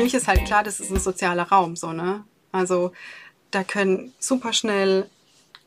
mich 0.00 0.14
ist 0.14 0.28
halt 0.28 0.44
klar, 0.44 0.62
das 0.62 0.80
ist 0.80 0.90
ein 0.90 0.98
sozialer 0.98 1.44
Raum, 1.44 1.76
so, 1.76 1.92
ne? 1.92 2.24
Also 2.52 2.92
da 3.50 3.64
können 3.64 4.12
super 4.18 4.52
schnell 4.52 5.08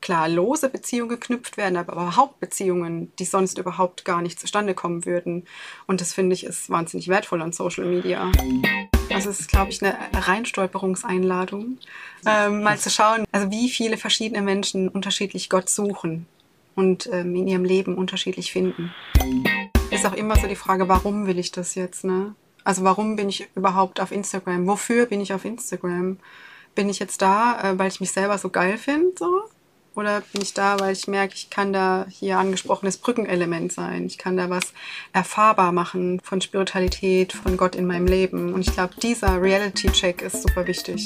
klar 0.02 0.28
lose 0.28 0.68
Beziehungen 0.68 1.10
geknüpft 1.10 1.56
werden, 1.56 1.78
aber 1.78 1.94
überhaupt 1.94 2.42
Beziehungen, 2.42 3.12
die 3.20 3.26
sonst 3.26 3.58
überhaupt 3.58 4.04
gar 4.04 4.22
nicht 4.22 4.38
zustande 4.38 4.74
kommen 4.74 5.06
würden. 5.06 5.46
Und 5.88 6.02
das 6.02 6.14
finde 6.14 6.34
ich 6.34 6.44
ist 6.44 6.70
wahnsinnig 6.70 7.08
wertvoll 7.08 7.42
an 7.42 7.54
Social 7.54 7.86
Media. 7.86 8.30
Also 9.14 9.30
es 9.30 9.40
ist, 9.40 9.50
glaube 9.50 9.72
ich, 9.72 9.82
eine 9.82 9.98
Reinstolperungseinladung, 10.14 11.78
ähm, 12.26 12.64
mal 12.64 12.78
zu 12.78 12.90
schauen, 12.90 13.26
also 13.32 13.50
wie 13.50 13.70
viele 13.70 13.96
verschiedene 13.98 14.42
Menschen 14.42 14.90
unterschiedlich 14.90 15.50
Gott 15.50 15.70
suchen 15.70 16.26
und 16.76 17.08
ähm, 17.12 17.36
in 17.36 17.48
ihrem 17.48 17.64
Leben 17.64 17.96
unterschiedlich 17.96 18.52
finden. 18.52 18.94
Ist 19.90 20.06
auch 20.06 20.14
immer 20.14 20.36
so 20.36 20.48
die 20.48 20.56
Frage, 20.56 20.90
warum 20.90 21.28
will 21.28 21.40
ich 21.40 21.52
das 21.52 21.76
jetzt? 21.76 22.04
Ne? 22.04 22.36
Also 22.64 22.84
warum 22.84 23.16
bin 23.16 23.30
ich 23.30 23.48
überhaupt 23.56 24.00
auf 24.00 24.12
Instagram? 24.12 24.68
Wofür 24.68 25.06
bin 25.06 25.22
ich 25.22 25.34
auf 25.34 25.46
Instagram? 25.46 26.18
Bin 26.76 26.90
ich 26.90 27.00
jetzt 27.00 27.22
da, 27.22 27.62
äh, 27.62 27.80
weil 27.80 27.90
ich 27.90 28.00
mich 28.00 28.12
selber 28.12 28.38
so 28.38 28.50
geil 28.50 28.78
finde? 28.78 29.14
So? 29.18 29.44
Oder 29.96 30.22
bin 30.34 30.42
ich 30.42 30.54
da, 30.54 30.80
weil 30.80 30.94
ich 30.94 31.08
merke, 31.08 31.36
ich 31.36 31.50
kann 31.52 31.72
da 31.72 32.08
hier 32.10 32.40
angesprochenes 32.40 32.98
Brückenelement 32.98 33.72
sein. 33.72 34.06
Ich 34.06 34.18
kann 34.18 34.38
da 34.38 34.50
was 34.50 34.74
erfahrbar 35.12 35.72
machen 35.72 36.20
von 36.24 36.42
Spiritualität, 36.42 37.34
von 37.34 37.58
Gott 37.58 37.76
in 37.76 37.86
meinem 37.86 38.08
Leben. 38.08 38.54
Und 38.54 38.62
ich 38.62 38.74
glaube, 38.74 38.96
dieser 39.02 39.40
Reality-Check 39.40 40.24
ist 40.24 40.42
super 40.42 40.66
wichtig. 40.66 41.06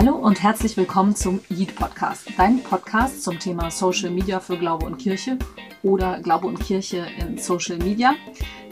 Hallo 0.00 0.14
und 0.14 0.44
herzlich 0.44 0.76
willkommen 0.76 1.16
zum 1.16 1.40
Yeet 1.50 1.74
Podcast, 1.74 2.28
dein 2.36 2.62
Podcast 2.62 3.24
zum 3.24 3.36
Thema 3.40 3.68
Social 3.68 4.10
Media 4.10 4.38
für 4.38 4.56
Glaube 4.56 4.86
und 4.86 4.96
Kirche 4.96 5.36
oder 5.82 6.20
Glaube 6.20 6.46
und 6.46 6.60
Kirche 6.60 7.04
in 7.18 7.36
Social 7.36 7.78
Media. 7.78 8.14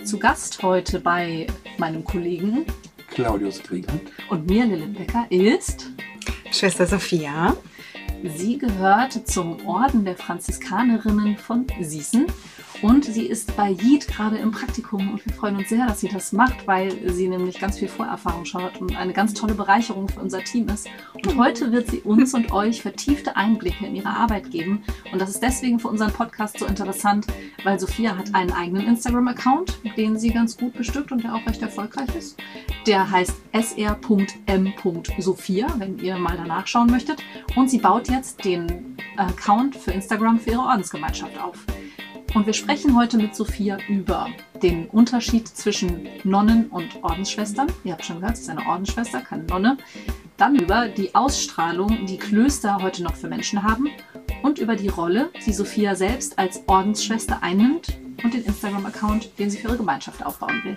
Zu 0.05 0.21
Gast 0.21 0.63
heute 0.63 1.01
bei 1.01 1.49
meinem 1.79 2.05
Kollegen 2.05 2.65
Claudius 3.09 3.61
Krieger. 3.61 3.95
Und 4.31 4.49
mir, 4.49 4.67
Lilith 4.67 4.97
Becker, 4.97 5.27
ist 5.29 5.91
Schwester 6.53 6.87
Sophia. 6.87 7.57
Sie 8.23 8.57
gehört 8.57 9.29
zum 9.29 9.67
Orden 9.67 10.05
der 10.05 10.17
Franziskanerinnen 10.17 11.39
von 11.39 11.67
Siesen 11.81 12.27
und 12.83 13.05
sie 13.05 13.27
ist 13.27 13.57
bei 13.57 13.71
Yeet 13.71 14.09
gerade 14.09 14.37
im 14.37 14.51
Praktikum 14.51 15.13
und 15.13 15.25
wir 15.25 15.33
freuen 15.33 15.57
uns 15.57 15.69
sehr, 15.69 15.87
dass 15.87 16.01
sie 16.01 16.09
das 16.09 16.33
macht, 16.33 16.67
weil 16.67 17.11
sie 17.13 17.29
nämlich 17.29 17.59
ganz 17.59 17.79
viel 17.79 17.89
Vorerfahrung 17.89 18.45
schon 18.45 18.63
hat 18.63 18.81
und 18.81 18.97
eine 18.97 19.13
ganz 19.13 19.35
tolle 19.35 19.55
Bereicherung 19.55 20.09
für 20.09 20.21
unser 20.21 20.43
Team 20.45 20.69
ist. 20.69 20.89
Und 21.15 21.37
heute 21.37 21.73
wird 21.73 21.91
sie 21.91 22.01
uns 22.01 22.35
und 22.35 22.53
euch 22.53 22.83
vertiefte 22.83 23.37
Einblicke 23.37 23.87
in 23.87 23.97
ihre 23.97 24.11
Arbeit 24.11 24.51
geben. 24.51 24.83
Und 25.13 25.21
das 25.21 25.31
ist 25.31 25.43
deswegen 25.43 25.79
für 25.79 25.89
unseren 25.89 26.13
Podcast 26.13 26.59
so 26.59 26.67
interessant, 26.67 27.27
weil 27.65 27.79
Sophia 27.79 28.17
hat 28.17 28.35
einen 28.35 28.53
eigenen 28.53 28.87
Instagram-Account, 28.87 29.81
den 29.97 30.19
sie 30.19 30.31
ganz 30.31 30.57
gut 30.57 30.75
bestückt 30.75 31.13
und 31.13 31.25
der 31.25 31.35
auch 31.35 31.47
recht 31.47 31.63
erfolgreich 31.63 32.15
ist. 32.17 32.37
Der 32.87 33.11
heißt 33.11 33.35
sr.m.sophia, 33.53 34.87
wenn 35.79 35.99
ihr 35.99 36.17
mal 36.17 36.37
danach 36.37 36.67
schauen 36.67 36.91
möchtet. 36.91 37.23
Und 37.57 37.71
sie 37.71 37.79
baut 37.79 38.09
jetzt 38.09 38.45
den 38.45 38.97
Account 39.17 39.77
für 39.77 39.93
Instagram 39.93 40.39
für 40.39 40.51
ihre 40.51 40.63
Ordensgemeinschaft 40.63 41.41
auf. 41.41 41.65
Und 42.37 42.45
wir 42.45 42.53
sprechen 42.53 42.95
heute 42.95 43.17
mit 43.17 43.35
Sophia 43.35 43.79
über 43.89 44.29
den 44.63 44.89
Unterschied 44.89 45.49
zwischen 45.49 46.07
Nonnen 46.23 46.67
und 46.67 47.03
Ordensschwestern. 47.03 47.73
Ihr 47.83 47.95
habt 47.95 48.05
schon 48.05 48.21
gehört, 48.21 48.37
sie 48.37 48.43
ist 48.43 48.51
eine 48.51 48.67
Ordensschwester, 48.67 49.23
keine 49.23 49.45
Nonne. 49.45 49.79
Dann 50.37 50.55
über 50.55 50.87
die 50.87 51.15
Ausstrahlung, 51.15 52.05
die 52.05 52.19
Klöster 52.19 52.83
heute 52.83 53.03
noch 53.03 53.17
für 53.17 53.29
Menschen 53.29 53.63
haben. 53.63 53.89
Und 54.43 54.59
über 54.59 54.77
die 54.77 54.89
Rolle, 54.89 55.31
die 55.47 55.53
Sophia 55.55 55.95
selbst 55.95 56.39
als 56.39 56.61
Ordensschwester 56.67 57.43
einnimmt 57.43 57.99
und 58.23 58.35
den 58.35 58.45
Instagram-Account, 58.45 59.31
den 59.39 59.49
sie 59.49 59.57
für 59.57 59.69
ihre 59.69 59.79
Gemeinschaft 59.79 60.23
aufbauen 60.23 60.61
will. 60.63 60.77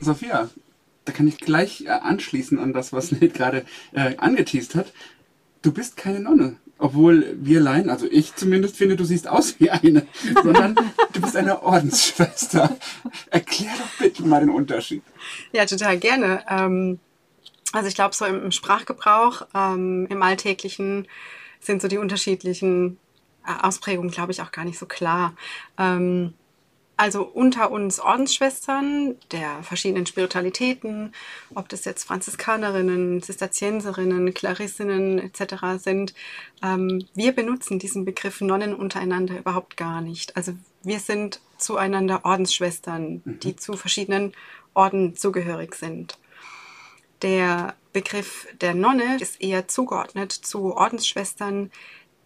Sophia, 0.00 0.48
da 1.04 1.12
kann 1.12 1.28
ich 1.28 1.36
gleich 1.36 1.84
äh, 1.84 1.90
anschließen 1.90 2.58
an 2.58 2.72
das, 2.72 2.94
was 2.94 3.12
Ned 3.12 3.34
gerade 3.34 3.66
äh, 3.92 4.16
angeteased 4.16 4.74
hat. 4.74 4.94
Du 5.60 5.72
bist 5.72 5.98
keine 5.98 6.20
Nonne 6.20 6.56
obwohl 6.82 7.36
wir 7.40 7.60
Laien, 7.60 7.90
also 7.90 8.06
ich 8.10 8.34
zumindest 8.34 8.76
finde, 8.76 8.96
du 8.96 9.04
siehst 9.04 9.28
aus 9.28 9.60
wie 9.60 9.70
eine, 9.70 10.04
sondern 10.42 10.74
du 11.12 11.20
bist 11.20 11.36
eine 11.36 11.62
Ordensschwester. 11.62 12.76
Erklär 13.30 13.70
doch 13.78 13.98
bitte 14.00 14.24
mal 14.24 14.40
den 14.40 14.50
Unterschied. 14.50 15.02
Ja, 15.52 15.64
total 15.64 15.98
gerne. 15.98 16.42
Ähm, 16.48 16.98
also 17.72 17.88
ich 17.88 17.94
glaube, 17.94 18.14
so 18.14 18.24
im 18.24 18.50
Sprachgebrauch, 18.50 19.46
ähm, 19.54 20.08
im 20.10 20.22
Alltäglichen 20.22 21.06
sind 21.60 21.80
so 21.80 21.86
die 21.86 21.98
unterschiedlichen 21.98 22.98
äh, 23.46 23.64
Ausprägungen, 23.64 24.10
glaube 24.10 24.32
ich, 24.32 24.42
auch 24.42 24.50
gar 24.50 24.64
nicht 24.64 24.78
so 24.78 24.86
klar. 24.86 25.34
Ähm, 25.78 26.34
also 27.02 27.24
unter 27.24 27.72
uns 27.72 27.98
Ordensschwestern 27.98 29.16
der 29.32 29.64
verschiedenen 29.64 30.06
Spiritualitäten, 30.06 31.12
ob 31.52 31.68
das 31.68 31.84
jetzt 31.84 32.04
Franziskanerinnen, 32.04 33.20
Zisterzienserinnen, 33.20 34.32
Klarissinnen 34.32 35.18
etc. 35.18 35.82
sind, 35.82 36.14
ähm, 36.62 37.04
wir 37.16 37.32
benutzen 37.32 37.80
diesen 37.80 38.04
Begriff 38.04 38.40
Nonnen 38.40 38.72
untereinander 38.72 39.36
überhaupt 39.36 39.76
gar 39.76 40.00
nicht. 40.00 40.36
Also 40.36 40.52
wir 40.84 41.00
sind 41.00 41.40
zueinander 41.58 42.24
Ordensschwestern, 42.24 43.20
mhm. 43.24 43.40
die 43.40 43.56
zu 43.56 43.72
verschiedenen 43.72 44.32
Orden 44.72 45.16
zugehörig 45.16 45.74
sind. 45.74 46.16
Der 47.22 47.74
Begriff 47.92 48.46
der 48.60 48.74
Nonne 48.74 49.16
ist 49.20 49.42
eher 49.42 49.66
zugeordnet 49.66 50.30
zu 50.30 50.76
Ordensschwestern, 50.76 51.72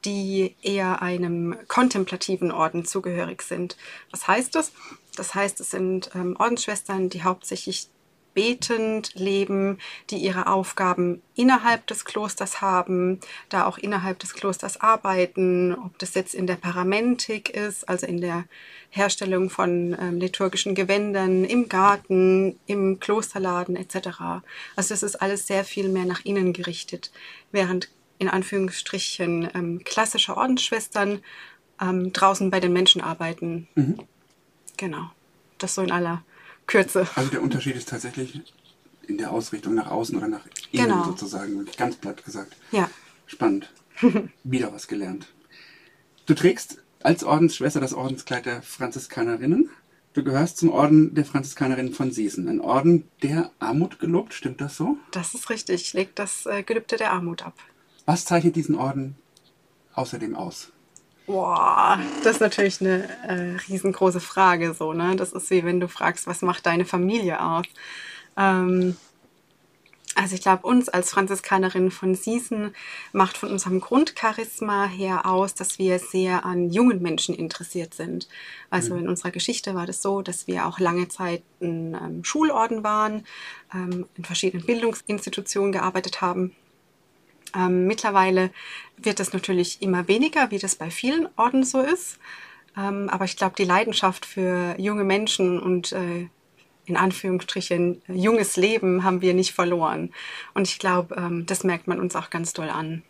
die 0.05 0.55
eher 0.62 1.03
einem 1.03 1.57
kontemplativen 1.69 2.53
Orden 2.53 2.84
zugehörig 2.84 3.43
sind. 3.43 3.77
Was 4.11 4.29
heißt 4.29 4.55
das? 4.55 4.73
Das 5.17 5.34
heißt, 5.34 5.61
es 5.61 5.71
sind 5.71 6.11
ähm, 6.15 6.37
Ordensschwestern, 6.39 7.09
die 7.09 7.23
hauptsächlich 7.23 7.89
betend 8.37 9.15
leben, 9.15 9.79
die 10.11 10.19
ihre 10.19 10.47
Aufgaben 10.47 11.23
innerhalb 11.35 11.87
des 11.87 12.05
Klosters 12.05 12.61
haben, 12.61 13.19
da 13.49 13.65
auch 13.65 13.79
innerhalb 13.79 14.19
des 14.19 14.35
Klosters 14.35 14.79
arbeiten, 14.79 15.75
ob 15.75 15.99
das 15.99 16.15
jetzt 16.15 16.35
in 16.35 16.47
der 16.47 16.56
Paramentik 16.56 17.49
ist, 17.49 17.89
also 17.89 18.06
in 18.06 18.21
der 18.21 18.45
Herstellung 18.91 19.49
von 19.49 19.97
ähm, 19.99 20.21
liturgischen 20.21 20.75
Gewändern, 20.75 21.47
im 21.47 21.71
Garten, 21.71 22.61
im 22.67 23.01
Klosterladen 23.01 23.75
etc. 23.75 24.19
Also 24.77 24.93
das 24.93 25.03
ist 25.03 25.17
alles 25.17 25.47
sehr 25.47 25.65
viel 25.65 25.89
mehr 25.89 26.05
nach 26.05 26.23
innen 26.27 26.53
gerichtet, 26.53 27.11
während 27.53 27.89
in 28.19 28.28
Anführungsstrichen 28.28 29.50
ähm, 29.54 29.84
klassische 29.84 30.37
Ordensschwestern 30.37 31.21
ähm, 31.81 32.12
draußen 32.12 32.50
bei 32.50 32.60
den 32.60 32.72
Menschen 32.72 33.00
arbeiten. 33.00 33.69
Mhm. 33.75 33.99
Genau. 34.77 35.10
Das 35.59 35.75
so 35.75 35.82
in 35.82 35.91
aller 35.91 36.22
Kürze. 36.66 37.06
Also 37.15 37.31
der 37.31 37.43
Unterschied 37.43 37.76
ist 37.76 37.88
tatsächlich 37.88 38.43
in 39.06 39.19
der 39.19 39.31
Ausrichtung 39.31 39.75
nach 39.75 39.91
außen 39.91 40.16
oder 40.16 40.28
nach 40.28 40.47
innen 40.72 40.88
genau. 40.88 41.05
sozusagen, 41.05 41.66
ganz 41.76 41.97
platt 41.97 42.25
gesagt. 42.25 42.56
Ja. 42.72 42.91
Spannend. 43.26 43.72
Wieder 44.44 44.72
was 44.72 44.88
gelernt. 44.88 45.28
Du 46.26 46.34
trägst 46.34 46.82
als 47.03 47.25
Ordensschwester 47.25 47.81
das 47.81 47.94
Ordenskleid 47.94 48.47
der 48.47 48.62
Franziskanerinnen. 48.62 49.71
Du 50.12 50.25
gehörst 50.25 50.59
zum 50.59 50.71
Orden 50.71 51.15
der 51.15 51.25
Franziskanerinnen 51.25 51.93
von 51.93 52.10
Siesen, 52.10 52.49
ein 52.49 52.60
Orden, 52.60 53.06
der 53.22 53.53
Armut 53.59 53.99
gelobt, 53.99 54.32
stimmt 54.32 54.60
das 54.60 54.76
so? 54.76 54.97
Das 55.10 55.34
ist 55.34 55.50
richtig, 55.50 55.93
legt 55.93 56.19
das 56.19 56.47
äh, 56.47 56.62
Gelübde 56.62 56.97
der 56.97 57.12
Armut 57.12 57.44
ab. 57.44 57.55
Was 58.06 58.25
zeichnet 58.25 58.56
diesen 58.56 58.77
Orden 58.77 59.17
außerdem 59.94 60.37
aus? 60.37 60.72
Boah, 61.27 61.99
das 62.22 62.37
ist 62.37 62.41
natürlich 62.41 62.81
eine 62.81 63.09
äh, 63.25 63.56
riesengroße 63.69 64.21
Frage. 64.21 64.75
So, 64.75 64.93
ne? 64.93 65.17
Das 65.17 65.33
ist 65.33 65.50
wie 65.50 65.65
wenn 65.65 65.81
du 65.81 65.89
fragst, 65.89 66.28
was 66.28 66.41
macht 66.41 66.67
deine 66.67 66.84
Familie 66.84 67.43
aus? 67.43 67.67
Ähm, 68.37 68.97
also 70.15 70.34
ich 70.34 70.41
glaube, 70.41 70.67
uns 70.67 70.89
als 70.89 71.11
Franziskanerin 71.11 71.91
von 71.91 72.15
Siesen 72.15 72.75
macht 73.12 73.37
von 73.37 73.50
unserem 73.50 73.81
Grundcharisma 73.81 74.87
her 74.87 75.27
aus, 75.27 75.55
dass 75.55 75.78
wir 75.78 75.99
sehr 75.99 76.47
an 76.47 76.71
jungen 76.71 77.03
Menschen 77.03 77.34
interessiert 77.34 77.93
sind. 77.93 78.28
Also 78.70 78.94
mhm. 78.94 79.00
in 79.00 79.08
unserer 79.08 79.32
Geschichte 79.32 79.75
war 79.75 79.85
das 79.85 80.00
so, 80.00 80.23
dass 80.23 80.47
wir 80.47 80.67
auch 80.67 80.79
lange 80.79 81.08
Zeit 81.08 81.43
ein 81.61 81.94
ähm, 81.94 82.25
Schulorden 82.25 82.85
waren, 82.85 83.26
ähm, 83.75 84.06
in 84.14 84.25
verschiedenen 84.25 84.64
Bildungsinstitutionen 84.64 85.73
gearbeitet 85.73 86.20
haben 86.20 86.55
ähm, 87.56 87.87
mittlerweile 87.87 88.50
wird 88.97 89.20
es 89.20 89.32
natürlich 89.32 89.82
immer 89.82 90.08
weniger, 90.08 90.50
wie 90.50 90.58
das 90.58 90.75
bei 90.75 90.91
vielen 90.91 91.29
Orden 91.37 91.64
so 91.64 91.81
ist. 91.81 92.19
Ähm, 92.76 93.08
aber 93.08 93.25
ich 93.25 93.37
glaube, 93.37 93.55
die 93.56 93.64
Leidenschaft 93.64 94.26
für 94.26 94.75
junge 94.79 95.05
Menschen 95.05 95.58
und 95.58 95.93
äh, 95.93 96.29
in 96.85 96.97
Anführungsstrichen 96.97 98.03
junges 98.08 98.56
Leben 98.56 99.03
haben 99.03 99.20
wir 99.20 99.35
nicht 99.35 99.53
verloren. 99.53 100.12
Und 100.55 100.69
ich 100.69 100.79
glaube, 100.79 101.17
ähm, 101.17 101.47
das 101.47 101.64
merkt 101.64 101.88
man 101.88 101.99
uns 101.99 102.14
auch 102.14 102.31
ganz 102.31 102.53
doll 102.53 102.69
an. 102.69 103.03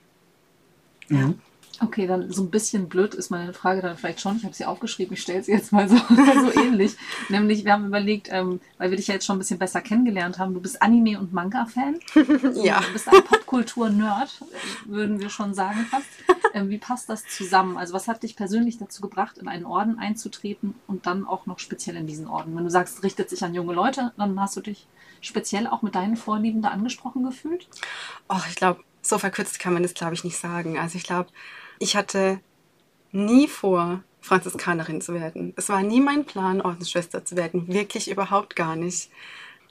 Ja. 1.09 1.35
Okay, 1.83 2.07
dann 2.07 2.33
so 2.33 2.43
ein 2.43 2.51
bisschen 2.51 2.89
blöd 2.89 3.15
ist 3.15 3.31
meine 3.31 3.53
Frage 3.53 3.83
dann 3.83 3.97
vielleicht 3.97 4.21
schon. 4.21 4.37
Ich 4.37 4.45
habe 4.45 4.55
sie 4.55 4.65
aufgeschrieben, 4.65 5.13
ich 5.13 5.23
stelle 5.23 5.43
sie 5.43 5.53
jetzt 5.53 5.73
mal 5.73 5.89
so, 5.89 5.97
so 6.09 6.61
ähnlich. 6.61 6.97
Nämlich, 7.29 7.65
wir 7.65 7.73
haben 7.73 7.87
überlegt, 7.87 8.29
ähm, 8.31 8.61
weil 8.79 8.91
wir 8.91 8.97
dich 8.97 9.09
ja 9.09 9.15
jetzt 9.15 9.27
schon 9.27 9.37
ein 9.37 9.41
bisschen 9.41 9.59
besser 9.59 9.81
kennengelernt 9.81 10.39
haben, 10.39 10.55
du 10.55 10.61
bist 10.61 10.81
Anime- 10.81 11.19
und 11.19 11.33
Manga-Fan. 11.33 11.99
Ja. 12.57 12.81
Du 12.81 12.93
bist 12.93 13.09
ein 13.09 13.23
Popkultur-Nerd, 13.25 14.43
würden 14.87 15.21
wir 15.21 15.31
schon 15.31 15.55
sagen 15.55 15.87
fast. 15.91 16.07
Ähm, 16.55 16.71
wie 16.71 16.79
passt 16.79 17.09
das 17.09 17.27
zusammen? 17.27 17.77
Also 17.77 17.93
was 17.93 18.09
hat 18.09 18.23
dich 18.23 18.37
persönlich 18.37 18.79
dazu 18.79 19.03
gebracht, 19.03 19.39
in 19.39 19.49
einen 19.49 19.65
Orden 19.65 19.99
einzutreten 19.99 20.75
und 20.87 21.07
dann 21.07 21.27
auch 21.27 21.47
noch 21.47 21.59
speziell 21.59 21.97
in 21.97 22.07
diesen 22.07 22.27
Orden? 22.27 22.57
Wenn 22.57 22.65
du 22.65 22.71
sagst, 22.71 23.03
richtet 23.03 23.31
sich 23.31 23.45
an 23.45 23.55
junge 23.55 23.75
Leute, 23.75 24.13
dann 24.17 24.41
hast 24.41 24.57
du 24.57 24.61
dich 24.61 24.87
speziell 25.21 25.67
auch 25.67 25.83
mit 25.83 25.95
deinen 25.95 26.17
Vorlieben 26.17 26.63
da 26.63 26.69
angesprochen 26.71 27.25
gefühlt? 27.25 27.69
Oh, 28.29 28.41
ich 28.49 28.57
glaube, 28.57 28.83
so 29.03 29.19
verkürzt 29.19 29.59
kann 29.59 29.73
man 29.73 29.83
das, 29.83 29.95
glaube 29.95 30.15
ich, 30.15 30.25
nicht 30.25 30.39
sagen. 30.39 30.79
Also 30.79 30.97
ich 30.97 31.05
glaube, 31.05 31.31
ich 31.79 31.97
hatte 31.97 32.41
nie 33.13 33.49
vor, 33.49 34.03
Franziskanerin 34.21 35.01
zu 35.01 35.15
werden. 35.15 35.53
Es 35.57 35.69
war 35.69 35.83
nie 35.83 36.01
mein 36.01 36.25
Plan, 36.25 36.61
Ordensschwester 36.61 37.25
zu 37.25 37.37
werden. 37.37 37.69
Wirklich 37.69 38.11
überhaupt 38.11 38.57
gar 38.57 38.75
nicht. 38.75 39.09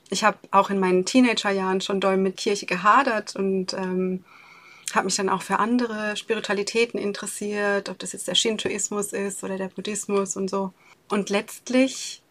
Ich 0.10 0.24
habe 0.24 0.38
auch 0.52 0.69
in 0.69 0.80
meinen 0.80 1.04
Teenagerjahren 1.04 1.81
schon 1.81 2.00
doll 2.00 2.16
mit 2.16 2.38
Kirche 2.38 2.66
gehadert 2.66 3.36
und 3.36 3.74
ähm, 3.74 4.24
habe 4.94 5.06
mich 5.06 5.16
dann 5.16 5.30
auch 5.30 5.42
für 5.42 5.60
andere 5.60 6.16
Spiritualitäten 6.16 7.00
interessiert, 7.00 7.90
ob 7.90 8.00
das 8.00 8.13
jetzt 8.13 8.28
der 8.28 8.36
Shintoismus 8.36 9.12
ist 9.12 9.44
oder 9.44 9.58
der 9.58 9.68
Buddhismus 9.68 10.38
und 10.38 10.50
so. 10.50 10.72
Und 11.10 11.30
letztlich 11.30 12.22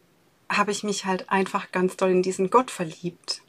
habe 0.49 0.71
ich 0.71 0.83
mich 0.83 1.05
halt 1.05 1.29
einfach 1.29 1.73
ganz 1.73 1.97
doll 1.97 2.11
in 2.11 2.23
diesen 2.23 2.49
Gott 2.49 2.71
verliebt. 2.71 3.43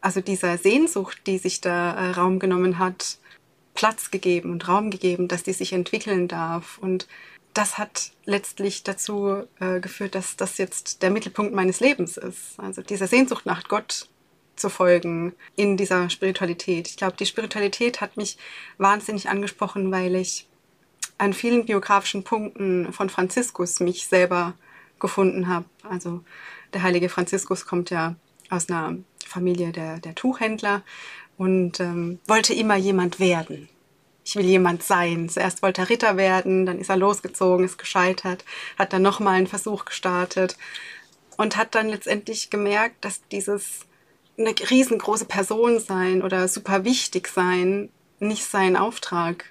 Also 0.00 0.20
dieser 0.20 0.58
Sehnsucht, 0.58 1.22
die 1.26 1.38
sich 1.38 1.60
da 1.60 1.94
äh, 1.94 2.10
Raum 2.12 2.38
genommen 2.38 2.78
hat, 2.78 3.18
Platz 3.74 4.10
gegeben 4.10 4.50
und 4.50 4.68
Raum 4.68 4.90
gegeben, 4.90 5.28
dass 5.28 5.42
die 5.42 5.52
sich 5.52 5.72
entwickeln 5.72 6.28
darf. 6.28 6.78
Und 6.78 7.06
das 7.54 7.78
hat 7.78 8.12
letztlich 8.24 8.82
dazu 8.82 9.44
äh, 9.60 9.80
geführt, 9.80 10.14
dass 10.14 10.36
das 10.36 10.58
jetzt 10.58 11.02
der 11.02 11.10
Mittelpunkt 11.10 11.54
meines 11.54 11.80
Lebens 11.80 12.16
ist. 12.16 12.58
Also 12.58 12.82
dieser 12.82 13.06
Sehnsucht 13.06 13.46
nach 13.46 13.64
Gott 13.68 14.08
zu 14.56 14.68
folgen 14.68 15.34
in 15.56 15.76
dieser 15.76 16.10
Spiritualität. 16.10 16.88
Ich 16.88 16.96
glaube, 16.96 17.16
die 17.16 17.26
Spiritualität 17.26 18.00
hat 18.00 18.16
mich 18.16 18.38
wahnsinnig 18.78 19.28
angesprochen, 19.28 19.90
weil 19.90 20.14
ich 20.14 20.46
an 21.18 21.32
vielen 21.32 21.66
biografischen 21.66 22.24
Punkten 22.24 22.92
von 22.92 23.08
Franziskus 23.08 23.80
mich 23.80 24.06
selber 24.06 24.54
gefunden 24.98 25.48
habe. 25.48 25.66
Also 25.88 26.22
der 26.72 26.82
heilige 26.82 27.08
Franziskus 27.08 27.66
kommt 27.66 27.90
ja 27.90 28.14
aus 28.50 28.68
einer 28.68 28.96
Familie 29.26 29.72
der, 29.72 29.98
der 29.98 30.14
Tuchhändler 30.14 30.82
und 31.36 31.80
ähm, 31.80 32.18
wollte 32.26 32.54
immer 32.54 32.76
jemand 32.76 33.20
werden. 33.20 33.68
Ich 34.24 34.36
will 34.36 34.44
jemand 34.44 34.82
sein. 34.82 35.28
Zuerst 35.28 35.62
wollte 35.62 35.82
er 35.82 35.88
Ritter 35.88 36.16
werden, 36.16 36.64
dann 36.66 36.78
ist 36.78 36.90
er 36.90 36.96
losgezogen, 36.96 37.64
ist 37.64 37.78
gescheitert, 37.78 38.44
hat 38.78 38.92
dann 38.92 39.02
nochmal 39.02 39.34
einen 39.34 39.48
Versuch 39.48 39.84
gestartet 39.84 40.56
und 41.36 41.56
hat 41.56 41.74
dann 41.74 41.88
letztendlich 41.88 42.50
gemerkt, 42.50 43.04
dass 43.04 43.20
dieses 43.32 43.80
eine 44.38 44.54
riesengroße 44.70 45.24
Person 45.24 45.80
sein 45.80 46.22
oder 46.22 46.46
super 46.48 46.84
wichtig 46.84 47.28
sein 47.28 47.90
nicht 48.22 48.44
sein 48.44 48.76
Auftrag 48.76 49.44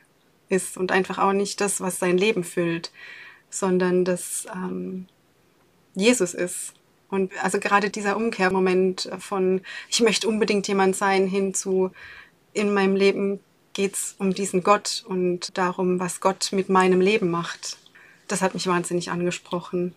ist 0.50 0.78
und 0.78 0.92
einfach 0.92 1.20
auch 1.20 1.34
nicht 1.34 1.62
das, 1.62 1.82
was 1.82 2.00
sein 2.00 2.18
Leben 2.18 2.44
füllt, 2.44 2.92
sondern 3.50 4.06
das 4.06 4.48
ähm, 4.54 5.08
Jesus 5.94 6.34
ist. 6.34 6.74
Und 7.12 7.32
also 7.44 7.60
gerade 7.60 7.90
dieser 7.90 8.18
Umkehrmoment 8.18 9.12
von, 9.20 9.62
ich 9.90 10.02
möchte 10.02 10.28
unbedingt 10.28 10.68
jemand 10.68 10.96
sein, 10.96 11.28
hin 11.28 11.54
zu, 11.54 11.92
in 12.54 12.74
meinem 12.74 12.96
Leben 12.96 13.40
geht 13.74 13.96
es 13.96 14.16
um 14.18 14.34
diesen 14.34 14.64
Gott 14.64 15.04
und 15.08 15.58
darum, 15.58 16.00
was 16.00 16.22
Gott 16.22 16.50
mit 16.52 16.70
meinem 16.70 17.02
Leben 17.02 17.30
macht. 17.30 17.78
Das 18.28 18.42
hat 18.42 18.54
mich 18.54 18.66
wahnsinnig 18.68 19.12
angesprochen. 19.12 19.94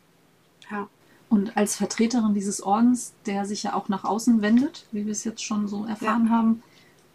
Ja. 0.70 0.88
Und 1.28 1.56
als 1.56 1.76
Vertreterin 1.76 2.34
dieses 2.34 2.62
Ordens, 2.62 3.12
der 3.26 3.44
sich 3.44 3.62
ja 3.62 3.74
auch 3.74 3.88
nach 3.88 4.04
außen 4.04 4.42
wendet, 4.42 4.86
wie 4.92 5.06
wir 5.06 5.12
es 5.12 5.24
jetzt 5.24 5.42
schon 5.42 5.66
so 5.68 5.84
erfahren 5.84 6.26
ja. 6.26 6.32
haben, 6.32 6.62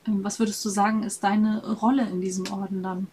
ähm, 0.08 0.24
was 0.24 0.40
würdest 0.40 0.64
du 0.66 0.70
sagen, 0.70 1.04
ist 1.04 1.24
deine 1.24 1.76
Rolle 1.76 2.08
in 2.10 2.22
diesem 2.22 2.52
Orden 2.52 2.84
dann? 2.84 3.08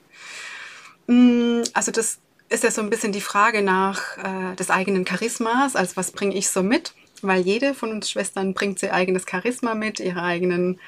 Mm, 1.07 1.63
also 1.75 1.93
das 1.93 2.19
ist 2.49 2.65
ja 2.65 2.71
so 2.71 2.81
ein 2.81 2.91
bisschen 2.91 3.13
die 3.13 3.21
Frage 3.21 3.63
nach 3.63 4.19
äh, 4.19 4.55
des 4.57 4.71
eigenen 4.71 5.05
Charismas, 5.05 5.77
als 5.77 5.97
was 5.97 6.13
bringe 6.13 6.35
ich 6.35 6.49
so 6.49 6.63
mit? 6.63 6.95
Weil 7.23 7.41
jede 7.41 7.75
von 7.75 7.91
uns 7.91 8.11
Schwestern 8.11 8.55
bringt 8.55 8.83
ihr 8.83 8.93
eigenes 8.95 9.25
Charisma 9.29 9.75
mit, 9.75 10.01
ihre 10.01 10.23
eigenen 10.23 10.79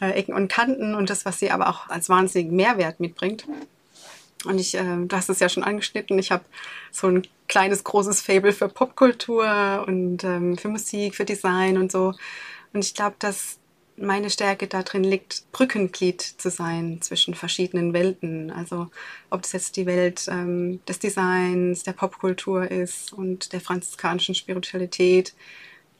äh, 0.00 0.10
Ecken 0.10 0.34
und 0.34 0.48
Kanten 0.48 0.94
und 0.94 1.10
das, 1.10 1.24
was 1.24 1.38
sie 1.38 1.50
aber 1.50 1.68
auch 1.68 1.88
als 1.88 2.08
wahnsinnigen 2.08 2.56
Mehrwert 2.56 3.00
mitbringt. 3.00 3.46
Und 4.44 4.58
ich, 4.58 4.74
äh, 4.74 4.96
du 5.06 5.16
hast 5.16 5.30
es 5.30 5.40
ja 5.40 5.48
schon 5.48 5.64
angeschnitten, 5.64 6.18
ich 6.18 6.30
habe 6.30 6.44
so 6.90 7.08
ein 7.08 7.26
kleines, 7.48 7.84
großes 7.84 8.20
Fable 8.20 8.52
für 8.52 8.68
Popkultur 8.68 9.84
und 9.86 10.24
ähm, 10.24 10.58
für 10.58 10.68
Musik, 10.68 11.14
für 11.14 11.24
Design 11.24 11.78
und 11.78 11.90
so. 11.90 12.14
Und 12.72 12.84
ich 12.84 12.94
glaube, 12.94 13.16
dass 13.18 13.58
meine 13.96 14.30
Stärke 14.30 14.66
darin 14.66 15.04
liegt, 15.04 15.50
Brückenglied 15.52 16.20
zu 16.20 16.50
sein 16.50 17.00
zwischen 17.00 17.34
verschiedenen 17.34 17.92
Welten. 17.92 18.50
Also 18.50 18.88
ob 19.30 19.42
das 19.42 19.52
jetzt 19.52 19.76
die 19.76 19.86
Welt 19.86 20.26
ähm, 20.30 20.80
des 20.86 20.98
Designs, 20.98 21.82
der 21.82 21.92
Popkultur 21.92 22.70
ist 22.70 23.12
und 23.12 23.52
der 23.52 23.60
franziskanischen 23.60 24.34
Spiritualität. 24.34 25.34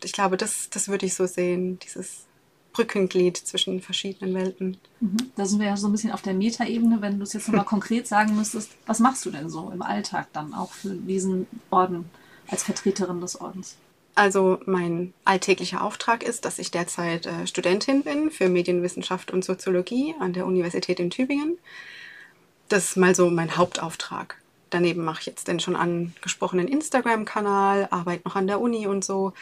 Ich 0.04 0.12
glaube, 0.12 0.36
das, 0.36 0.68
das 0.70 0.88
würde 0.88 1.06
ich 1.06 1.14
so 1.14 1.26
sehen, 1.26 1.78
dieses 1.78 2.26
Brückenglied 2.72 3.38
zwischen 3.38 3.80
verschiedenen 3.80 4.34
Welten. 4.34 4.76
Mhm. 5.00 5.16
Da 5.34 5.46
sind 5.46 5.60
wir 5.60 5.66
ja 5.66 5.76
so 5.78 5.88
ein 5.88 5.92
bisschen 5.92 6.12
auf 6.12 6.20
der 6.20 6.34
Metaebene. 6.34 7.00
Wenn 7.00 7.16
du 7.16 7.22
es 7.22 7.32
jetzt 7.32 7.48
nochmal 7.48 7.64
konkret 7.64 8.06
sagen 8.06 8.36
müsstest, 8.36 8.72
was 8.84 8.98
machst 8.98 9.24
du 9.24 9.30
denn 9.30 9.48
so 9.48 9.70
im 9.70 9.80
Alltag 9.80 10.28
dann 10.34 10.52
auch 10.52 10.72
für 10.72 10.90
diesen 10.90 11.46
Orden 11.70 12.10
als 12.48 12.62
Vertreterin 12.62 13.22
des 13.22 13.40
Ordens? 13.40 13.76
Also 14.16 14.58
mein 14.64 15.12
alltäglicher 15.26 15.84
Auftrag 15.84 16.22
ist, 16.22 16.46
dass 16.46 16.58
ich 16.58 16.70
derzeit 16.70 17.26
äh, 17.26 17.46
Studentin 17.46 18.02
bin 18.02 18.30
für 18.30 18.48
Medienwissenschaft 18.48 19.30
und 19.30 19.44
Soziologie 19.44 20.14
an 20.18 20.32
der 20.32 20.46
Universität 20.46 20.98
in 20.98 21.10
Tübingen. 21.10 21.58
Das 22.70 22.84
ist 22.88 22.96
mal 22.96 23.14
so 23.14 23.28
mein 23.28 23.58
Hauptauftrag. 23.58 24.38
Daneben 24.70 25.04
mache 25.04 25.20
ich 25.20 25.26
jetzt 25.26 25.48
den 25.48 25.60
schon 25.60 25.76
angesprochenen 25.76 26.66
Instagram-Kanal, 26.66 27.88
arbeite 27.90 28.26
noch 28.26 28.36
an 28.36 28.46
der 28.46 28.58
Uni 28.58 28.86
und 28.86 29.04
so. 29.04 29.34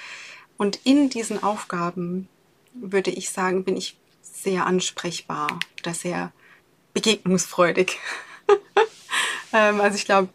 Und 0.57 0.81
in 0.83 1.09
diesen 1.09 1.41
Aufgaben 1.41 2.29
würde 2.75 3.13
ich 3.13 3.31
sagen, 3.31 3.63
bin 3.63 3.77
ich 3.77 3.97
sehr 4.23 4.67
ansprechbar 4.67 5.61
oder 5.81 5.95
sehr 5.95 6.33
begegnungsfreudig. 6.95 7.97
ähm, 9.53 9.81
also 9.81 9.97
ich 9.97 10.05
glaube, 10.05 10.31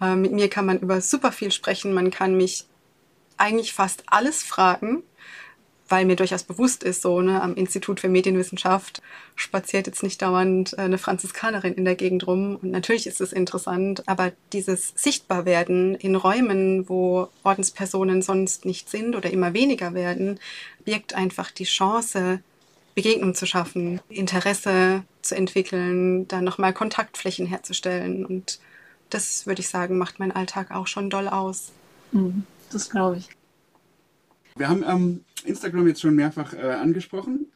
äh, 0.00 0.16
mit 0.16 0.32
mir 0.32 0.48
kann 0.48 0.64
man 0.64 0.78
über 0.78 1.02
super 1.02 1.32
viel 1.32 1.52
sprechen. 1.52 1.92
Man 1.92 2.10
kann 2.10 2.34
mich 2.34 2.64
eigentlich 3.36 3.72
fast 3.72 4.04
alles 4.06 4.42
fragen, 4.42 5.02
weil 5.88 6.06
mir 6.06 6.16
durchaus 6.16 6.42
bewusst 6.42 6.82
ist, 6.82 7.02
so 7.02 7.20
ne, 7.20 7.42
am 7.42 7.54
Institut 7.54 8.00
für 8.00 8.08
Medienwissenschaft 8.08 9.02
spaziert 9.36 9.86
jetzt 9.86 10.02
nicht 10.02 10.22
dauernd 10.22 10.72
äh, 10.74 10.82
eine 10.82 10.98
Franziskanerin 10.98 11.74
in 11.74 11.84
der 11.84 11.94
Gegend 11.94 12.26
rum. 12.26 12.56
Und 12.56 12.70
natürlich 12.70 13.06
ist 13.06 13.20
es 13.20 13.32
interessant, 13.32 14.08
aber 14.08 14.32
dieses 14.52 14.92
Sichtbarwerden 14.96 15.94
in 15.94 16.16
Räumen, 16.16 16.88
wo 16.88 17.28
Ordenspersonen 17.42 18.22
sonst 18.22 18.64
nicht 18.64 18.88
sind 18.88 19.14
oder 19.14 19.30
immer 19.30 19.52
weniger 19.52 19.94
werden, 19.94 20.40
birgt 20.84 21.14
einfach 21.14 21.50
die 21.50 21.64
Chance, 21.64 22.40
Begegnung 22.94 23.34
zu 23.34 23.44
schaffen, 23.44 24.00
Interesse 24.08 25.02
zu 25.20 25.36
entwickeln, 25.36 26.28
dann 26.28 26.44
nochmal 26.44 26.72
Kontaktflächen 26.72 27.46
herzustellen. 27.46 28.24
Und 28.24 28.58
das, 29.10 29.46
würde 29.46 29.60
ich 29.60 29.68
sagen, 29.68 29.98
macht 29.98 30.18
mein 30.18 30.32
Alltag 30.32 30.70
auch 30.70 30.86
schon 30.86 31.10
doll 31.10 31.28
aus. 31.28 31.72
Mhm 32.12 32.44
das 32.74 32.90
glaube 32.90 33.18
ich. 33.18 33.28
Wir 34.56 34.68
haben 34.68 34.84
ähm, 34.86 35.24
Instagram 35.44 35.88
jetzt 35.88 36.00
schon 36.00 36.14
mehrfach 36.14 36.54
äh, 36.54 36.72
angesprochen. 36.72 37.46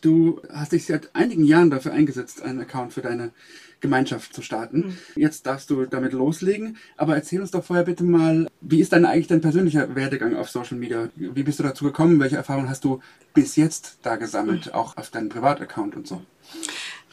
Du 0.00 0.40
hast 0.50 0.72
dich 0.72 0.86
seit 0.86 1.14
einigen 1.14 1.44
Jahren 1.44 1.70
dafür 1.70 1.92
eingesetzt, 1.92 2.42
einen 2.42 2.60
Account 2.60 2.92
für 2.92 3.02
deine 3.02 3.32
Gemeinschaft 3.80 4.34
zu 4.34 4.42
starten. 4.42 4.78
Mhm. 4.78 4.96
Jetzt 5.14 5.46
darfst 5.46 5.70
du 5.70 5.86
damit 5.86 6.12
loslegen. 6.12 6.76
Aber 6.96 7.14
erzähl 7.14 7.40
uns 7.40 7.50
doch 7.50 7.64
vorher 7.64 7.84
bitte 7.84 8.04
mal, 8.04 8.48
wie 8.60 8.80
ist 8.80 8.92
dein 8.92 9.04
eigentlich 9.04 9.28
dein 9.28 9.40
persönlicher 9.40 9.94
Werdegang 9.94 10.34
auf 10.34 10.50
Social 10.50 10.78
Media? 10.78 11.08
Wie 11.14 11.42
bist 11.42 11.58
du 11.58 11.62
dazu 11.62 11.84
gekommen? 11.84 12.18
Welche 12.18 12.36
Erfahrungen 12.36 12.68
hast 12.68 12.84
du 12.84 13.00
bis 13.34 13.56
jetzt 13.56 13.98
da 14.02 14.16
gesammelt, 14.16 14.66
mhm. 14.66 14.72
auch 14.72 14.96
auf 14.96 15.10
deinem 15.10 15.28
Privataccount 15.28 15.94
und 15.94 16.06
so? 16.06 16.22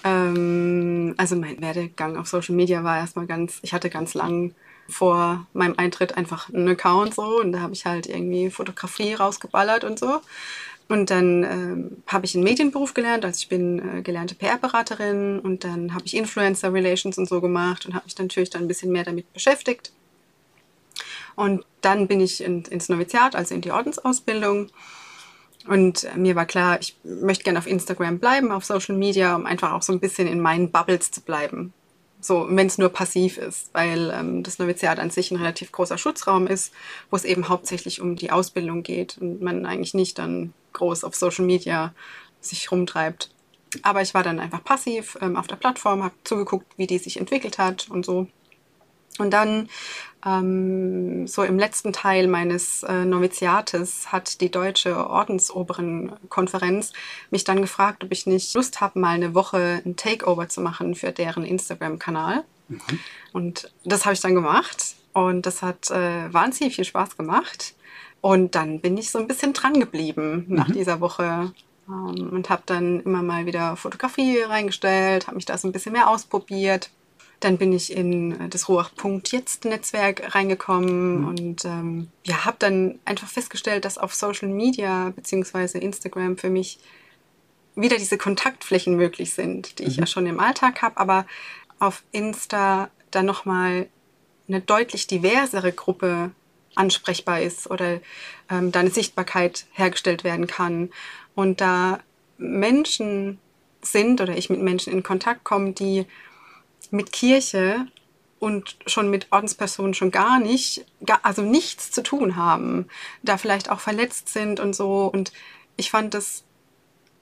Ähm, 0.03 1.13
also 1.17 1.35
mein 1.35 1.61
Werdegang 1.61 2.17
auf 2.17 2.27
Social 2.27 2.55
Media 2.55 2.83
war 2.83 2.97
erstmal 2.97 3.27
ganz, 3.27 3.59
ich 3.61 3.73
hatte 3.73 3.89
ganz 3.89 4.13
lang 4.13 4.55
vor 4.89 5.47
meinem 5.53 5.75
Eintritt 5.77 6.17
einfach 6.17 6.49
einen 6.49 6.67
Account 6.69 7.15
so 7.15 7.39
und 7.39 7.53
da 7.53 7.59
habe 7.59 7.73
ich 7.73 7.85
halt 7.85 8.07
irgendwie 8.07 8.49
Fotografie 8.49 9.13
rausgeballert 9.13 9.83
und 9.83 9.99
so. 9.99 10.21
Und 10.89 11.09
dann 11.09 11.43
ähm, 11.43 12.03
habe 12.07 12.25
ich 12.25 12.35
einen 12.35 12.43
Medienberuf 12.43 12.93
gelernt, 12.93 13.23
also 13.23 13.37
ich 13.39 13.47
bin 13.47 13.79
äh, 13.79 14.01
gelernte 14.01 14.35
PR-Beraterin 14.35 15.39
und 15.39 15.63
dann 15.63 15.93
habe 15.93 16.05
ich 16.05 16.15
Influencer 16.15 16.73
Relations 16.73 17.17
und 17.17 17.27
so 17.27 17.39
gemacht 17.39 17.85
und 17.85 17.93
habe 17.95 18.05
mich 18.05 18.17
natürlich 18.17 18.49
dann 18.49 18.63
ein 18.63 18.67
bisschen 18.67 18.91
mehr 18.91 19.05
damit 19.05 19.31
beschäftigt. 19.33 19.93
Und 21.35 21.65
dann 21.81 22.07
bin 22.07 22.19
ich 22.19 22.43
in, 22.43 22.63
ins 22.65 22.89
Noviziat, 22.89 23.35
also 23.35 23.55
in 23.55 23.61
die 23.61 23.71
Ordensausbildung. 23.71 24.69
Und 25.67 26.03
äh, 26.03 26.17
mir 26.17 26.35
war 26.35 26.45
klar, 26.45 26.77
ich 26.81 26.97
möchte 27.03 27.45
gerne 27.45 27.59
auf 27.59 27.67
Instagram 27.67 28.19
bleiben, 28.19 28.51
auf 28.51 28.65
Social 28.65 28.95
Media, 28.95 29.35
um 29.35 29.45
einfach 29.45 29.71
auch 29.71 29.81
so 29.81 29.93
ein 29.93 30.01
bisschen 30.01 30.27
in 30.27 30.41
meinen 30.41 30.69
Bubbles 30.69 31.11
zu 31.11 31.21
bleiben 31.21 31.73
So, 32.23 32.47
wenn 32.49 32.67
es 32.67 32.77
nur 32.77 32.87
passiv 32.87 33.37
ist, 33.37 33.69
weil 33.73 34.09
ähm, 34.17 34.43
das 34.43 34.57
Noviziat 34.57 34.97
an 34.97 35.09
sich 35.09 35.29
ein 35.29 35.37
relativ 35.37 35.73
großer 35.73 35.97
Schutzraum 35.97 36.47
ist, 36.47 36.73
wo 37.09 37.17
es 37.17 37.25
eben 37.25 37.49
hauptsächlich 37.49 37.99
um 37.99 38.15
die 38.15 38.31
Ausbildung 38.31 38.81
geht 38.81 39.17
und 39.17 39.41
man 39.41 39.65
eigentlich 39.65 39.93
nicht 39.93 40.19
dann 40.19 40.53
groß 40.71 41.03
auf 41.03 41.15
Social 41.15 41.43
Media 41.43 41.93
sich 42.39 42.71
rumtreibt. 42.71 43.29
Aber 43.81 44.01
ich 44.01 44.13
war 44.13 44.23
dann 44.23 44.39
einfach 44.39 44.63
passiv 44.63 45.17
ähm, 45.19 45.35
auf 45.35 45.47
der 45.47 45.57
Plattform, 45.57 46.01
habe 46.01 46.15
zugeguckt, 46.23 46.67
wie 46.77 46.87
die 46.87 46.97
sich 46.97 47.17
entwickelt 47.17 47.57
hat 47.57 47.89
und 47.89 48.05
so. 48.05 48.27
Und 49.19 49.31
dann 49.31 49.69
ähm, 50.25 51.27
so 51.27 51.43
im 51.43 51.59
letzten 51.59 51.91
Teil 51.91 52.27
meines 52.27 52.83
äh, 52.83 53.05
Noviziates 53.05 54.11
hat 54.11 54.41
die 54.41 54.49
Deutsche 54.49 55.09
Ordensoberen-Konferenz 55.09 56.93
mich 57.29 57.43
dann 57.43 57.61
gefragt, 57.61 58.03
ob 58.03 58.11
ich 58.11 58.25
nicht 58.25 58.53
Lust 58.53 58.79
habe, 58.81 58.99
mal 58.99 59.15
eine 59.15 59.33
Woche 59.33 59.81
ein 59.85 59.95
Takeover 59.95 60.47
zu 60.47 60.61
machen 60.61 60.95
für 60.95 61.11
deren 61.11 61.43
Instagram-Kanal. 61.43 62.43
Mhm. 62.69 62.79
Und 63.33 63.71
das 63.83 64.05
habe 64.05 64.13
ich 64.13 64.21
dann 64.21 64.35
gemacht 64.35 64.95
und 65.13 65.45
das 65.45 65.61
hat 65.61 65.91
äh, 65.91 66.33
wahnsinnig 66.33 66.75
viel 66.75 66.85
Spaß 66.85 67.17
gemacht. 67.17 67.75
Und 68.21 68.55
dann 68.55 68.79
bin 68.79 68.97
ich 68.97 69.11
so 69.11 69.19
ein 69.19 69.27
bisschen 69.27 69.51
dran 69.51 69.79
geblieben 69.79 70.45
nach 70.47 70.69
mhm. 70.69 70.73
dieser 70.73 71.01
Woche 71.01 71.51
ähm, 71.89 72.29
und 72.31 72.49
habe 72.49 72.63
dann 72.65 73.01
immer 73.01 73.21
mal 73.21 73.45
wieder 73.45 73.75
Fotografie 73.75 74.39
reingestellt, 74.39 75.27
habe 75.27 75.35
mich 75.35 75.45
da 75.45 75.57
so 75.57 75.67
ein 75.67 75.73
bisschen 75.73 75.91
mehr 75.91 76.09
ausprobiert. 76.09 76.89
Dann 77.43 77.57
bin 77.57 77.73
ich 77.73 77.91
in 77.91 78.49
das 78.49 78.69
Ruach.punkt 78.69 79.31
jetzt 79.31 79.65
Netzwerk 79.65 80.33
reingekommen 80.33 81.21
mhm. 81.21 81.27
und 81.27 81.65
ähm, 81.65 82.07
ja, 82.25 82.45
habe 82.45 82.57
dann 82.59 82.99
einfach 83.05 83.27
festgestellt, 83.27 83.83
dass 83.85 83.97
auf 83.97 84.13
Social 84.15 84.47
Media 84.47 85.11
bzw. 85.15 85.77
Instagram 85.79 86.37
für 86.37 86.49
mich 86.49 86.79
wieder 87.75 87.97
diese 87.97 88.17
Kontaktflächen 88.17 88.95
möglich 88.95 89.33
sind, 89.33 89.79
die 89.79 89.83
mhm. 89.83 89.89
ich 89.89 89.97
ja 89.97 90.05
schon 90.05 90.25
im 90.25 90.39
Alltag 90.39 90.81
habe, 90.81 90.97
aber 90.97 91.25
auf 91.79 92.03
Insta 92.11 92.89
dann 93.11 93.25
nochmal 93.25 93.87
eine 94.47 94.61
deutlich 94.61 95.07
diversere 95.07 95.71
Gruppe 95.71 96.31
ansprechbar 96.75 97.41
ist 97.41 97.69
oder 97.69 97.99
ähm, 98.49 98.71
da 98.71 98.79
eine 98.79 98.89
Sichtbarkeit 98.89 99.65
hergestellt 99.71 100.23
werden 100.23 100.47
kann. 100.47 100.89
Und 101.35 101.61
da 101.61 101.99
Menschen 102.37 103.39
sind 103.81 104.21
oder 104.21 104.37
ich 104.37 104.49
mit 104.49 104.61
Menschen 104.61 104.93
in 104.93 105.03
Kontakt 105.03 105.43
komme, 105.43 105.73
die 105.73 106.05
mit 106.93 107.11
Kirche 107.11 107.87
und 108.39 108.77
schon 108.85 109.09
mit 109.09 109.27
Ordenspersonen 109.31 109.93
schon 109.93 110.11
gar 110.11 110.39
nicht, 110.39 110.85
also 111.23 111.41
nichts 111.41 111.91
zu 111.91 112.03
tun 112.03 112.35
haben, 112.35 112.87
da 113.23 113.37
vielleicht 113.37 113.71
auch 113.71 113.79
verletzt 113.79 114.29
sind 114.29 114.59
und 114.59 114.75
so. 114.75 115.05
Und 115.05 115.31
ich 115.75 115.89
fand 115.89 116.13
das 116.13 116.43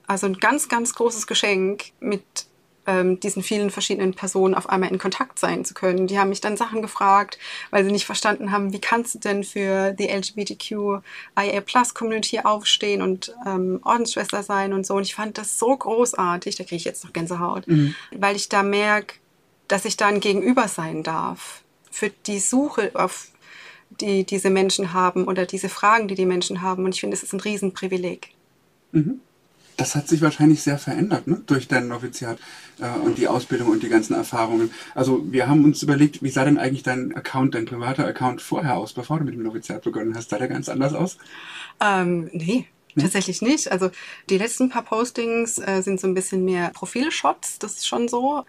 also 0.06 0.26
ein 0.26 0.38
ganz, 0.38 0.68
ganz 0.68 0.94
großes 0.94 1.26
Geschenk, 1.26 1.92
mit 2.00 2.22
ähm, 2.86 3.20
diesen 3.20 3.42
vielen 3.42 3.70
verschiedenen 3.70 4.14
Personen 4.14 4.54
auf 4.54 4.68
einmal 4.68 4.90
in 4.90 4.98
Kontakt 4.98 5.38
sein 5.38 5.64
zu 5.64 5.74
können. 5.74 6.06
Die 6.06 6.18
haben 6.18 6.30
mich 6.30 6.40
dann 6.40 6.56
Sachen 6.56 6.82
gefragt, 6.82 7.38
weil 7.70 7.84
sie 7.84 7.92
nicht 7.92 8.06
verstanden 8.06 8.50
haben, 8.50 8.72
wie 8.72 8.80
kannst 8.80 9.14
du 9.14 9.18
denn 9.20 9.44
für 9.44 9.92
die 9.92 10.08
LGBTQIA 10.08 11.60
Plus 11.64 11.94
Community 11.94 12.40
aufstehen 12.40 13.00
und 13.00 13.34
ähm, 13.46 13.80
Ordensschwester 13.84 14.42
sein 14.42 14.72
und 14.72 14.84
so. 14.84 14.94
Und 14.94 15.04
ich 15.04 15.14
fand 15.14 15.38
das 15.38 15.58
so 15.58 15.76
großartig, 15.76 16.56
da 16.56 16.64
kriege 16.64 16.76
ich 16.76 16.84
jetzt 16.84 17.04
noch 17.04 17.12
Gänsehaut, 17.12 17.68
mhm. 17.68 17.94
weil 18.16 18.36
ich 18.36 18.48
da 18.48 18.62
merke, 18.62 19.14
dass 19.72 19.86
ich 19.86 19.96
da 19.96 20.08
ein 20.08 20.20
Gegenüber 20.20 20.68
sein 20.68 21.02
darf 21.02 21.62
für 21.90 22.10
die 22.26 22.40
Suche 22.40 22.90
auf 22.92 23.28
die 24.00 24.24
diese 24.24 24.50
Menschen 24.50 24.92
haben 24.92 25.24
oder 25.24 25.46
diese 25.46 25.70
Fragen, 25.70 26.08
die 26.08 26.14
die 26.14 26.26
Menschen 26.26 26.60
haben. 26.60 26.84
Und 26.84 26.94
ich 26.94 27.00
finde, 27.00 27.16
es 27.16 27.22
ist 27.22 27.32
ein 27.32 27.40
Riesenprivileg. 27.40 28.28
Mhm. 28.92 29.20
Das 29.78 29.94
hat 29.94 30.08
sich 30.08 30.20
wahrscheinlich 30.20 30.62
sehr 30.62 30.76
verändert 30.76 31.26
ne? 31.26 31.40
durch 31.46 31.68
dein 31.68 31.88
Noviziat 31.88 32.38
äh, 32.80 32.98
und 32.98 33.16
die 33.16 33.28
Ausbildung 33.28 33.68
und 33.68 33.82
die 33.82 33.88
ganzen 33.88 34.12
Erfahrungen. 34.14 34.70
Also 34.94 35.24
wir 35.32 35.48
haben 35.48 35.64
uns 35.64 35.82
überlegt, 35.82 36.22
wie 36.22 36.28
sah 36.28 36.44
denn 36.44 36.58
eigentlich 36.58 36.82
dein 36.82 37.14
Account, 37.16 37.54
dein 37.54 37.64
privater 37.64 38.06
Account 38.06 38.42
vorher 38.42 38.76
aus, 38.76 38.92
bevor 38.92 39.20
du 39.20 39.24
mit 39.24 39.34
dem 39.34 39.42
Noviziat 39.42 39.82
begonnen 39.82 40.14
hast? 40.14 40.28
Sah 40.28 40.38
der 40.38 40.48
ganz 40.48 40.68
anders 40.68 40.92
aus? 40.92 41.16
Ähm, 41.80 42.28
nee, 42.32 42.66
hm? 42.94 43.02
Tatsächlich 43.02 43.40
nicht. 43.42 43.72
Also 43.72 43.90
die 44.28 44.38
letzten 44.38 44.68
paar 44.68 44.82
Postings 44.82 45.58
äh, 45.58 45.80
sind 45.80 46.00
so 46.00 46.06
ein 46.06 46.14
bisschen 46.14 46.44
mehr 46.44 46.70
Profilshots, 46.70 47.58
das 47.58 47.78
ist 47.78 47.88
schon 47.88 48.08
so. 48.08 48.44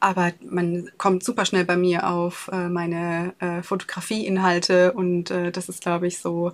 Aber 0.00 0.32
man 0.44 0.90
kommt 0.98 1.24
super 1.24 1.46
schnell 1.46 1.64
bei 1.64 1.76
mir 1.76 2.08
auf 2.08 2.50
äh, 2.52 2.68
meine 2.68 3.34
äh, 3.38 3.62
Fotografieinhalte 3.62 4.92
und 4.92 5.30
äh, 5.30 5.50
das 5.50 5.68
ist, 5.68 5.80
glaube 5.80 6.06
ich, 6.06 6.18
so 6.18 6.52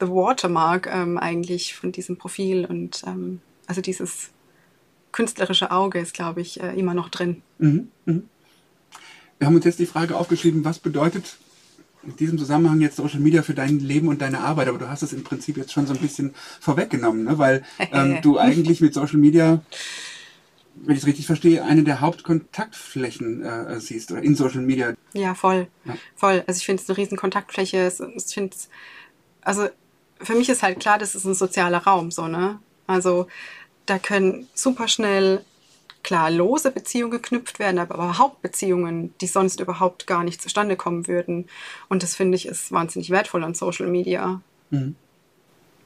the 0.00 0.08
watermark 0.08 0.88
ähm, 0.92 1.18
eigentlich 1.18 1.74
von 1.74 1.92
diesem 1.92 2.16
Profil 2.16 2.66
und 2.66 3.02
ähm, 3.06 3.40
also 3.66 3.80
dieses 3.80 4.30
künstlerische 5.12 5.70
Auge 5.70 6.00
ist, 6.00 6.12
glaube 6.12 6.40
ich, 6.40 6.60
äh, 6.60 6.74
immer 6.74 6.94
noch 6.94 7.08
drin. 7.08 7.42
Mhm, 7.58 7.88
mh. 8.04 8.20
Wir 9.38 9.46
haben 9.46 9.54
uns 9.56 9.64
jetzt 9.64 9.78
die 9.78 9.86
Frage 9.86 10.16
aufgeschrieben, 10.16 10.64
was 10.64 10.78
bedeutet 10.78 11.36
in 12.02 12.16
diesem 12.16 12.38
Zusammenhang 12.38 12.80
jetzt 12.80 12.96
Social 12.96 13.20
Media 13.20 13.42
für 13.42 13.54
dein 13.54 13.78
Leben 13.78 14.08
und 14.08 14.20
deine 14.20 14.40
Arbeit? 14.40 14.68
Aber 14.68 14.78
du 14.78 14.88
hast 14.88 15.02
es 15.02 15.12
im 15.12 15.24
Prinzip 15.24 15.56
jetzt 15.56 15.72
schon 15.72 15.86
so 15.86 15.94
ein 15.94 16.00
bisschen 16.00 16.34
vorweggenommen, 16.60 17.24
ne? 17.24 17.38
weil 17.38 17.64
ähm, 17.92 18.18
du 18.22 18.38
eigentlich 18.38 18.80
mit 18.80 18.94
Social 18.94 19.18
Media 19.18 19.62
wenn 20.76 20.94
ich 20.94 21.02
es 21.02 21.06
richtig 21.06 21.26
verstehe, 21.26 21.64
eine 21.64 21.84
der 21.84 22.00
Hauptkontaktflächen 22.00 23.42
äh, 23.42 23.80
siehst 23.80 24.10
oder 24.12 24.22
in 24.22 24.34
Social 24.34 24.62
Media. 24.62 24.94
Ja, 25.12 25.34
voll. 25.34 25.68
Ja. 25.84 25.96
Voll. 26.16 26.44
Also 26.46 26.58
ich 26.58 26.66
finde 26.66 26.82
es 26.82 26.88
eine 26.88 26.96
riesen 26.96 27.16
Kontaktfläche. 27.16 27.92
Ich 28.16 28.24
finde 28.24 28.56
also 29.42 29.68
für 30.20 30.34
mich 30.34 30.48
ist 30.48 30.62
halt 30.62 30.80
klar, 30.80 30.98
das 30.98 31.14
ist 31.14 31.24
ein 31.24 31.34
sozialer 31.34 31.78
Raum, 31.78 32.10
so, 32.10 32.26
ne? 32.28 32.58
Also 32.86 33.26
da 33.86 33.98
können 33.98 34.48
super 34.54 34.88
schnell 34.88 35.44
klar 36.02 36.30
lose 36.30 36.70
Beziehungen 36.70 37.10
geknüpft 37.10 37.58
werden, 37.58 37.78
aber 37.78 37.94
überhaupt 37.94 38.42
Beziehungen, 38.42 39.14
die 39.20 39.26
sonst 39.26 39.60
überhaupt 39.60 40.06
gar 40.06 40.22
nicht 40.22 40.40
zustande 40.40 40.76
kommen 40.76 41.06
würden. 41.06 41.46
Und 41.88 42.02
das 42.02 42.14
finde 42.14 42.36
ich 42.36 42.46
ist 42.46 42.72
wahnsinnig 42.72 43.10
wertvoll 43.10 43.42
an 43.44 43.54
Social 43.54 43.88
Media. 43.88 44.40
Mhm. 44.70 44.96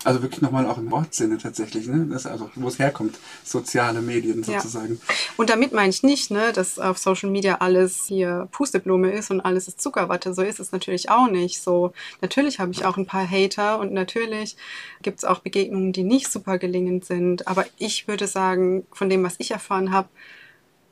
Also 0.04 0.22
wirklich 0.22 0.40
nochmal 0.42 0.66
auch 0.66 0.78
im 0.78 0.90
Wortsinne 0.90 1.38
tatsächlich, 1.38 1.86
ne? 1.86 2.06
Das 2.10 2.26
also, 2.26 2.50
wo 2.54 2.68
es 2.68 2.78
herkommt, 2.78 3.18
soziale 3.44 4.00
Medien 4.00 4.42
sozusagen. 4.44 5.00
Ja. 5.08 5.14
Und 5.36 5.50
damit 5.50 5.72
meine 5.72 5.90
ich 5.90 6.02
nicht, 6.02 6.30
ne, 6.30 6.52
dass 6.52 6.78
auf 6.78 6.98
Social 6.98 7.30
Media 7.30 7.56
alles 7.56 8.04
hier 8.06 8.48
Pusteblume 8.52 9.10
ist 9.10 9.30
und 9.30 9.40
alles 9.40 9.66
ist 9.68 9.80
Zuckerwatte. 9.80 10.34
So 10.34 10.42
ist 10.42 10.60
es 10.60 10.72
natürlich 10.72 11.10
auch 11.10 11.28
nicht. 11.28 11.60
So, 11.62 11.92
natürlich 12.20 12.60
habe 12.60 12.70
ich 12.72 12.84
auch 12.84 12.96
ein 12.96 13.06
paar 13.06 13.28
Hater 13.28 13.78
und 13.80 13.92
natürlich 13.92 14.56
gibt 15.02 15.18
es 15.18 15.24
auch 15.24 15.40
Begegnungen, 15.40 15.92
die 15.92 16.04
nicht 16.04 16.30
super 16.30 16.58
gelingend 16.58 17.04
sind. 17.04 17.48
Aber 17.48 17.66
ich 17.78 18.06
würde 18.06 18.26
sagen, 18.26 18.86
von 18.92 19.08
dem, 19.08 19.22
was 19.24 19.34
ich 19.38 19.50
erfahren 19.50 19.92
habe, 19.92 20.08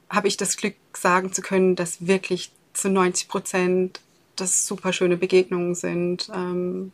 habe 0.08 0.28
ich 0.28 0.36
das 0.36 0.56
Glück, 0.56 0.74
sagen 0.94 1.32
zu 1.32 1.42
können, 1.42 1.76
dass 1.76 2.06
wirklich 2.06 2.50
zu 2.72 2.88
90 2.88 3.28
Prozent 3.28 4.00
das 4.36 4.66
super 4.66 4.92
schöne 4.92 5.16
Begegnungen 5.16 5.74
sind. 5.74 6.30
Ähm, 6.34 6.92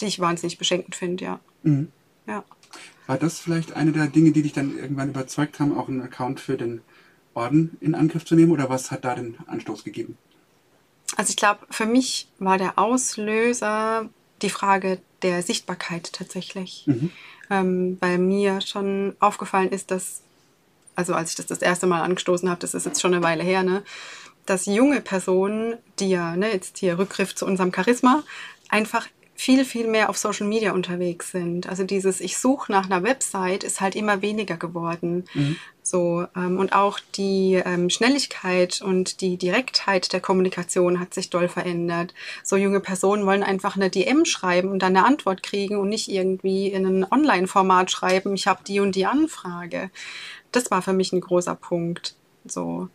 die 0.00 0.06
ich 0.06 0.20
wahnsinnig 0.20 0.58
beschenkend 0.58 0.94
finde, 0.94 1.24
ja. 1.24 1.40
Mhm. 1.62 1.90
ja. 2.26 2.44
War 3.06 3.18
das 3.18 3.38
vielleicht 3.38 3.74
eine 3.74 3.92
der 3.92 4.08
Dinge, 4.08 4.32
die 4.32 4.42
dich 4.42 4.52
dann 4.52 4.76
irgendwann 4.76 5.10
überzeugt 5.10 5.60
haben, 5.60 5.76
auch 5.76 5.88
einen 5.88 6.02
Account 6.02 6.40
für 6.40 6.56
den 6.56 6.80
Orden 7.34 7.76
in 7.80 7.94
Angriff 7.94 8.24
zu 8.24 8.34
nehmen 8.34 8.50
oder 8.50 8.68
was 8.68 8.90
hat 8.90 9.04
da 9.04 9.14
den 9.14 9.36
Anstoß 9.46 9.84
gegeben? 9.84 10.16
Also 11.16 11.30
ich 11.30 11.36
glaube, 11.36 11.66
für 11.70 11.86
mich 11.86 12.28
war 12.38 12.58
der 12.58 12.78
Auslöser 12.78 14.08
die 14.42 14.50
Frage 14.50 15.00
der 15.22 15.42
Sichtbarkeit 15.42 16.12
tatsächlich. 16.12 16.84
Mhm. 16.86 17.10
Ähm, 17.48 17.96
weil 18.00 18.18
mir 18.18 18.60
schon 18.60 19.14
aufgefallen 19.20 19.70
ist, 19.70 19.92
dass, 19.92 20.22
also 20.96 21.14
als 21.14 21.30
ich 21.30 21.36
das 21.36 21.46
das 21.46 21.62
erste 21.62 21.86
Mal 21.86 22.02
angestoßen 22.02 22.50
habe, 22.50 22.60
das 22.60 22.74
ist 22.74 22.86
jetzt 22.86 23.00
schon 23.00 23.14
eine 23.14 23.22
Weile 23.22 23.44
her, 23.44 23.62
ne, 23.62 23.84
dass 24.46 24.66
junge 24.66 25.00
Personen, 25.00 25.76
die 26.00 26.10
ja, 26.10 26.34
ne, 26.34 26.52
jetzt 26.52 26.78
hier 26.78 26.98
Rückgriff 26.98 27.34
zu 27.34 27.46
unserem 27.46 27.72
Charisma, 27.72 28.24
einfach 28.68 29.06
viel, 29.36 29.64
viel 29.64 29.86
mehr 29.86 30.08
auf 30.08 30.16
Social 30.16 30.46
Media 30.46 30.72
unterwegs 30.72 31.30
sind. 31.30 31.68
Also 31.68 31.84
dieses 31.84 32.20
Ich 32.20 32.38
suche 32.38 32.72
nach 32.72 32.86
einer 32.86 33.02
Website 33.02 33.64
ist 33.64 33.80
halt 33.80 33.94
immer 33.94 34.22
weniger 34.22 34.56
geworden. 34.56 35.24
Mhm. 35.34 35.56
So, 35.82 36.26
ähm, 36.34 36.58
und 36.58 36.72
auch 36.72 36.98
die 37.14 37.62
ähm, 37.64 37.90
Schnelligkeit 37.90 38.80
und 38.82 39.20
die 39.20 39.36
Direktheit 39.36 40.12
der 40.12 40.20
Kommunikation 40.20 40.98
hat 40.98 41.14
sich 41.14 41.30
doll 41.30 41.48
verändert. 41.48 42.14
So 42.42 42.56
junge 42.56 42.80
Personen 42.80 43.26
wollen 43.26 43.42
einfach 43.42 43.76
eine 43.76 43.90
DM 43.90 44.24
schreiben 44.24 44.70
und 44.70 44.80
dann 44.80 44.96
eine 44.96 45.06
Antwort 45.06 45.42
kriegen 45.42 45.76
und 45.76 45.90
nicht 45.90 46.08
irgendwie 46.08 46.68
in 46.68 46.86
ein 46.86 47.06
Online-Format 47.08 47.90
schreiben, 47.90 48.34
ich 48.34 48.46
habe 48.46 48.64
die 48.66 48.80
und 48.80 48.96
die 48.96 49.06
Anfrage. 49.06 49.90
Das 50.50 50.70
war 50.70 50.82
für 50.82 50.94
mich 50.94 51.12
ein 51.12 51.20
großer 51.20 51.54
Punkt. 51.54 52.14
So. 52.46 52.88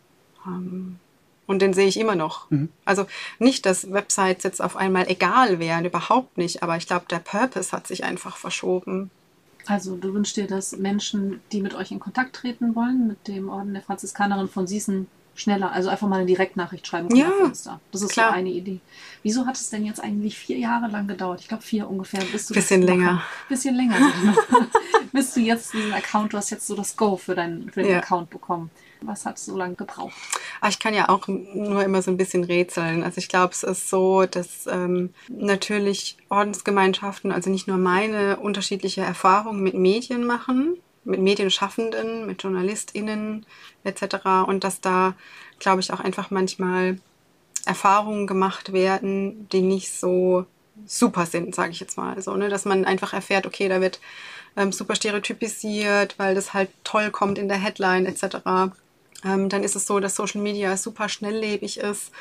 Ähm, 0.46 0.98
und 1.52 1.62
den 1.62 1.72
sehe 1.72 1.86
ich 1.86 1.98
immer 1.98 2.16
noch. 2.16 2.50
Mhm. 2.50 2.70
Also 2.84 3.06
nicht, 3.38 3.66
dass 3.66 3.92
Websites 3.92 4.42
jetzt 4.42 4.60
auf 4.60 4.76
einmal 4.76 5.08
egal 5.08 5.58
wären, 5.58 5.84
überhaupt 5.84 6.36
nicht. 6.38 6.62
Aber 6.62 6.76
ich 6.76 6.86
glaube, 6.86 7.06
der 7.08 7.20
Purpose 7.20 7.72
hat 7.72 7.86
sich 7.86 8.04
einfach 8.04 8.36
verschoben. 8.36 9.10
Also 9.66 9.96
du 9.96 10.12
wünschst 10.12 10.36
dir, 10.36 10.48
dass 10.48 10.76
Menschen, 10.76 11.40
die 11.52 11.60
mit 11.60 11.74
euch 11.74 11.92
in 11.92 12.00
Kontakt 12.00 12.34
treten 12.34 12.74
wollen, 12.74 13.06
mit 13.06 13.28
dem 13.28 13.48
Orden 13.48 13.74
der 13.74 13.82
Franziskanerin 13.82 14.48
von 14.48 14.66
Sießen, 14.66 15.06
schneller, 15.34 15.72
also 15.72 15.88
einfach 15.88 16.08
mal 16.08 16.16
eine 16.16 16.26
Direktnachricht 16.26 16.86
schreiben 16.86 17.08
können 17.08 17.20
ja, 17.20 17.30
Fenster. 17.30 17.80
Das 17.90 18.02
ist 18.02 18.12
klar. 18.12 18.30
so 18.30 18.34
eine 18.34 18.50
Idee. 18.50 18.80
Wieso 19.22 19.46
hat 19.46 19.56
es 19.56 19.70
denn 19.70 19.84
jetzt 19.84 20.02
eigentlich 20.02 20.36
vier 20.36 20.58
Jahre 20.58 20.88
lang 20.88 21.06
gedauert? 21.06 21.40
Ich 21.40 21.48
glaube 21.48 21.62
vier 21.62 21.88
ungefähr. 21.88 22.22
Bist 22.32 22.50
du 22.50 22.54
bisschen 22.54 22.82
länger. 22.82 23.22
Bisschen 23.48 23.74
länger. 23.74 23.96
bist 25.12 25.36
du 25.36 25.40
jetzt 25.40 25.72
diesen 25.72 25.92
Account, 25.92 26.32
du 26.32 26.36
hast 26.38 26.50
jetzt 26.50 26.66
so 26.66 26.74
das 26.74 26.96
Go 26.96 27.16
für, 27.16 27.34
deinen, 27.34 27.70
für 27.70 27.82
den 27.82 27.92
Ja. 27.92 27.98
Account 27.98 28.30
bekommen. 28.30 28.70
Was 29.04 29.26
hat 29.26 29.36
es 29.36 29.46
so 29.46 29.56
lange 29.56 29.74
gebraucht? 29.74 30.14
Aber 30.60 30.70
ich 30.70 30.78
kann 30.78 30.94
ja 30.94 31.08
auch 31.08 31.26
nur 31.26 31.82
immer 31.82 32.02
so 32.02 32.10
ein 32.10 32.16
bisschen 32.16 32.44
rätseln. 32.44 33.02
Also 33.02 33.18
ich 33.18 33.28
glaube, 33.28 33.52
es 33.52 33.64
ist 33.64 33.90
so, 33.90 34.26
dass 34.26 34.66
ähm, 34.68 35.10
natürlich 35.28 36.16
Ordensgemeinschaften, 36.28 37.32
also 37.32 37.50
nicht 37.50 37.66
nur 37.66 37.78
meine, 37.78 38.36
unterschiedliche 38.38 39.00
Erfahrungen 39.00 39.62
mit 39.62 39.74
Medien 39.74 40.24
machen, 40.24 40.76
mit 41.04 41.20
Medienschaffenden, 41.20 42.26
mit 42.26 42.44
JournalistInnen 42.44 43.44
etc. 43.82 44.16
Und 44.46 44.62
dass 44.62 44.80
da, 44.80 45.14
glaube 45.58 45.80
ich, 45.80 45.92
auch 45.92 46.00
einfach 46.00 46.30
manchmal 46.30 46.98
Erfahrungen 47.66 48.26
gemacht 48.26 48.72
werden, 48.72 49.48
die 49.50 49.62
nicht 49.62 49.92
so 49.92 50.46
super 50.86 51.26
sind, 51.26 51.54
sage 51.54 51.70
ich 51.70 51.80
jetzt 51.80 51.96
mal. 51.96 52.20
So, 52.22 52.34
ne? 52.36 52.48
Dass 52.48 52.64
man 52.64 52.84
einfach 52.84 53.12
erfährt, 53.12 53.46
okay, 53.46 53.68
da 53.68 53.80
wird 53.80 54.00
ähm, 54.56 54.72
super 54.72 54.94
stereotypisiert, 54.94 56.18
weil 56.18 56.34
das 56.34 56.54
halt 56.54 56.70
toll 56.84 57.10
kommt 57.10 57.38
in 57.38 57.48
der 57.48 57.58
Headline 57.58 58.06
etc. 58.06 58.72
Ähm, 59.24 59.48
dann 59.48 59.62
ist 59.62 59.76
es 59.76 59.86
so, 59.86 60.00
dass 60.00 60.16
Social 60.16 60.40
Media 60.40 60.76
super 60.76 61.08
schnelllebig 61.08 61.78
ist, 61.78 62.12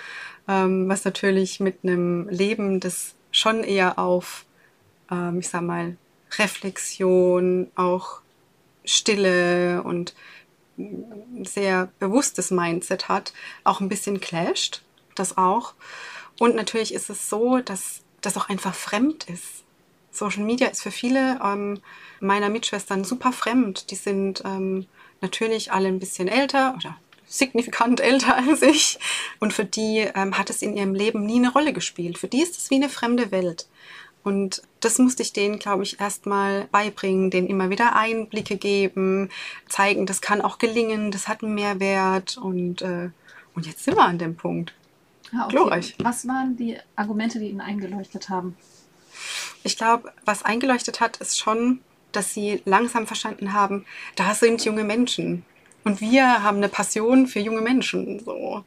ähm, 0.47 0.87
was 0.87 1.03
natürlich 1.05 1.59
mit 1.59 1.79
einem 1.83 2.29
Leben, 2.29 2.79
das 2.79 3.15
schon 3.31 3.63
eher 3.63 3.97
auf, 3.97 4.45
ähm, 5.09 5.39
ich 5.39 5.49
sag 5.49 5.61
mal, 5.61 5.97
Reflexion, 6.37 7.71
auch 7.75 8.21
Stille 8.85 9.83
und 9.83 10.13
ein 10.77 11.45
sehr 11.45 11.89
bewusstes 11.99 12.51
Mindset 12.51 13.09
hat, 13.09 13.33
auch 13.63 13.81
ein 13.81 13.89
bisschen 13.89 14.19
clasht. 14.19 14.81
Das 15.15 15.37
auch. 15.37 15.73
Und 16.39 16.55
natürlich 16.55 16.93
ist 16.93 17.09
es 17.09 17.29
so, 17.29 17.59
dass 17.59 18.00
das 18.21 18.37
auch 18.37 18.49
einfach 18.49 18.75
fremd 18.75 19.25
ist. 19.25 19.63
Social 20.11 20.43
Media 20.43 20.67
ist 20.67 20.81
für 20.81 20.91
viele 20.91 21.39
ähm, 21.43 21.79
meiner 22.19 22.49
Mitschwestern 22.49 23.03
super 23.03 23.31
fremd. 23.31 23.91
Die 23.91 23.95
sind 23.95 24.43
ähm, 24.45 24.85
natürlich 25.21 25.71
alle 25.71 25.87
ein 25.87 25.99
bisschen 25.99 26.27
älter 26.27 26.75
oder 26.77 26.97
signifikant 27.25 27.99
älter 28.01 28.37
als 28.37 28.61
ich. 28.61 28.99
Und 29.39 29.53
für 29.53 29.65
die 29.65 29.99
ähm, 30.15 30.37
hat 30.37 30.49
es 30.49 30.61
in 30.61 30.75
ihrem 30.75 30.93
Leben 30.93 31.25
nie 31.25 31.37
eine 31.37 31.51
Rolle 31.51 31.73
gespielt. 31.73 32.17
Für 32.17 32.27
die 32.27 32.41
ist 32.41 32.57
es 32.57 32.69
wie 32.69 32.75
eine 32.75 32.89
fremde 32.89 33.31
Welt. 33.31 33.67
Und 34.23 34.61
das 34.81 34.99
musste 34.99 35.23
ich 35.23 35.33
denen, 35.33 35.57
glaube 35.57 35.81
ich, 35.81 35.99
erstmal 35.99 36.65
beibringen, 36.71 37.31
denen 37.31 37.47
immer 37.47 37.71
wieder 37.71 37.95
Einblicke 37.95 38.57
geben, 38.57 39.29
zeigen, 39.67 40.05
das 40.05 40.21
kann 40.21 40.41
auch 40.41 40.59
gelingen, 40.59 41.09
das 41.09 41.27
hat 41.27 41.43
einen 41.43 41.55
Mehrwert. 41.55 42.37
Und, 42.37 42.83
äh, 42.83 43.09
und 43.55 43.65
jetzt 43.65 43.83
sind 43.83 43.97
wir 43.97 44.03
an 44.03 44.19
dem 44.19 44.35
Punkt. 44.35 44.73
Ja, 45.31 45.47
Glorreich. 45.47 45.95
Was 46.03 46.27
waren 46.27 46.57
die 46.57 46.77
Argumente, 46.95 47.39
die 47.39 47.49
Ihnen 47.49 47.61
eingeleuchtet 47.61 48.29
haben? 48.29 48.55
Ich 49.63 49.77
glaube, 49.77 50.11
was 50.25 50.43
eingeleuchtet 50.43 50.99
hat, 50.99 51.17
ist 51.17 51.39
schon, 51.39 51.81
dass 52.11 52.33
sie 52.33 52.61
langsam 52.65 53.07
verstanden 53.07 53.53
haben, 53.53 53.85
da 54.15 54.33
sind 54.33 54.65
junge 54.65 54.83
Menschen. 54.83 55.45
Und 55.83 55.99
wir 55.99 56.43
haben 56.43 56.57
eine 56.57 56.69
Passion 56.69 57.25
für 57.25 57.39
junge 57.39 57.61
Menschen. 57.61 58.19
So. 58.23 58.63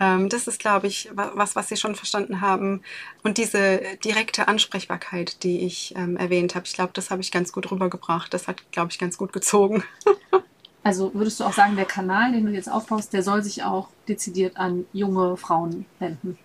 Ähm, 0.00 0.28
das 0.28 0.48
ist, 0.48 0.58
glaube 0.58 0.88
ich, 0.88 1.08
wa- 1.14 1.30
was, 1.34 1.54
was 1.54 1.68
sie 1.68 1.76
schon 1.76 1.94
verstanden 1.94 2.40
haben. 2.40 2.82
Und 3.22 3.38
diese 3.38 3.80
direkte 4.02 4.48
Ansprechbarkeit, 4.48 5.44
die 5.44 5.60
ich 5.60 5.94
ähm, 5.96 6.16
erwähnt 6.16 6.56
habe, 6.56 6.66
ich 6.66 6.72
glaube, 6.72 6.90
das 6.92 7.10
habe 7.10 7.22
ich 7.22 7.30
ganz 7.30 7.52
gut 7.52 7.70
rübergebracht. 7.70 8.34
Das 8.34 8.48
hat, 8.48 8.64
glaube 8.72 8.90
ich, 8.90 8.98
ganz 8.98 9.16
gut 9.16 9.32
gezogen. 9.32 9.84
Also 10.86 11.12
würdest 11.14 11.40
du 11.40 11.44
auch 11.44 11.52
sagen, 11.52 11.74
der 11.74 11.84
Kanal, 11.84 12.30
den 12.30 12.46
du 12.46 12.52
jetzt 12.52 12.70
aufbaust, 12.70 13.12
der 13.12 13.24
soll 13.24 13.42
sich 13.42 13.64
auch 13.64 13.88
dezidiert 14.08 14.56
an 14.56 14.86
junge 14.92 15.36
Frauen 15.36 15.84
wenden? 15.98 16.38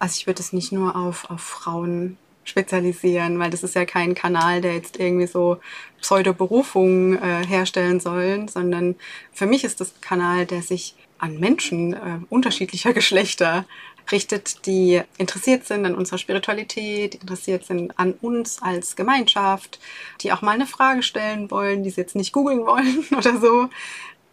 Also 0.00 0.16
ich 0.18 0.26
würde 0.26 0.40
es 0.40 0.52
nicht 0.52 0.72
nur 0.72 0.96
auf, 0.96 1.30
auf 1.30 1.40
Frauen 1.40 2.16
spezialisieren, 2.42 3.38
weil 3.38 3.50
das 3.50 3.62
ist 3.62 3.76
ja 3.76 3.84
kein 3.84 4.16
Kanal, 4.16 4.60
der 4.60 4.74
jetzt 4.74 4.98
irgendwie 4.98 5.28
so 5.28 5.58
Pseudo-Berufungen 6.00 7.16
äh, 7.22 7.46
herstellen 7.46 8.00
soll, 8.00 8.48
sondern 8.48 8.96
für 9.32 9.46
mich 9.46 9.62
ist 9.62 9.80
das 9.80 9.92
ein 9.92 10.00
Kanal, 10.00 10.46
der 10.46 10.62
sich 10.62 10.96
an 11.18 11.38
Menschen 11.38 11.92
äh, 11.92 12.18
unterschiedlicher 12.28 12.92
Geschlechter 13.00 13.66
richtet, 14.12 14.66
die 14.66 15.02
interessiert 15.18 15.66
sind 15.66 15.86
an 15.86 15.94
unserer 15.94 16.18
Spiritualität, 16.18 17.16
interessiert 17.16 17.64
sind 17.64 17.98
an 17.98 18.14
uns 18.20 18.62
als 18.62 18.96
Gemeinschaft, 18.96 19.78
die 20.20 20.32
auch 20.32 20.42
mal 20.42 20.52
eine 20.52 20.66
Frage 20.66 21.02
stellen 21.02 21.50
wollen, 21.50 21.82
die 21.82 21.90
sie 21.90 22.00
jetzt 22.00 22.16
nicht 22.16 22.32
googeln 22.32 22.66
wollen 22.66 23.04
oder 23.16 23.38
so. 23.38 23.68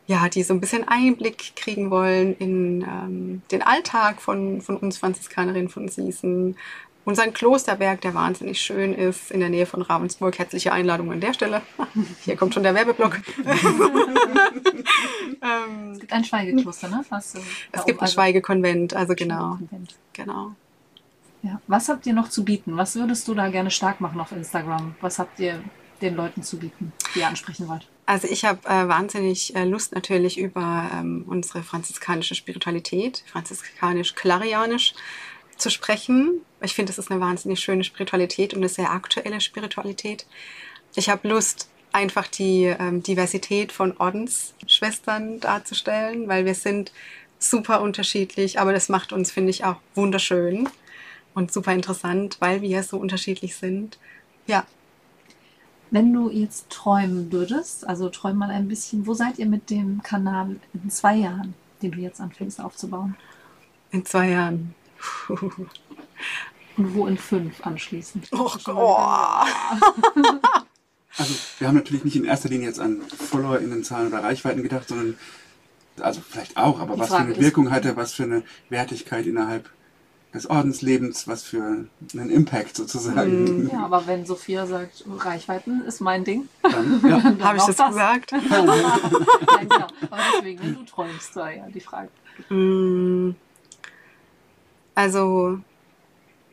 Ja, 0.07 0.29
die 0.29 0.43
so 0.43 0.53
ein 0.53 0.61
bisschen 0.61 0.87
Einblick 0.87 1.55
kriegen 1.57 1.91
wollen 1.91 2.33
in 2.37 2.81
ähm, 2.81 3.41
den 3.51 3.61
Alltag 3.61 4.21
von, 4.21 4.61
von 4.61 4.77
uns 4.77 4.97
Franziskanerinnen 4.97 5.67
von 5.67 5.89
Sießen. 5.89 6.55
Unseren 7.07 7.31
Klosterberg, 7.31 8.01
der 8.01 8.13
wahnsinnig 8.15 8.59
schön 8.59 8.93
ist, 8.93 9.31
in 9.31 9.39
der 9.39 9.47
Nähe 9.47 9.65
von 9.65 9.81
Ravensburg. 9.81 10.37
Herzliche 10.37 10.73
Einladung 10.73 11.09
an 11.09 11.21
der 11.21 11.31
Stelle. 11.31 11.61
Hier 12.25 12.35
kommt 12.35 12.53
schon 12.53 12.63
der 12.63 12.75
Werbeblock. 12.75 13.21
ähm, 15.41 15.93
Es 15.93 15.99
gibt 16.01 16.11
ein 16.11 16.25
Schweigekloster, 16.25 16.89
ne? 16.89 17.05
Da 17.09 17.17
es 17.17 17.33
gibt 17.85 17.99
ein 17.99 18.01
also 18.01 18.13
Schweigekonvent, 18.13 18.93
also 18.93 19.15
genau. 19.15 19.57
Genau. 20.11 20.51
Ja. 21.43 21.61
Was 21.67 21.87
habt 21.87 22.05
ihr 22.07 22.13
noch 22.13 22.27
zu 22.27 22.43
bieten? 22.43 22.75
Was 22.75 22.97
würdest 22.97 23.25
du 23.29 23.33
da 23.33 23.47
gerne 23.47 23.71
stark 23.71 24.01
machen 24.01 24.19
auf 24.19 24.33
Instagram? 24.33 24.95
Was 24.99 25.17
habt 25.17 25.39
ihr 25.39 25.63
den 26.01 26.13
Leuten 26.13 26.43
zu 26.43 26.59
bieten, 26.59 26.91
die 27.15 27.19
ihr 27.19 27.27
ansprechen 27.29 27.69
wollt? 27.69 27.87
Also 28.05 28.27
ich 28.27 28.43
habe 28.43 28.59
äh, 28.67 28.87
wahnsinnig 28.89 29.55
äh, 29.55 29.63
Lust 29.63 29.95
natürlich 29.95 30.37
über 30.37 30.89
ähm, 30.93 31.23
unsere 31.27 31.63
franziskanische 31.63 32.35
Spiritualität, 32.35 33.23
franziskanisch-klarianisch 33.31 34.93
zu 35.57 35.69
sprechen. 35.69 36.41
Ich 36.61 36.73
finde, 36.73 36.91
es 36.91 36.97
ist 36.97 37.11
eine 37.11 37.19
wahnsinnig 37.19 37.59
schöne 37.59 37.83
Spiritualität 37.83 38.53
und 38.53 38.59
eine 38.59 38.69
sehr 38.69 38.91
aktuelle 38.91 39.41
Spiritualität. 39.41 40.25
Ich 40.95 41.09
habe 41.09 41.27
Lust, 41.27 41.69
einfach 41.91 42.27
die 42.27 42.65
ähm, 42.65 43.01
Diversität 43.01 43.71
von 43.71 43.95
Ordensschwestern 43.97 45.39
darzustellen, 45.39 46.27
weil 46.27 46.45
wir 46.45 46.55
sind 46.55 46.91
super 47.39 47.81
unterschiedlich, 47.81 48.59
aber 48.59 48.73
das 48.73 48.89
macht 48.89 49.13
uns, 49.13 49.31
finde 49.31 49.51
ich, 49.51 49.63
auch 49.63 49.77
wunderschön 49.95 50.69
und 51.33 51.51
super 51.51 51.73
interessant, 51.73 52.37
weil 52.39 52.61
wir 52.61 52.83
so 52.83 52.97
unterschiedlich 52.97 53.55
sind. 53.55 53.97
Ja, 54.47 54.65
Wenn 55.91 56.13
du 56.13 56.29
jetzt 56.29 56.69
träumen 56.69 57.31
würdest, 57.31 57.87
also 57.87 58.09
träum 58.09 58.37
mal 58.37 58.49
ein 58.49 58.67
bisschen, 58.67 59.07
wo 59.07 59.13
seid 59.13 59.39
ihr 59.39 59.45
mit 59.45 59.69
dem 59.69 60.01
Kanal 60.03 60.57
in 60.73 60.89
zwei 60.89 61.15
Jahren, 61.15 61.53
den 61.81 61.91
du 61.91 61.99
jetzt 61.99 62.19
anfängst 62.19 62.59
aufzubauen? 62.59 63.15
in 63.91 64.05
zwei 64.05 64.29
Jahren. 64.29 64.75
Und 65.29 66.93
wo 66.93 67.07
in 67.07 67.17
fünf 67.17 67.65
anschließend? 67.65 68.27
Oh 68.31 68.51
Gott. 68.63 69.47
Also 71.19 71.33
wir 71.57 71.67
haben 71.67 71.73
natürlich 71.75 72.03
nicht 72.05 72.15
in 72.15 72.25
erster 72.25 72.47
Linie 72.47 72.67
jetzt 72.67 72.79
an 72.79 73.01
FollowerInnenzahlen 73.01 74.09
oder 74.09 74.21
Reichweiten 74.23 74.61
gedacht, 74.61 74.87
sondern 74.87 75.17
also 75.99 76.21
vielleicht 76.21 76.55
auch, 76.57 76.79
aber 76.79 76.93
Die 76.93 76.99
was 76.99 77.07
für 77.07 77.13
Frage 77.15 77.23
eine 77.29 77.33
ist- 77.33 77.41
Wirkung 77.41 77.71
hat 77.71 77.85
er, 77.85 77.95
was 77.97 78.13
für 78.13 78.21
eine 78.21 78.43
Wertigkeit 78.69 79.25
innerhalb 79.25 79.67
des 80.35 80.47
Ordenslebens, 80.47 81.27
was 81.27 81.41
für 81.41 81.87
einen 82.13 82.29
Impact 82.29 82.75
sozusagen. 82.75 83.63
Mhm. 83.63 83.69
Ja, 83.73 83.83
aber 83.85 84.05
wenn 84.05 84.27
Sophia 84.27 84.67
sagt, 84.67 85.05
Reichweiten 85.07 85.81
ist 85.85 86.01
mein 86.01 86.23
Ding, 86.23 86.47
Dann, 86.61 87.01
ja. 87.03 87.19
dann 87.23 87.43
Habe 87.43 87.57
ich 87.57 87.63
auch 87.63 87.73
das 87.73 87.87
gesagt? 87.87 88.31
Nein, 88.33 88.47
genau. 89.67 89.87
Aber 90.11 90.21
deswegen, 90.37 90.61
wenn 90.61 90.75
du 90.75 90.83
träumst, 90.83 91.35
war 91.35 91.51
ja 91.51 91.65
die 91.73 91.79
Frage. 91.79 92.09
Also, 94.97 95.59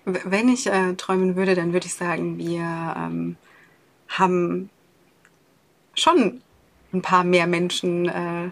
wenn 0.05 0.51
ich 0.51 0.67
äh, 0.67 0.93
träumen 0.97 1.35
würde, 1.35 1.55
dann 1.55 1.73
würde 1.73 1.87
ich 1.87 1.95
sagen, 1.95 2.37
wir 2.37 2.61
ähm, 2.61 3.37
haben 4.07 4.69
schon 5.95 6.43
ein 6.93 7.01
paar 7.01 7.25
mehr 7.25 7.47
Menschen, 7.47 8.07
äh, 8.07 8.51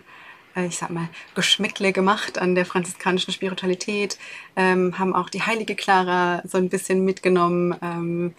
äh, 0.56 0.66
ich 0.66 0.78
sag 0.78 0.88
mal, 0.88 1.10
Geschmäckle 1.34 1.92
gemacht 1.92 2.38
an 2.38 2.54
der 2.54 2.64
franziskanischen 2.64 3.34
Spiritualität, 3.34 4.16
ähm, 4.56 4.98
haben 4.98 5.14
auch 5.14 5.28
die 5.28 5.42
heilige 5.42 5.74
Clara 5.74 6.40
so 6.46 6.56
ein 6.56 6.70
bisschen 6.70 7.04
mitgenommen, 7.04 7.76
ähm, 7.82 8.34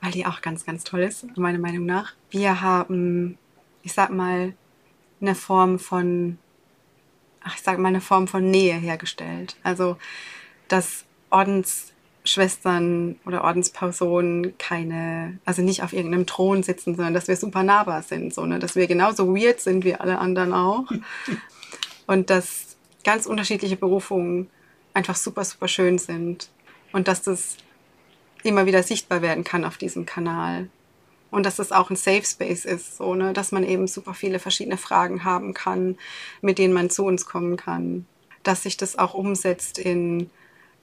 weil 0.00 0.10
die 0.10 0.26
auch 0.26 0.40
ganz, 0.40 0.66
ganz 0.66 0.82
toll 0.82 1.02
ist, 1.02 1.24
meiner 1.36 1.60
Meinung 1.60 1.86
nach. 1.86 2.14
Wir 2.30 2.60
haben, 2.60 3.38
ich 3.84 3.92
sag 3.92 4.10
mal, 4.10 4.52
eine 5.20 5.36
Form 5.36 5.78
von 5.78 6.38
ach, 7.44 7.54
ich 7.54 7.62
sage 7.62 7.80
mal, 7.80 7.88
eine 7.88 8.00
Form 8.00 8.26
von 8.26 8.50
Nähe 8.50 8.74
hergestellt. 8.74 9.56
Also, 9.62 9.96
dass 10.68 11.04
Ordensschwestern 11.30 13.18
oder 13.26 13.44
Ordenspersonen 13.44 14.56
keine, 14.58 15.38
also 15.44 15.62
nicht 15.62 15.82
auf 15.82 15.92
irgendeinem 15.92 16.26
Thron 16.26 16.62
sitzen, 16.62 16.94
sondern 16.94 17.14
dass 17.14 17.28
wir 17.28 17.36
super 17.36 17.62
nahbar 17.62 18.02
sind, 18.02 18.32
so, 18.32 18.46
ne? 18.46 18.58
dass 18.58 18.76
wir 18.76 18.86
genauso 18.86 19.34
weird 19.34 19.60
sind 19.60 19.84
wie 19.84 19.94
alle 19.94 20.18
anderen 20.18 20.52
auch. 20.52 20.84
Und 22.06 22.30
dass 22.30 22.76
ganz 23.04 23.26
unterschiedliche 23.26 23.76
Berufungen 23.76 24.48
einfach 24.94 25.16
super, 25.16 25.44
super 25.44 25.68
schön 25.68 25.98
sind. 25.98 26.48
Und 26.92 27.06
dass 27.06 27.22
das 27.22 27.56
immer 28.42 28.66
wieder 28.66 28.82
sichtbar 28.82 29.22
werden 29.22 29.44
kann 29.44 29.64
auf 29.64 29.76
diesem 29.76 30.06
Kanal. 30.06 30.68
Und 31.30 31.44
dass 31.44 31.58
es 31.58 31.72
auch 31.72 31.90
ein 31.90 31.96
Safe 31.96 32.24
Space 32.24 32.64
ist, 32.64 32.96
so, 32.96 33.14
ne? 33.14 33.32
dass 33.32 33.52
man 33.52 33.64
eben 33.64 33.86
super 33.86 34.14
viele 34.14 34.38
verschiedene 34.38 34.78
Fragen 34.78 35.24
haben 35.24 35.52
kann, 35.52 35.98
mit 36.40 36.58
denen 36.58 36.72
man 36.72 36.88
zu 36.88 37.04
uns 37.04 37.26
kommen 37.26 37.56
kann. 37.56 38.06
Dass 38.42 38.62
sich 38.62 38.76
das 38.76 38.96
auch 38.96 39.14
umsetzt 39.14 39.78
in, 39.78 40.30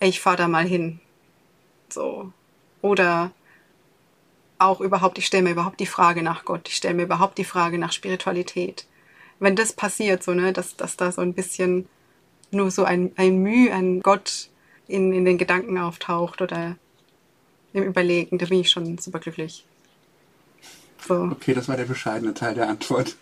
ich 0.05 0.19
fahr 0.19 0.37
da 0.37 0.47
mal 0.47 0.65
hin. 0.65 0.99
So. 1.89 2.31
Oder 2.81 3.31
auch 4.57 4.81
überhaupt, 4.81 5.17
ich 5.17 5.25
stelle 5.25 5.43
mir 5.43 5.51
überhaupt 5.51 5.79
die 5.79 5.85
Frage 5.85 6.23
nach 6.23 6.45
Gott, 6.45 6.69
ich 6.69 6.75
stelle 6.75 6.93
mir 6.93 7.03
überhaupt 7.03 7.37
die 7.37 7.43
Frage 7.43 7.77
nach 7.77 7.91
Spiritualität. 7.91 8.87
Wenn 9.39 9.55
das 9.55 9.73
passiert, 9.73 10.23
so, 10.23 10.33
ne, 10.33 10.53
dass, 10.53 10.77
dass 10.77 10.95
da 10.97 11.11
so 11.11 11.21
ein 11.21 11.33
bisschen 11.33 11.89
nur 12.51 12.71
so 12.71 12.85
ein, 12.85 13.11
ein 13.17 13.39
Mühe 13.39 13.73
an 13.73 14.01
Gott 14.01 14.49
in, 14.87 15.11
in 15.13 15.25
den 15.25 15.37
Gedanken 15.37 15.77
auftaucht 15.77 16.41
oder 16.41 16.77
im 17.73 17.83
Überlegen, 17.83 18.37
da 18.37 18.45
bin 18.45 18.61
ich 18.61 18.69
schon 18.69 18.97
super 18.97 19.19
glücklich. 19.19 19.65
So. 21.07 21.29
Okay, 21.31 21.53
das 21.53 21.67
war 21.67 21.77
der 21.77 21.85
bescheidene 21.85 22.33
Teil 22.33 22.55
der 22.55 22.69
Antwort. 22.69 23.15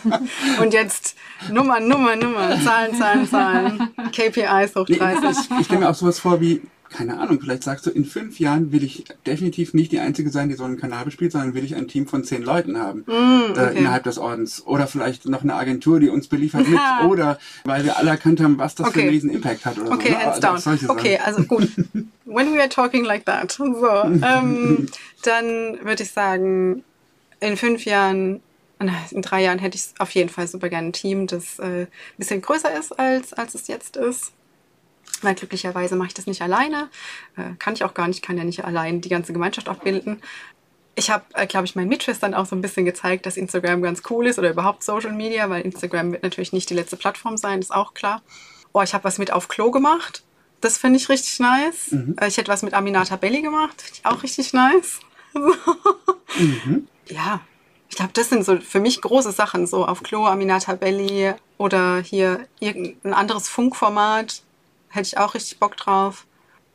Und 0.60 0.72
jetzt 0.72 1.16
Nummer, 1.50 1.80
Nummer, 1.80 2.16
Nummer, 2.16 2.60
Zahlen, 2.62 2.94
Zahlen, 2.94 3.28
Zahlen, 3.28 3.88
KPIs 4.12 4.76
hoch 4.76 4.86
30. 4.86 4.90
Nee, 4.90 5.30
ich, 5.30 5.60
ich 5.60 5.66
stelle 5.66 5.80
mir 5.80 5.90
auch 5.90 5.94
sowas 5.94 6.18
vor 6.18 6.40
wie, 6.40 6.62
keine 6.94 7.18
Ahnung, 7.18 7.40
vielleicht 7.40 7.64
sagst 7.64 7.86
du, 7.86 7.90
in 7.90 8.04
fünf 8.04 8.38
Jahren 8.38 8.70
will 8.70 8.84
ich 8.84 9.04
definitiv 9.26 9.74
nicht 9.74 9.90
die 9.90 9.98
Einzige 9.98 10.30
sein, 10.30 10.48
die 10.48 10.54
so 10.54 10.62
einen 10.62 10.76
Kanal 10.76 11.04
bespielt, 11.04 11.32
sondern 11.32 11.54
will 11.54 11.64
ich 11.64 11.74
ein 11.74 11.88
Team 11.88 12.06
von 12.06 12.22
zehn 12.22 12.42
Leuten 12.42 12.78
haben 12.78 13.00
mm, 13.00 13.10
äh, 13.10 13.50
okay. 13.50 13.74
äh, 13.74 13.78
innerhalb 13.78 14.04
des 14.04 14.16
Ordens. 14.16 14.64
Oder 14.64 14.86
vielleicht 14.86 15.26
noch 15.26 15.42
eine 15.42 15.54
Agentur, 15.54 15.98
die 15.98 16.08
uns 16.08 16.28
beliefert 16.28 16.68
mit. 16.68 16.78
oder 17.08 17.38
weil 17.64 17.84
wir 17.84 17.98
alle 17.98 18.10
erkannt 18.10 18.40
haben, 18.40 18.58
was 18.58 18.76
das 18.76 18.86
okay. 18.86 18.94
für 18.94 19.00
einen 19.00 19.10
riesen 19.10 19.30
Impact 19.30 19.66
hat. 19.66 19.78
Oder 19.78 19.90
okay, 19.90 20.12
so, 20.12 20.18
ne? 20.18 20.24
hands 20.24 20.40
down. 20.40 20.54
Also, 20.64 20.88
okay, 20.88 21.18
also 21.18 21.42
gut. 21.42 21.68
When 22.26 22.54
we 22.54 22.60
are 22.60 22.68
talking 22.68 23.04
like 23.04 23.26
that. 23.26 23.52
So, 23.52 23.66
ähm, 23.66 24.86
dann 25.22 25.78
würde 25.82 26.04
ich 26.04 26.10
sagen, 26.10 26.84
in 27.44 27.56
fünf 27.56 27.84
Jahren, 27.84 28.40
in 29.10 29.22
drei 29.22 29.42
Jahren 29.42 29.58
hätte 29.58 29.76
ich 29.76 29.84
auf 29.98 30.10
jeden 30.10 30.28
Fall 30.28 30.48
super 30.48 30.68
gerne 30.68 30.88
ein 30.88 30.92
Team, 30.92 31.26
das 31.26 31.58
äh, 31.58 31.82
ein 31.82 31.88
bisschen 32.16 32.42
größer 32.42 32.76
ist, 32.76 32.98
als, 32.98 33.32
als 33.32 33.54
es 33.54 33.68
jetzt 33.68 33.96
ist. 33.96 34.32
Weil 35.22 35.34
glücklicherweise 35.34 35.96
mache 35.96 36.08
ich 36.08 36.14
das 36.14 36.26
nicht 36.26 36.42
alleine. 36.42 36.88
Äh, 37.36 37.54
kann 37.58 37.74
ich 37.74 37.84
auch 37.84 37.94
gar 37.94 38.08
nicht, 38.08 38.22
kann 38.22 38.36
ja 38.36 38.44
nicht 38.44 38.64
allein 38.64 39.00
die 39.00 39.08
ganze 39.08 39.32
Gemeinschaft 39.32 39.68
abbilden. 39.68 40.20
Ich 40.96 41.10
habe, 41.10 41.24
äh, 41.34 41.46
glaube 41.46 41.66
ich, 41.66 41.74
meinen 41.74 41.88
Mitschwestern 41.88 42.34
auch 42.34 42.46
so 42.46 42.56
ein 42.56 42.62
bisschen 42.62 42.84
gezeigt, 42.84 43.26
dass 43.26 43.36
Instagram 43.36 43.82
ganz 43.82 44.02
cool 44.10 44.26
ist 44.26 44.38
oder 44.38 44.50
überhaupt 44.50 44.82
Social 44.82 45.12
Media, 45.12 45.48
weil 45.50 45.62
Instagram 45.62 46.12
wird 46.12 46.22
natürlich 46.22 46.52
nicht 46.52 46.68
die 46.70 46.74
letzte 46.74 46.96
Plattform 46.96 47.36
sein, 47.36 47.60
ist 47.60 47.74
auch 47.74 47.94
klar. 47.94 48.22
Oh, 48.72 48.82
ich 48.82 48.92
habe 48.92 49.04
was 49.04 49.18
mit 49.18 49.32
auf 49.32 49.48
Klo 49.48 49.70
gemacht. 49.70 50.24
Das 50.60 50.78
finde 50.78 50.98
ich 50.98 51.08
richtig 51.08 51.38
nice. 51.40 51.92
Mhm. 51.92 52.16
Äh, 52.20 52.28
ich 52.28 52.36
hätte 52.36 52.50
was 52.50 52.62
mit 52.62 52.74
Aminata 52.74 53.16
Belli 53.16 53.42
gemacht. 53.42 53.80
Finde 53.82 54.00
ich 54.00 54.06
auch 54.06 54.22
richtig 54.22 54.52
nice. 54.52 55.00
mhm 56.38 56.88
ja, 57.08 57.40
ich 57.88 57.96
glaube, 57.96 58.12
das 58.12 58.28
sind 58.28 58.44
so 58.44 58.58
für 58.58 58.80
mich 58.80 59.00
große 59.00 59.32
Sachen, 59.32 59.66
so 59.66 59.86
auf 59.86 60.02
Klo, 60.02 60.26
Aminata 60.26 60.74
Belli 60.74 61.32
oder 61.58 62.00
hier 62.00 62.46
irgendein 62.58 63.14
anderes 63.14 63.48
Funkformat. 63.48 64.42
Hätte 64.88 65.06
ich 65.06 65.18
auch 65.18 65.34
richtig 65.34 65.58
Bock 65.58 65.76
drauf. 65.76 66.26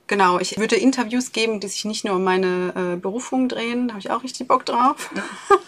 Genau, 0.08 0.39
ich 0.39 0.58
würde 0.58 0.76
Interviews 0.76 1.32
geben, 1.32 1.60
die 1.60 1.68
sich 1.68 1.86
nicht 1.86 2.04
nur 2.04 2.15
um 2.15 2.24
meine 2.24 2.74
äh, 2.76 2.96
Berufung 2.96 3.48
drehen, 3.48 3.88
da 3.88 3.94
habe 3.94 4.00
ich 4.00 4.10
auch 4.10 4.24
richtig 4.24 4.48
Bock 4.48 4.65
drauf. 4.65 5.12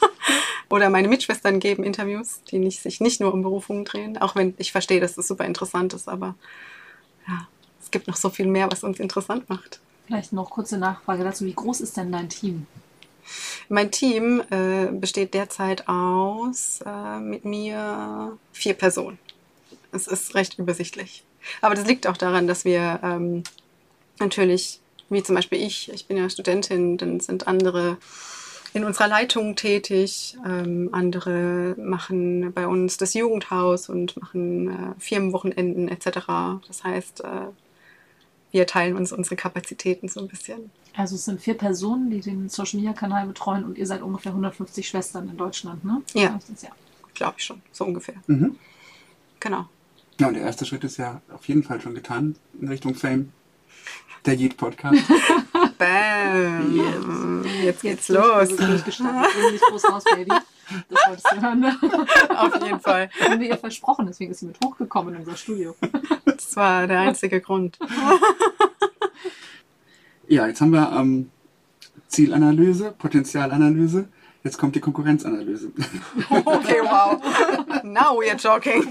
oder 0.69 0.89
meine 0.89 1.08
Mitschwestern 1.08 1.60
geben 1.60 1.84
Interviews, 1.84 2.41
die 2.50 2.58
nicht, 2.58 2.82
sich 2.82 3.02
nicht 3.02 3.21
nur 3.21 3.34
um 3.34 3.43
Berufungen 3.43 3.86
drehen, 3.86 4.17
auch 4.17 4.36
wenn 4.36 4.56
ich 4.58 4.71
verstehe, 4.71 5.00
dass 5.00 5.13
das 5.13 5.28
super 5.28 5.45
interessant 5.45 5.93
ist, 5.93 6.08
aber 6.08 6.34
ja, 7.28 7.47
es 7.80 7.91
gibt 7.91 8.08
noch 8.08 8.15
so 8.15 8.30
viel 8.30 8.47
mehr, 8.47 8.71
was 8.71 8.84
uns 8.84 9.00
interessant 9.00 9.47
macht. 9.50 9.80
Vielleicht 10.08 10.34
noch 10.34 10.50
kurze 10.50 10.78
Nachfrage 10.78 11.24
dazu, 11.24 11.45
wie 11.45 11.54
groß 11.54 11.82
ist 11.82 11.97
denn 11.97 12.12
dein 12.12 12.30
Team? 12.30 12.65
Mein 13.69 13.91
Team 13.91 14.41
äh, 14.49 14.87
besteht 14.91 15.33
derzeit 15.33 15.87
aus 15.87 16.79
äh, 16.85 17.19
mit 17.19 17.45
mir 17.45 18.37
vier 18.53 18.73
Personen. 18.73 19.19
Es 19.91 20.07
ist 20.07 20.35
recht 20.35 20.57
übersichtlich. 20.57 21.23
Aber 21.61 21.75
das 21.75 21.85
liegt 21.85 22.07
auch 22.07 22.17
daran, 22.17 22.47
dass 22.47 22.65
wir 22.65 22.99
ähm, 23.03 23.43
natürlich, 24.19 24.79
wie 25.09 25.23
zum 25.23 25.35
Beispiel 25.35 25.61
ich, 25.61 25.91
ich 25.91 26.07
bin 26.07 26.17
ja 26.17 26.29
Studentin, 26.29 26.97
dann 26.97 27.19
sind 27.19 27.47
andere 27.47 27.97
in 28.73 28.85
unserer 28.85 29.07
Leitung 29.07 29.55
tätig. 29.55 30.37
Ähm, 30.45 30.89
andere 30.91 31.75
machen 31.77 32.53
bei 32.53 32.67
uns 32.67 32.97
das 32.97 33.13
Jugendhaus 33.13 33.89
und 33.89 34.19
machen 34.19 34.69
äh, 34.69 34.99
Firmenwochenenden 34.99 35.87
etc. 35.89 36.27
Das 36.67 36.83
heißt, 36.83 37.21
äh, 37.21 37.47
wir 38.51 38.67
teilen 38.67 38.95
uns 38.95 39.11
unsere 39.11 39.35
Kapazitäten 39.35 40.07
so 40.07 40.19
ein 40.19 40.27
bisschen. 40.27 40.71
Also 40.95 41.15
es 41.15 41.25
sind 41.25 41.41
vier 41.41 41.53
Personen, 41.53 42.09
die 42.09 42.19
den 42.19 42.49
Social 42.49 42.79
Media 42.79 42.93
Kanal 42.93 43.25
betreuen 43.27 43.63
und 43.63 43.77
ihr 43.77 43.87
seid 43.87 44.01
ungefähr 44.01 44.31
150 44.33 44.87
Schwestern 44.87 45.29
in 45.29 45.37
Deutschland, 45.37 45.85
ne? 45.85 46.01
Ja, 46.13 46.37
ja. 46.61 46.69
glaube 47.13 47.35
ich 47.37 47.45
schon, 47.45 47.61
so 47.71 47.85
ungefähr. 47.85 48.15
Mhm. 48.27 48.57
Genau. 49.39 49.67
Ja, 50.19 50.27
und 50.27 50.35
der 50.35 50.43
erste 50.43 50.65
Schritt 50.65 50.83
ist 50.83 50.97
ja 50.97 51.21
auf 51.33 51.47
jeden 51.47 51.63
Fall 51.63 51.81
schon 51.81 51.95
getan 51.95 52.35
in 52.59 52.67
Richtung 52.67 52.93
Fame. 52.93 53.31
Der 54.25 54.35
Yeet 54.35 54.55
Podcast. 54.55 55.01
Bam! 55.79 56.75
Yes. 56.75 57.63
Jetzt 57.63 57.81
geht's 57.81 58.07
Jetzt 58.07 58.09
los. 58.09 58.55
Durchgestartet. 58.55 59.61
groß 59.67 59.91
raus, 59.91 60.03
Baby. 60.03 60.31
Das 60.89 61.07
wolltest 61.07 61.31
du 61.31 61.41
hören. 61.41 61.59
Ne? 61.59 61.79
Auf 62.37 62.63
jeden 62.63 62.79
Fall. 62.79 63.09
Haben 63.19 63.39
wir 63.39 63.49
ihr 63.49 63.57
versprochen, 63.57 64.05
deswegen 64.05 64.31
ist 64.31 64.41
sie 64.41 64.45
mit 64.45 64.57
hochgekommen 64.63 65.15
in 65.15 65.21
unser 65.21 65.35
Studio. 65.35 65.75
Das 66.45 66.56
war 66.56 66.88
der 66.88 66.99
einzige 67.08 67.41
Grund. 67.41 67.77
Ja, 70.27 70.47
jetzt 70.47 70.62
haben 70.62 70.71
wir 70.71 70.93
ähm, 70.97 71.30
Zielanalyse, 72.08 72.95
Potenzialanalyse. 72.97 74.08
Jetzt 74.45 74.58
kommt 74.58 74.75
die 74.75 74.80
Konkurrenzanalyse. 74.80 75.73
Okay, 76.30 76.80
wow. 76.84 77.21
Now 77.84 78.17
we 78.17 78.30
are 78.30 78.38
talking. 78.38 78.82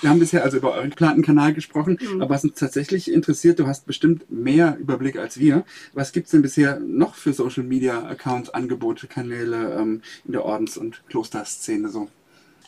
Wir 0.00 0.10
haben 0.10 0.18
bisher 0.18 0.42
also 0.42 0.56
über 0.56 0.72
euren 0.72 0.90
geplanten 0.90 1.22
Kanal 1.22 1.54
gesprochen, 1.54 1.98
mhm. 2.00 2.20
aber 2.20 2.34
was 2.34 2.42
uns 2.42 2.58
tatsächlich 2.58 3.12
interessiert, 3.12 3.60
du 3.60 3.68
hast 3.68 3.86
bestimmt 3.86 4.28
mehr 4.28 4.76
Überblick 4.76 5.20
als 5.20 5.38
wir. 5.38 5.64
Was 5.92 6.10
gibt 6.10 6.26
es 6.26 6.32
denn 6.32 6.42
bisher 6.42 6.80
noch 6.80 7.14
für 7.14 7.32
Social 7.32 7.62
Media 7.62 8.04
Accounts, 8.08 8.50
Angebote, 8.50 9.06
Kanäle 9.06 9.76
ähm, 9.78 10.02
in 10.24 10.32
der 10.32 10.44
Ordens- 10.44 10.76
und 10.76 11.04
Klosterszene 11.08 11.90
so? 11.90 12.08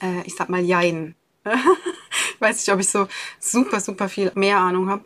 Äh, 0.00 0.22
ich 0.24 0.36
sag 0.36 0.48
mal 0.48 0.60
Jein. 0.60 1.16
Ich 2.38 2.40
weiß 2.48 2.56
nicht, 2.58 2.72
ob 2.72 2.80
ich 2.80 2.88
so 2.88 3.08
super, 3.40 3.80
super 3.80 4.08
viel 4.08 4.32
mehr 4.34 4.58
Ahnung 4.58 4.88
habe. 4.88 5.04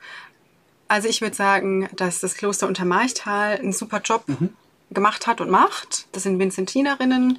Also 0.89 1.09
ich 1.09 1.23
würde 1.23 1.35
sagen, 1.35 1.89
dass 1.97 2.21
das 2.21 2.35
Kloster 2.35 2.69
Untermarchtal 2.69 3.59
einen 3.59 3.73
super 3.73 4.03
Job 4.05 4.25
mhm. 4.27 4.51
gemacht 4.91 5.27
hat 5.27 5.41
und 5.41 5.51
macht. 5.51 6.07
Das 6.13 6.25
sind 6.25 6.39
Vincentinerinnen, 6.39 7.39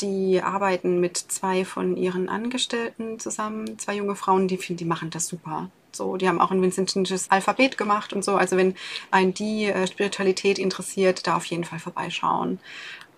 die 0.00 0.40
arbeiten 0.42 1.00
mit 1.00 1.18
zwei 1.18 1.64
von 1.64 1.96
ihren 1.96 2.28
Angestellten 2.28 3.18
zusammen, 3.18 3.78
zwei 3.78 3.96
junge 3.96 4.16
Frauen, 4.16 4.48
die, 4.48 4.56
die 4.56 4.84
machen 4.84 5.10
das 5.10 5.26
super. 5.26 5.70
So, 5.92 6.16
die 6.16 6.28
haben 6.28 6.40
auch 6.40 6.50
ein 6.50 6.62
vinzentinisches 6.62 7.30
Alphabet 7.30 7.78
gemacht 7.78 8.12
und 8.12 8.24
so. 8.24 8.36
Also 8.36 8.56
wenn 8.56 8.74
einen 9.10 9.34
die 9.34 9.66
äh, 9.66 9.86
Spiritualität 9.86 10.58
interessiert, 10.58 11.26
da 11.26 11.36
auf 11.36 11.46
jeden 11.46 11.64
Fall 11.64 11.78
vorbeischauen. 11.78 12.60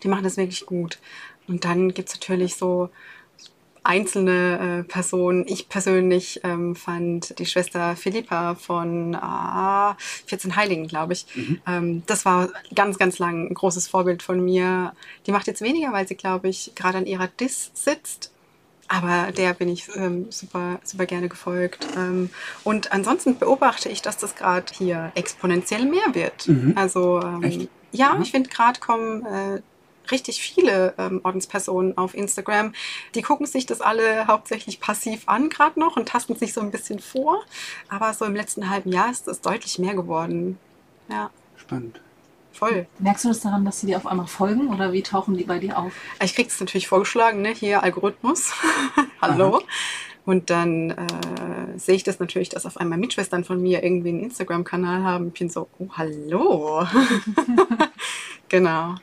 Die 0.03 0.09
machen 0.09 0.25
das 0.25 0.37
wirklich 0.37 0.67
gut. 0.67 0.99
Und 1.49 1.65
dann 1.65 1.95
gibt 1.95 2.09
es 2.09 2.15
natürlich 2.15 2.57
so 2.57 2.91
einzelne 3.85 4.81
äh, 4.81 4.83
Personen. 4.85 5.45
Ich 5.49 5.69
persönlich 5.69 6.41
ähm, 6.45 6.75
fand 6.75 7.39
die 7.39 7.47
Schwester 7.47 7.97
Philippa 7.97 8.55
von 8.55 9.15
ah, 9.15 9.97
14 10.27 10.57
Heiligen, 10.57 10.87
glaube 10.87 11.13
ich. 11.13 11.27
Mhm. 11.35 11.61
Ähm, 11.67 12.03
das 12.07 12.25
war 12.25 12.49
ganz, 12.75 12.99
ganz 12.99 13.19
lang 13.19 13.49
ein 13.49 13.55
großes 13.55 13.89
Vorbild 13.89 14.23
von 14.23 14.45
mir. 14.45 14.93
Die 15.27 15.33
macht 15.33 15.47
jetzt 15.47 15.63
weniger, 15.63 15.93
weil 15.93 16.07
sie, 16.07 16.17
glaube 16.17 16.49
ich, 16.49 16.73
gerade 16.75 16.99
an 16.99 17.07
ihrer 17.07 17.29
Dis 17.29 17.71
sitzt. 17.75 18.33
Aber 18.89 19.33
der 19.33 19.53
bin 19.53 19.69
ich 19.69 19.89
ähm, 19.97 20.27
super, 20.31 20.81
super 20.83 21.05
gerne 21.05 21.29
gefolgt. 21.29 21.87
Ähm, 21.97 22.31
und 22.65 22.91
ansonsten 22.91 23.39
beobachte 23.39 23.91
ich, 23.91 24.01
dass 24.01 24.17
das 24.17 24.35
gerade 24.35 24.73
hier 24.73 25.13
exponentiell 25.15 25.85
mehr 25.85 26.15
wird. 26.15 26.49
Mhm. 26.49 26.73
Also 26.75 27.21
ähm, 27.21 27.69
ja, 27.93 28.15
mhm. 28.15 28.23
ich 28.23 28.31
finde 28.31 28.49
gerade 28.49 28.81
kommen 28.81 29.27
äh, 29.27 29.61
richtig 30.11 30.41
viele 30.41 30.95
ähm, 30.99 31.21
Ordenspersonen 31.25 31.97
auf 31.97 32.15
Instagram. 32.15 32.73
Die 33.15 33.23
gucken 33.23 33.47
sich 33.47 33.67
das 33.67 33.81
alle 33.81 34.27
hauptsächlich 34.27 34.81
passiv 34.81 35.23
an, 35.27 35.49
gerade 35.49 35.79
noch, 35.79 35.97
und 35.97 36.09
tasten 36.09 36.37
sich 36.37 36.53
so 36.53 36.61
ein 36.61 36.71
bisschen 36.71 36.99
vor. 36.99 37.43
Aber 37.89 38.13
so 38.15 38.25
im 38.25 38.35
letzten 38.35 38.71
halben 38.71 38.93
Jahr 38.93 39.11
ist 39.11 39.29
es 39.29 39.41
deutlich 39.41 39.79
mehr 39.79 39.95
geworden. 39.95 40.59
Ja. 41.09 41.31
Spannend. 41.57 42.01
Voll. 42.53 42.87
Merkst 42.99 43.25
du 43.25 43.29
das 43.29 43.41
daran, 43.41 43.65
dass 43.65 43.81
sie 43.81 43.87
dir 43.87 43.97
auf 43.97 44.07
einmal 44.07 44.27
folgen 44.27 44.69
oder 44.69 44.93
wie 44.93 45.03
tauchen 45.03 45.37
die 45.37 45.45
bei 45.45 45.61
dir 45.61 45.79
auf? 45.79 45.93
Ich 46.23 46.35
kriege 46.35 46.49
es 46.49 46.59
natürlich 46.59 46.89
vorgeschlagen, 46.89 47.41
ne? 47.41 47.51
hier 47.51 47.83
Algorithmus. 47.83 48.53
Hallo. 49.21 49.59
Aha. 49.59 49.65
Und 50.25 50.51
dann 50.51 50.91
äh, 50.91 51.79
sehe 51.79 51.95
ich 51.95 52.03
das 52.03 52.19
natürlich, 52.19 52.49
dass 52.51 52.67
auf 52.67 52.77
einmal 52.77 52.99
Mitschwestern 52.99 53.45
von 53.45 53.63
mir 53.63 53.83
irgendwie 53.83 54.11
einen 54.11 54.25
Instagram-Kanal 54.25 55.03
haben. 55.03 55.29
Ich 55.29 55.39
bin 55.39 55.49
so, 55.49 55.69
oh, 55.79 55.89
hallo. 55.97 56.87
genau 58.49 58.97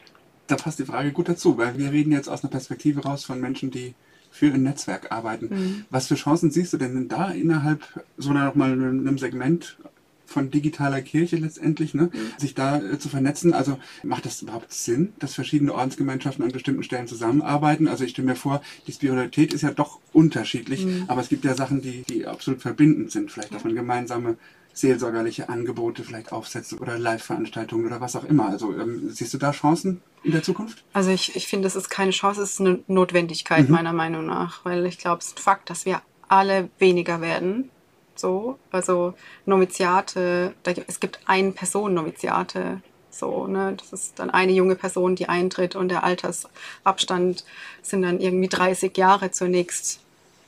da 0.48 0.56
passt 0.56 0.80
die 0.80 0.86
Frage 0.86 1.12
gut 1.12 1.30
dazu, 1.30 1.58
weil 1.58 1.78
wir 1.78 1.92
reden 1.92 2.12
jetzt 2.12 2.30
aus 2.30 2.44
einer 2.44 2.52
Perspektive 2.52 3.02
raus 3.02 3.24
von 3.24 3.40
Menschen, 3.40 3.72
die 3.72 3.94
für 4.32 4.54
ein 4.54 4.64
Netzwerk 4.64 5.12
arbeiten. 5.12 5.48
Mhm. 5.50 5.86
Was 5.90 6.08
für 6.08 6.16
Chancen 6.16 6.52
siehst 6.52 6.74
du 6.74 6.78
denn 6.78 7.08
da 7.08 7.30
innerhalb 7.32 7.82
so 8.18 8.34
nochmal 8.34 8.74
einem 8.74 9.18
Segment 9.18 9.78
von 10.26 10.52
digitaler 10.52 11.02
Kirche 11.02 11.38
letztendlich, 11.38 11.94
ne, 11.94 12.10
mhm. 12.12 12.40
sich 12.40 12.54
da 12.56 12.78
äh, 12.82 13.00
zu 13.00 13.10
vernetzen. 13.10 13.54
Also 13.54 13.78
macht 14.04 14.26
das 14.26 14.42
überhaupt 14.42 14.74
Sinn, 14.74 15.14
dass 15.20 15.36
verschiedene 15.36 15.74
Ordensgemeinschaften 15.74 16.44
an 16.44 16.52
bestimmten 16.52 16.84
Stellen 16.84 17.08
zusammenarbeiten? 17.08 17.88
Also 17.88 18.04
ich 18.04 18.12
stelle 18.12 18.28
mir 18.28 18.36
vor, 18.36 18.62
die 18.88 18.92
Spiritualität 18.92 19.54
ist 19.54 19.62
ja 19.62 19.72
doch 19.72 20.00
unterschiedlich, 20.14 20.86
mhm. 20.86 21.06
aber 21.08 21.22
es 21.22 21.30
gibt 21.30 21.46
ja 21.46 21.56
Sachen, 21.56 21.82
die, 21.82 22.04
die 22.04 22.26
absolut 22.26 22.62
verbindend 22.62 23.12
sind. 23.12 23.32
Vielleicht, 23.32 23.54
dass 23.54 23.64
man 23.64 23.76
gemeinsame 23.76 24.38
seelsorgerliche 24.76 25.50
Angebote 25.50 26.04
vielleicht 26.04 26.32
aufsetzt 26.32 26.80
oder 26.80 27.00
Live-Veranstaltungen 27.00 27.86
oder 27.86 28.02
was 28.02 28.16
auch 28.16 28.26
immer. 28.26 28.50
Also 28.50 28.74
ähm, 28.74 29.10
siehst 29.10 29.34
du 29.34 29.38
da 29.38 29.52
Chancen 29.52 30.02
in 30.24 30.34
der 30.34 30.44
Zukunft? 30.44 30.84
Also 30.94 31.10
ich, 31.12 31.36
ich 31.36 31.48
finde, 31.48 31.68
es 31.68 31.76
ist 31.76 31.90
keine 31.90 32.12
Chance, 32.12 32.42
es 32.42 32.52
ist 32.52 32.60
eine 32.60 32.80
Notwendigkeit 32.88 33.68
mhm. 33.68 33.76
meiner 33.76 33.94
Meinung 33.94 34.26
nach, 34.26 34.66
weil 34.66 34.86
ich 34.86 34.98
glaube, 34.98 35.20
es 35.20 35.28
ist 35.28 35.40
ein 35.40 35.42
Fakt, 35.42 35.70
dass 35.70 35.86
wir 35.86 36.02
alle 36.28 36.70
weniger 36.78 37.22
werden. 37.22 37.70
So, 38.16 38.60
also 38.72 39.14
Noviziate, 39.46 40.54
es 40.88 41.00
gibt 41.00 41.20
ein 41.26 41.54
Person 41.54 41.94
Noviziate. 41.94 42.82
So, 43.10 43.48
ne, 43.48 43.76
das 43.78 43.94
ist 43.94 44.20
dann 44.20 44.30
eine 44.30 44.52
junge 44.52 44.76
Person, 44.76 45.16
die 45.16 45.30
eintritt 45.30 45.78
und 45.78 45.88
der 45.88 46.04
Altersabstand 46.04 47.46
sind 47.82 48.02
dann 48.02 48.20
irgendwie 48.20 48.50
30 48.50 48.98
Jahre 48.98 49.32
zur 49.32 49.48
nächst, 49.48 50.02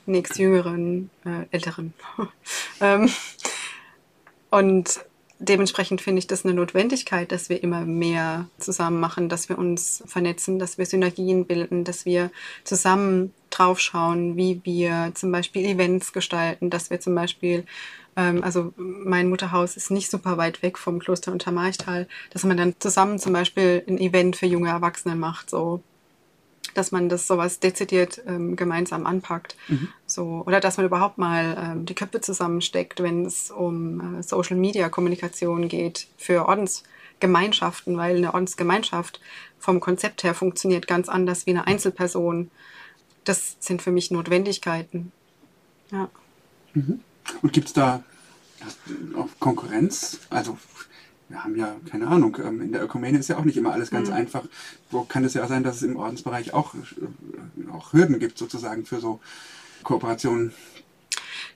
nächst 0.04 0.38
jüngeren, 0.38 1.08
äh, 1.24 1.46
älteren. 1.50 1.94
ähm, 2.82 3.10
und 4.50 5.04
dementsprechend 5.38 6.00
finde 6.00 6.18
ich 6.18 6.26
das 6.26 6.44
eine 6.44 6.54
Notwendigkeit, 6.54 7.30
dass 7.30 7.48
wir 7.48 7.62
immer 7.62 7.84
mehr 7.84 8.48
zusammen 8.58 8.98
machen, 8.98 9.28
dass 9.28 9.48
wir 9.48 9.58
uns 9.58 10.02
vernetzen, 10.06 10.58
dass 10.58 10.78
wir 10.78 10.86
Synergien 10.86 11.46
bilden, 11.46 11.84
dass 11.84 12.04
wir 12.04 12.30
zusammen 12.64 13.32
draufschauen, 13.50 14.36
wie 14.36 14.60
wir 14.64 15.12
zum 15.14 15.30
Beispiel 15.30 15.64
Events 15.64 16.12
gestalten, 16.12 16.70
dass 16.70 16.90
wir 16.90 17.00
zum 17.00 17.14
Beispiel, 17.14 17.64
ähm, 18.16 18.42
also 18.42 18.72
mein 18.76 19.28
Mutterhaus 19.28 19.76
ist 19.76 19.90
nicht 19.90 20.10
super 20.10 20.36
weit 20.38 20.62
weg 20.62 20.76
vom 20.76 20.98
Kloster 20.98 21.32
Untermarchtal, 21.32 22.08
dass 22.30 22.44
man 22.44 22.56
dann 22.56 22.74
zusammen 22.78 23.18
zum 23.18 23.32
Beispiel 23.32 23.84
ein 23.86 23.98
Event 23.98 24.36
für 24.36 24.46
junge 24.46 24.70
Erwachsene 24.70 25.14
macht, 25.14 25.50
so 25.50 25.82
dass 26.78 26.92
man 26.92 27.08
das 27.08 27.26
sowas 27.26 27.58
dezidiert 27.58 28.22
ähm, 28.26 28.54
gemeinsam 28.54 29.04
anpackt. 29.04 29.56
Mhm. 29.66 29.88
So, 30.06 30.44
oder 30.46 30.60
dass 30.60 30.76
man 30.76 30.86
überhaupt 30.86 31.18
mal 31.18 31.56
ähm, 31.58 31.86
die 31.86 31.94
Köpfe 31.94 32.20
zusammensteckt, 32.20 33.02
wenn 33.02 33.26
es 33.26 33.50
um 33.50 34.18
äh, 34.18 34.22
Social 34.22 34.56
Media 34.56 34.88
Kommunikation 34.88 35.68
geht 35.68 36.06
für 36.16 36.46
Ordensgemeinschaften, 36.46 37.96
weil 37.96 38.16
eine 38.16 38.32
Ordensgemeinschaft 38.32 39.20
vom 39.58 39.80
Konzept 39.80 40.22
her 40.22 40.34
funktioniert 40.34 40.86
ganz 40.86 41.08
anders 41.08 41.46
wie 41.46 41.50
eine 41.50 41.66
Einzelperson. 41.66 42.50
Das 43.24 43.56
sind 43.58 43.82
für 43.82 43.90
mich 43.90 44.12
Notwendigkeiten. 44.12 45.10
Ja. 45.90 46.08
Mhm. 46.74 47.00
Und 47.42 47.52
gibt 47.52 47.66
es 47.66 47.72
da 47.72 48.04
auch 49.16 49.28
Konkurrenz? 49.40 50.20
Also 50.30 50.56
wir 51.28 51.44
haben 51.44 51.56
ja, 51.56 51.76
keine 51.90 52.08
Ahnung, 52.08 52.36
ähm, 52.42 52.62
in 52.62 52.72
der 52.72 52.82
Ökumene 52.82 53.18
ist 53.18 53.28
ja 53.28 53.36
auch 53.36 53.44
nicht 53.44 53.56
immer 53.56 53.72
alles 53.72 53.90
ganz 53.90 54.08
mhm. 54.08 54.14
einfach. 54.14 54.44
Wo 54.90 55.02
kann 55.02 55.24
es 55.24 55.34
ja 55.34 55.44
auch 55.44 55.48
sein, 55.48 55.62
dass 55.62 55.76
es 55.76 55.82
im 55.82 55.96
Ordensbereich 55.96 56.54
auch, 56.54 56.74
äh, 56.74 57.70
auch 57.70 57.92
Hürden 57.92 58.18
gibt, 58.18 58.38
sozusagen, 58.38 58.86
für 58.86 59.00
so 59.00 59.20
Kooperationen? 59.82 60.52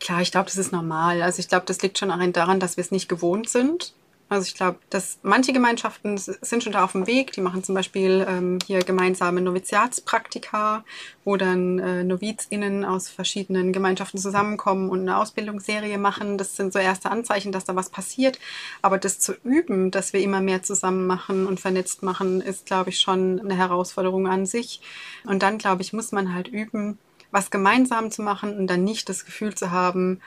Klar, 0.00 0.20
ich 0.20 0.30
glaube, 0.30 0.46
das 0.46 0.58
ist 0.58 0.72
normal. 0.72 1.22
Also 1.22 1.38
ich 1.38 1.48
glaube, 1.48 1.64
das 1.66 1.80
liegt 1.82 1.98
schon 1.98 2.08
daran, 2.32 2.60
dass 2.60 2.76
wir 2.76 2.82
es 2.82 2.90
nicht 2.90 3.08
gewohnt 3.08 3.48
sind. 3.48 3.94
Also 4.32 4.46
ich 4.46 4.54
glaube, 4.54 4.78
dass 4.88 5.18
manche 5.22 5.52
Gemeinschaften 5.52 6.16
sind 6.16 6.64
schon 6.64 6.72
da 6.72 6.84
auf 6.84 6.92
dem 6.92 7.06
Weg. 7.06 7.32
Die 7.32 7.42
machen 7.42 7.62
zum 7.62 7.74
Beispiel 7.74 8.24
ähm, 8.26 8.58
hier 8.66 8.78
gemeinsame 8.78 9.42
Noviziatspraktika, 9.42 10.84
wo 11.26 11.36
dann 11.36 11.78
äh, 11.78 12.02
NovizInnen 12.02 12.86
aus 12.86 13.10
verschiedenen 13.10 13.74
Gemeinschaften 13.74 14.16
zusammenkommen 14.16 14.88
und 14.88 15.00
eine 15.00 15.18
Ausbildungsserie 15.18 15.98
machen. 15.98 16.38
Das 16.38 16.56
sind 16.56 16.72
so 16.72 16.78
erste 16.78 17.10
Anzeichen, 17.10 17.52
dass 17.52 17.64
da 17.64 17.76
was 17.76 17.90
passiert. 17.90 18.38
Aber 18.80 18.96
das 18.96 19.18
zu 19.18 19.34
üben, 19.44 19.90
dass 19.90 20.14
wir 20.14 20.20
immer 20.20 20.40
mehr 20.40 20.62
zusammen 20.62 21.06
machen 21.06 21.46
und 21.46 21.60
vernetzt 21.60 22.02
machen, 22.02 22.40
ist, 22.40 22.64
glaube 22.64 22.88
ich, 22.88 23.00
schon 23.00 23.38
eine 23.38 23.54
Herausforderung 23.54 24.28
an 24.28 24.46
sich. 24.46 24.80
Und 25.24 25.42
dann, 25.42 25.58
glaube 25.58 25.82
ich, 25.82 25.92
muss 25.92 26.10
man 26.10 26.32
halt 26.32 26.48
üben, 26.48 26.96
was 27.32 27.50
gemeinsam 27.50 28.10
zu 28.10 28.22
machen 28.22 28.56
und 28.56 28.66
dann 28.66 28.82
nicht 28.82 29.10
das 29.10 29.26
Gefühl 29.26 29.54
zu 29.54 29.70
haben, 29.70 30.22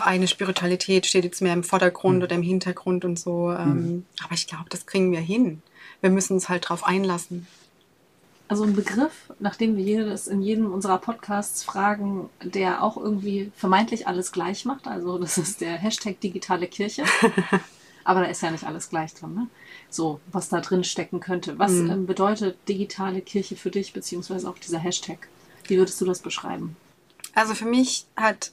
eine 0.00 0.28
Spiritualität 0.28 1.06
steht 1.06 1.24
jetzt 1.24 1.42
mehr 1.42 1.52
im 1.52 1.64
Vordergrund 1.64 2.18
mhm. 2.18 2.22
oder 2.22 2.34
im 2.34 2.42
Hintergrund 2.42 3.04
und 3.04 3.18
so. 3.18 3.52
Ähm, 3.52 3.68
mhm. 3.68 4.04
Aber 4.24 4.34
ich 4.34 4.46
glaube, 4.46 4.66
das 4.70 4.86
kriegen 4.86 5.12
wir 5.12 5.20
hin. 5.20 5.62
Wir 6.00 6.10
müssen 6.10 6.34
uns 6.34 6.48
halt 6.48 6.68
drauf 6.68 6.84
einlassen. 6.84 7.46
Also 8.48 8.64
ein 8.64 8.74
Begriff, 8.74 9.30
nachdem 9.40 9.76
wir 9.76 9.84
jedes, 9.84 10.26
in 10.26 10.40
jedem 10.40 10.72
unserer 10.72 10.98
Podcasts 10.98 11.64
fragen, 11.64 12.30
der 12.42 12.82
auch 12.82 12.96
irgendwie 12.96 13.52
vermeintlich 13.54 14.06
alles 14.06 14.32
gleich 14.32 14.64
macht. 14.64 14.86
Also 14.88 15.18
das 15.18 15.36
ist 15.36 15.60
der 15.60 15.76
Hashtag 15.76 16.18
digitale 16.20 16.66
Kirche. 16.66 17.04
Aber 18.04 18.20
da 18.22 18.26
ist 18.26 18.40
ja 18.40 18.50
nicht 18.50 18.64
alles 18.64 18.88
gleich 18.88 19.12
drin. 19.12 19.34
Ne? 19.34 19.48
So, 19.90 20.20
was 20.32 20.48
da 20.48 20.62
drin 20.62 20.82
stecken 20.82 21.20
könnte. 21.20 21.58
Was 21.58 21.72
mhm. 21.72 22.06
bedeutet 22.06 22.56
digitale 22.66 23.20
Kirche 23.20 23.54
für 23.54 23.70
dich, 23.70 23.92
beziehungsweise 23.92 24.48
auch 24.48 24.58
dieser 24.58 24.78
Hashtag? 24.78 25.28
Wie 25.64 25.76
würdest 25.76 26.00
du 26.00 26.06
das 26.06 26.20
beschreiben? 26.20 26.74
Also 27.34 27.54
für 27.54 27.66
mich 27.66 28.06
hat 28.16 28.52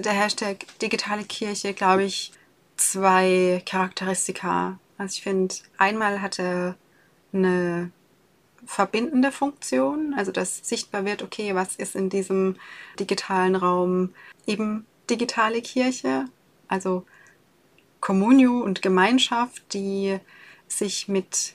der 0.00 0.12
Hashtag 0.12 0.66
digitale 0.80 1.24
Kirche, 1.24 1.74
glaube 1.74 2.04
ich, 2.04 2.32
zwei 2.76 3.62
Charakteristika. 3.66 4.78
Also 4.98 5.16
ich 5.16 5.22
finde, 5.22 5.54
einmal 5.78 6.22
hat 6.22 6.38
er 6.38 6.76
eine 7.32 7.90
verbindende 8.66 9.32
Funktion, 9.32 10.14
also 10.16 10.32
dass 10.32 10.58
sichtbar 10.62 11.04
wird, 11.04 11.22
okay, 11.22 11.54
was 11.54 11.76
ist 11.76 11.96
in 11.96 12.10
diesem 12.10 12.56
digitalen 12.98 13.56
Raum 13.56 14.14
eben 14.46 14.86
digitale 15.08 15.62
Kirche, 15.62 16.26
also 16.68 17.04
Communio 18.00 18.60
und 18.60 18.82
Gemeinschaft, 18.82 19.74
die 19.74 20.18
sich 20.68 21.08
mit 21.08 21.54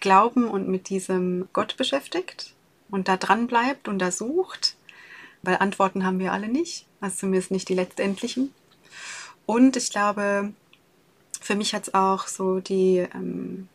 Glauben 0.00 0.48
und 0.48 0.68
mit 0.68 0.88
diesem 0.88 1.48
Gott 1.52 1.76
beschäftigt 1.76 2.54
und 2.90 3.08
da 3.08 3.16
dran 3.16 3.46
bleibt 3.46 3.88
und 3.88 3.98
da 3.98 4.10
sucht, 4.10 4.76
weil 5.42 5.56
Antworten 5.56 6.04
haben 6.04 6.18
wir 6.18 6.32
alle 6.32 6.48
nicht 6.48 6.86
also 7.00 7.16
zumindest 7.16 7.50
nicht 7.50 7.68
die 7.68 7.74
letztendlichen. 7.74 8.52
Und 9.46 9.76
ich 9.76 9.90
glaube, 9.90 10.52
für 11.40 11.54
mich 11.54 11.74
hat 11.74 11.88
es 11.88 11.94
auch 11.94 12.26
so 12.26 12.60
die, 12.60 13.06
ähm, 13.14 13.68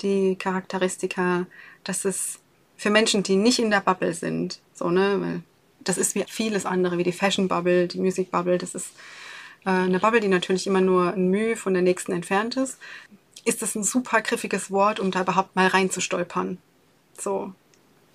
die 0.00 0.36
Charakteristika, 0.36 1.46
dass 1.84 2.04
es 2.04 2.40
für 2.76 2.90
Menschen, 2.90 3.22
die 3.22 3.36
nicht 3.36 3.58
in 3.58 3.70
der 3.70 3.80
Bubble 3.80 4.14
sind, 4.14 4.60
so, 4.74 4.90
ne, 4.90 5.42
das 5.80 5.98
ist 5.98 6.14
wie 6.14 6.24
vieles 6.28 6.66
andere, 6.66 6.98
wie 6.98 7.04
die 7.04 7.12
Fashion 7.12 7.48
Bubble, 7.48 7.86
die 7.86 7.98
Music 7.98 8.30
Bubble, 8.30 8.58
das 8.58 8.74
ist 8.74 8.88
äh, 9.64 9.70
eine 9.70 10.00
Bubble, 10.00 10.20
die 10.20 10.28
natürlich 10.28 10.66
immer 10.66 10.80
nur 10.80 11.12
ein 11.12 11.28
Mühe 11.28 11.56
von 11.56 11.74
der 11.74 11.82
nächsten 11.82 12.12
entfernt 12.12 12.56
ist, 12.56 12.78
ist 13.44 13.62
das 13.62 13.74
ein 13.74 13.84
super 13.84 14.20
griffiges 14.22 14.70
Wort, 14.70 15.00
um 15.00 15.10
da 15.10 15.22
überhaupt 15.22 15.56
mal 15.56 15.68
reinzustolpern. 15.68 16.58
So, 17.18 17.52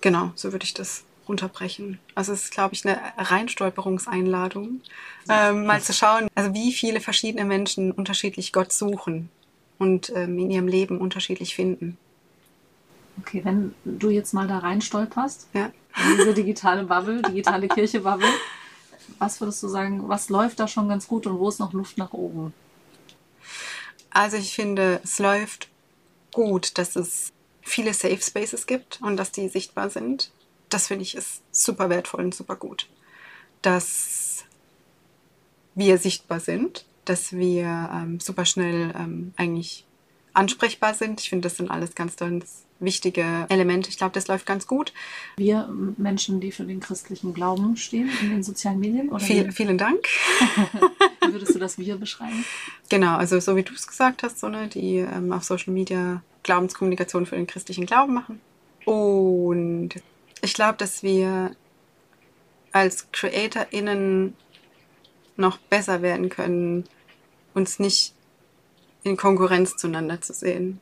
genau, 0.00 0.32
so 0.34 0.52
würde 0.52 0.64
ich 0.64 0.74
das 0.74 1.04
runterbrechen. 1.28 1.98
Also 2.14 2.32
es 2.32 2.44
ist, 2.44 2.50
glaube 2.52 2.74
ich, 2.74 2.84
eine 2.86 2.98
Reinstolperungseinladung, 3.16 4.80
ähm, 5.28 5.66
mal 5.66 5.80
zu 5.80 5.92
schauen, 5.92 6.28
also 6.34 6.54
wie 6.54 6.72
viele 6.72 7.00
verschiedene 7.00 7.44
Menschen 7.44 7.92
unterschiedlich 7.92 8.52
Gott 8.52 8.72
suchen 8.72 9.30
und 9.78 10.10
ähm, 10.14 10.38
in 10.38 10.50
ihrem 10.50 10.68
Leben 10.68 10.98
unterschiedlich 10.98 11.54
finden. 11.54 11.96
Okay, 13.20 13.42
wenn 13.44 13.74
du 13.84 14.10
jetzt 14.10 14.34
mal 14.34 14.48
da 14.48 14.58
reinstolperst, 14.58 15.48
ja. 15.52 15.66
in 15.66 16.16
diese 16.18 16.34
digitale 16.34 16.84
Bubble, 16.84 17.22
digitale 17.22 17.68
Kirche-Bubble, 17.68 18.28
was 19.18 19.40
würdest 19.40 19.62
du 19.62 19.68
sagen, 19.68 20.08
was 20.08 20.28
läuft 20.28 20.58
da 20.58 20.66
schon 20.66 20.88
ganz 20.88 21.06
gut 21.06 21.26
und 21.26 21.38
wo 21.38 21.48
ist 21.48 21.60
noch 21.60 21.72
Luft 21.72 21.98
nach 21.98 22.12
oben? 22.12 22.52
Also 24.10 24.36
ich 24.36 24.54
finde, 24.54 25.00
es 25.04 25.18
läuft 25.18 25.68
gut, 26.32 26.78
dass 26.78 26.96
es 26.96 27.32
viele 27.62 27.94
Safe 27.94 28.20
Spaces 28.20 28.66
gibt 28.66 29.00
und 29.02 29.16
dass 29.16 29.32
die 29.32 29.48
sichtbar 29.48 29.90
sind 29.90 30.30
das 30.74 30.88
finde 30.88 31.04
ich 31.04 31.14
ist 31.14 31.42
super 31.52 31.88
wertvoll 31.88 32.24
und 32.24 32.34
super 32.34 32.56
gut. 32.56 32.88
Dass 33.62 34.44
wir 35.74 35.98
sichtbar 35.98 36.40
sind, 36.40 36.84
dass 37.04 37.32
wir 37.32 37.90
ähm, 37.92 38.20
super 38.20 38.44
schnell 38.44 38.92
ähm, 38.98 39.32
eigentlich 39.36 39.86
ansprechbar 40.32 40.94
sind. 40.94 41.20
Ich 41.20 41.28
finde, 41.28 41.48
das 41.48 41.56
sind 41.56 41.70
alles 41.70 41.94
ganz, 41.94 42.16
ganz 42.16 42.64
wichtige 42.80 43.46
Elemente. 43.48 43.88
Ich 43.88 43.96
glaube, 43.96 44.12
das 44.12 44.26
läuft 44.26 44.46
ganz 44.46 44.66
gut. 44.66 44.92
Wir 45.36 45.68
Menschen, 45.96 46.40
die 46.40 46.50
für 46.50 46.64
den 46.64 46.80
christlichen 46.80 47.32
Glauben 47.34 47.76
stehen 47.76 48.10
in 48.20 48.30
den 48.30 48.42
sozialen 48.42 48.80
Medien? 48.80 49.10
Oder 49.10 49.24
Viel, 49.24 49.52
vielen 49.52 49.78
Dank. 49.78 50.06
wie 51.20 51.32
würdest 51.32 51.54
du 51.54 51.60
das 51.60 51.78
Wir 51.78 51.96
beschreiben? 51.96 52.44
Genau, 52.88 53.16
also 53.16 53.38
so 53.38 53.54
wie 53.54 53.62
du 53.62 53.72
es 53.74 53.86
gesagt 53.86 54.24
hast, 54.24 54.40
so, 54.40 54.48
ne, 54.48 54.66
die 54.66 54.96
ähm, 54.98 55.32
auf 55.32 55.44
Social 55.44 55.72
Media 55.72 56.22
Glaubenskommunikation 56.42 57.26
für 57.26 57.36
den 57.36 57.46
christlichen 57.46 57.86
Glauben 57.86 58.12
machen. 58.12 58.40
Und 58.84 59.94
ich 60.44 60.54
glaube, 60.54 60.76
dass 60.78 61.02
wir 61.02 61.56
als 62.72 63.10
CreatorInnen 63.12 64.36
noch 65.36 65.58
besser 65.58 66.02
werden 66.02 66.28
können, 66.28 66.84
uns 67.54 67.78
nicht 67.78 68.14
in 69.02 69.16
Konkurrenz 69.16 69.76
zueinander 69.76 70.20
zu 70.20 70.32
sehen. 70.32 70.80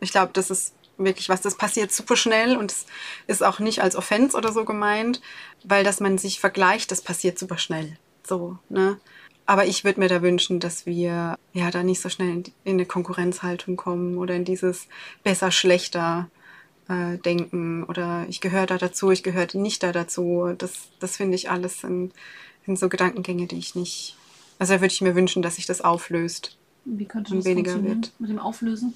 Ich 0.00 0.12
glaube, 0.12 0.32
das 0.32 0.50
ist 0.50 0.74
wirklich 0.96 1.28
was, 1.28 1.40
das 1.40 1.56
passiert 1.56 1.92
super 1.92 2.16
schnell 2.16 2.56
und 2.56 2.72
es 2.72 2.86
ist 3.26 3.42
auch 3.42 3.60
nicht 3.60 3.82
als 3.82 3.96
Offense 3.96 4.36
oder 4.36 4.52
so 4.52 4.64
gemeint, 4.64 5.20
weil 5.64 5.84
dass 5.84 6.00
man 6.00 6.18
sich 6.18 6.40
vergleicht, 6.40 6.90
das 6.90 7.02
passiert 7.02 7.38
super 7.38 7.58
schnell. 7.58 7.96
So, 8.26 8.58
ne? 8.68 8.98
Aber 9.46 9.64
ich 9.64 9.84
würde 9.84 10.00
mir 10.00 10.08
da 10.08 10.20
wünschen, 10.20 10.60
dass 10.60 10.84
wir 10.84 11.38
ja 11.54 11.70
da 11.70 11.82
nicht 11.82 12.02
so 12.02 12.10
schnell 12.10 12.28
in, 12.28 12.44
in 12.64 12.74
eine 12.74 12.84
Konkurrenzhaltung 12.84 13.76
kommen 13.76 14.18
oder 14.18 14.34
in 14.34 14.44
dieses 14.44 14.88
besser, 15.22 15.50
schlechter 15.50 16.28
äh, 16.88 17.18
denken 17.18 17.84
oder 17.84 18.26
ich 18.28 18.40
gehöre 18.40 18.66
da 18.66 18.78
dazu, 18.78 19.10
ich 19.10 19.22
gehöre 19.22 19.48
nicht 19.54 19.82
da 19.82 19.92
dazu. 19.92 20.54
Das, 20.56 20.88
das 21.00 21.16
finde 21.16 21.36
ich 21.36 21.50
alles 21.50 21.80
sind, 21.80 22.12
sind 22.66 22.78
so 22.78 22.88
Gedankengänge, 22.88 23.46
die 23.46 23.58
ich 23.58 23.74
nicht, 23.74 24.16
Also 24.58 24.74
da 24.74 24.80
würde 24.80 24.92
ich 24.92 25.00
mir 25.00 25.14
wünschen, 25.14 25.42
dass 25.42 25.56
sich 25.56 25.66
das 25.66 25.80
auflöst. 25.80 26.56
Wie 26.84 27.04
könnte 27.04 27.32
Und 27.32 27.38
das 27.38 27.44
weniger 27.46 27.82
wird. 27.82 28.12
mit 28.18 28.30
dem 28.30 28.38
Auflösen? 28.38 28.94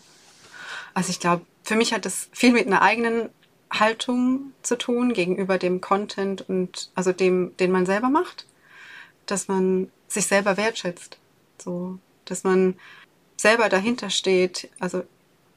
Also 0.95 1.11
ich 1.11 1.21
glaube, 1.21 1.45
für 1.63 1.77
mich 1.77 1.93
hat 1.93 2.05
das 2.05 2.29
viel 2.33 2.53
mit 2.53 2.67
einer 2.67 2.83
eigenen 2.83 3.29
Haltung 3.71 4.53
zu 4.63 4.77
tun 4.77 5.13
gegenüber 5.15 5.59
dem 5.59 5.81
Content 5.81 6.49
und 6.49 6.91
also 6.95 7.13
dem, 7.13 7.57
den 7.59 7.71
man 7.71 7.87
selber 7.87 8.09
macht, 8.11 8.47
dass 9.27 9.49
man 9.49 9.91
sich 10.09 10.27
selber 10.27 10.57
wertschätzt, 10.57 11.19
so, 11.59 11.99
dass 12.25 12.45
man 12.45 12.75
selber 13.37 13.69
dahinter 13.69 14.11
steht, 14.11 14.69
also 14.79 15.05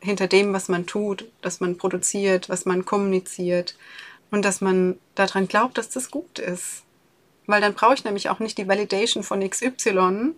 hinter 0.06 0.28
dem, 0.28 0.54
was 0.54 0.70
man 0.70 0.86
tut, 0.86 1.26
dass 1.42 1.60
man 1.60 1.78
produziert, 1.78 2.50
was 2.50 2.66
man 2.66 2.86
kommuniziert 2.86 3.76
und 4.32 4.46
dass 4.46 4.62
man 4.62 4.98
daran 5.16 5.48
glaubt, 5.48 5.78
dass 5.78 5.90
das 5.90 6.12
gut 6.12 6.40
ist. 6.40 6.84
Weil 7.48 7.62
dann 7.62 7.74
brauche 7.74 7.94
ich 7.96 8.04
nämlich 8.04 8.30
auch 8.30 8.40
nicht 8.40 8.58
die 8.58 8.68
Validation 8.68 9.24
von 9.24 9.48
XY, 9.48 10.34